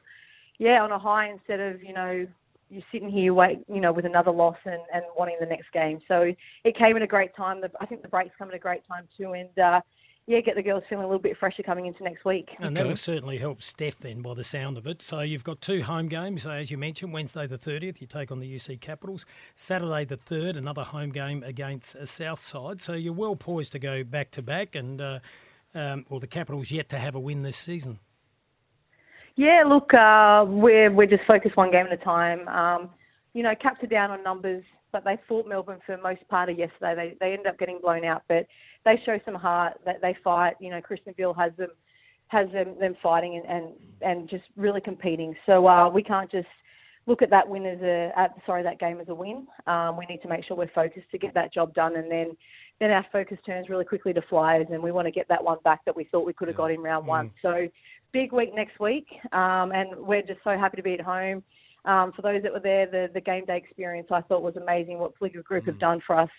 [0.58, 2.26] yeah, on a high instead of you know
[2.70, 6.00] you're sitting here wait you know with another loss and, and wanting the next game.
[6.08, 6.34] So
[6.64, 7.62] it came at a great time.
[7.62, 9.82] The, I think the break's come at a great time too, and uh,
[10.30, 12.50] yeah, get the girls feeling a little bit fresher coming into next week.
[12.60, 15.02] And that'll certainly help Steph then by the sound of it.
[15.02, 18.32] So you've got two home games, so as you mentioned, Wednesday the 30th, you take
[18.32, 19.26] on the UC Capitals.
[19.56, 22.80] Saturday the 3rd, another home game against uh, Southside.
[22.80, 25.20] So you're well poised to go back to back and, uh,
[25.74, 27.98] um, well, the Capitals yet to have a win this season.
[29.36, 32.48] Yeah, look, uh, we're we're just focused one game at a time.
[32.50, 32.90] Um,
[33.34, 36.60] you know, Caps are down on numbers, but they fought Melbourne for most part of
[36.60, 36.94] yesterday.
[36.96, 38.46] They they ended up getting blown out, but
[38.86, 39.74] they show some heart.
[39.86, 40.56] That they fight.
[40.60, 41.70] You know, Kristen Veal has them
[42.30, 45.36] has them, them fighting and, and and just really competing.
[45.46, 46.48] So uh, we can't just
[47.08, 49.48] look at that win as a uh, sorry that game as a win.
[49.68, 52.38] Um, we need to make sure we're focused to get that job done, and then
[52.80, 55.58] then our focus turns really quickly to Flyers, and we want to get that one
[55.64, 57.32] back that we thought we could have got in round one.
[57.42, 57.68] So
[58.14, 61.44] big week next week, um, and we're just so happy to be at home.
[61.86, 65.00] Um, for those that were there, the, the game day experience I thought was amazing.
[65.00, 66.30] What Fligger Group have done for us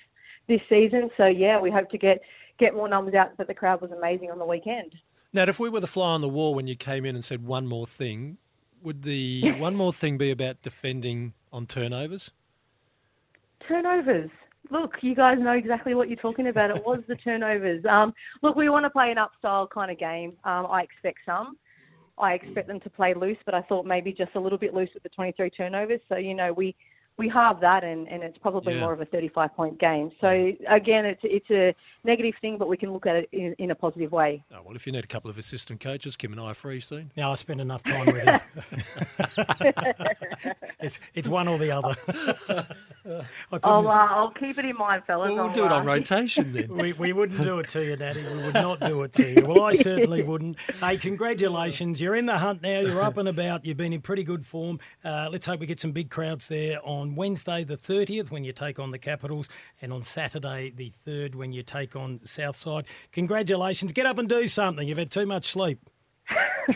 [0.51, 1.11] this season.
[1.17, 2.21] So yeah, we hope to get
[2.59, 3.37] get more numbers out.
[3.39, 4.95] But the crowd was amazing on the weekend.
[5.33, 7.45] Now, if we were the fly on the wall when you came in and said
[7.45, 8.39] one more thing,
[8.83, 12.33] would the one more thing be about defending on turnovers?
[13.67, 14.31] Turnovers.
[14.71, 16.71] Look, you guys know exactly what you're talking about.
[16.71, 17.85] It was the turnovers.
[17.87, 18.13] Um,
[18.43, 20.35] look, we want to play an up style kind of game.
[20.45, 21.57] Um, I expect some.
[22.19, 24.91] I expect them to play loose, but I thought maybe just a little bit loose
[24.93, 26.01] with the 23 turnovers.
[26.09, 26.77] So you know, we
[27.21, 28.81] we halve that, and, and it's probably Yeah.
[28.81, 30.11] more of a 35 point game.
[30.21, 33.71] So again, it's it's a negative thing, but we can look at it in, in
[33.71, 34.43] a positive way.
[34.53, 36.81] Oh, well, if you need a couple of assistant coaches, Kim and I are free
[36.81, 37.11] soon.
[37.15, 38.41] Yeah, I spent enough time with him.
[40.81, 41.95] it's, it's one or the other.
[43.53, 45.29] I I'll, uh, I'll keep it in mind, fellas.
[45.29, 46.69] Well, we'll I'll, do it on uh, rotation then.
[46.77, 48.23] we, we wouldn't do it to you, Daddy.
[48.23, 49.47] We would not do it to you.
[49.47, 50.59] Well, I certainly wouldn't.
[50.81, 52.01] Hey, congratulations.
[52.01, 52.81] You're in the hunt now.
[52.81, 53.65] You're up and about.
[53.65, 54.81] You've been in pretty good form.
[55.05, 58.53] Uh, let's hope we get some big crowds there on Wednesday, the 30th, when you
[58.53, 59.49] take on the Capitals,
[59.81, 62.87] and on Saturday, the 3rd, when you take on Southside.
[63.13, 63.93] Congratulations.
[63.93, 64.87] Get up and do something.
[64.87, 65.79] You've had too much sleep.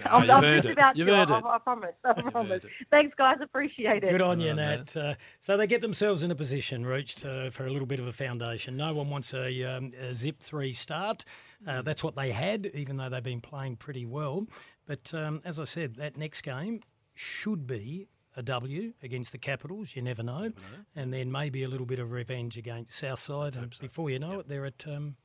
[0.07, 0.73] I'm, you've I'm earned it.
[0.73, 1.15] about You've to.
[1.15, 1.45] earned I, it.
[1.45, 1.95] I promise.
[2.05, 2.65] I promise.
[2.91, 3.37] Thanks, guys.
[3.41, 4.11] Appreciate it.
[4.11, 4.97] Good on you, Nat.
[4.97, 8.07] Uh, so they get themselves in a position, reached uh, for a little bit of
[8.07, 8.77] a foundation.
[8.77, 11.25] No one wants a, um, a zip three start.
[11.67, 14.47] Uh, that's what they had, even though they've been playing pretty well.
[14.87, 16.81] But um, as I said, that next game
[17.15, 19.95] should be a W against the Capitals.
[19.95, 20.53] You never know.
[20.97, 23.57] And then maybe a little bit of revenge against Southside.
[23.57, 24.85] And Before you know it, they're at.
[24.87, 25.17] Um,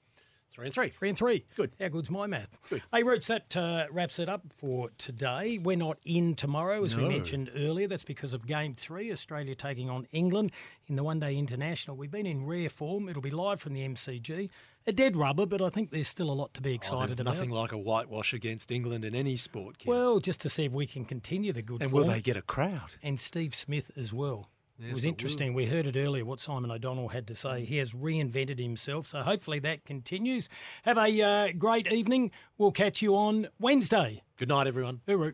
[0.52, 0.90] Three and three.
[0.90, 1.46] Three and three.
[1.56, 1.72] Good.
[1.80, 2.58] How good's my math?
[2.72, 2.82] Good.
[2.92, 5.60] Hey, Rooch, that uh, wraps it up for today.
[5.60, 7.88] We're not in tomorrow, as we mentioned earlier.
[7.88, 10.52] That's because of Game 3, Australia taking on England
[10.88, 11.96] in the One Day International.
[11.96, 13.08] We've been in rare form.
[13.08, 14.50] It'll be live from the MCG.
[14.88, 17.20] A dead rubber, but I think there's still a lot to be Oh, excited there's
[17.20, 17.36] about.
[17.36, 19.76] nothing like a whitewash against England in any sport.
[19.86, 22.04] Well, just to see if we can continue the good and form.
[22.08, 22.96] will they get a crowd?
[23.04, 24.50] and Steve Smith as well.
[24.80, 25.10] it Yes, was it will.
[25.12, 25.54] interesting.
[25.54, 27.66] We heard it earlier what Simon O'Donnell had to say.
[27.66, 30.48] He has reinvented himself, so hopefully that continues.
[30.84, 32.32] Have a uh, great evening.
[32.58, 34.24] We'll catch you on Wednesday.
[34.38, 35.02] Good night, everyone.
[35.08, 35.34] Hooroo.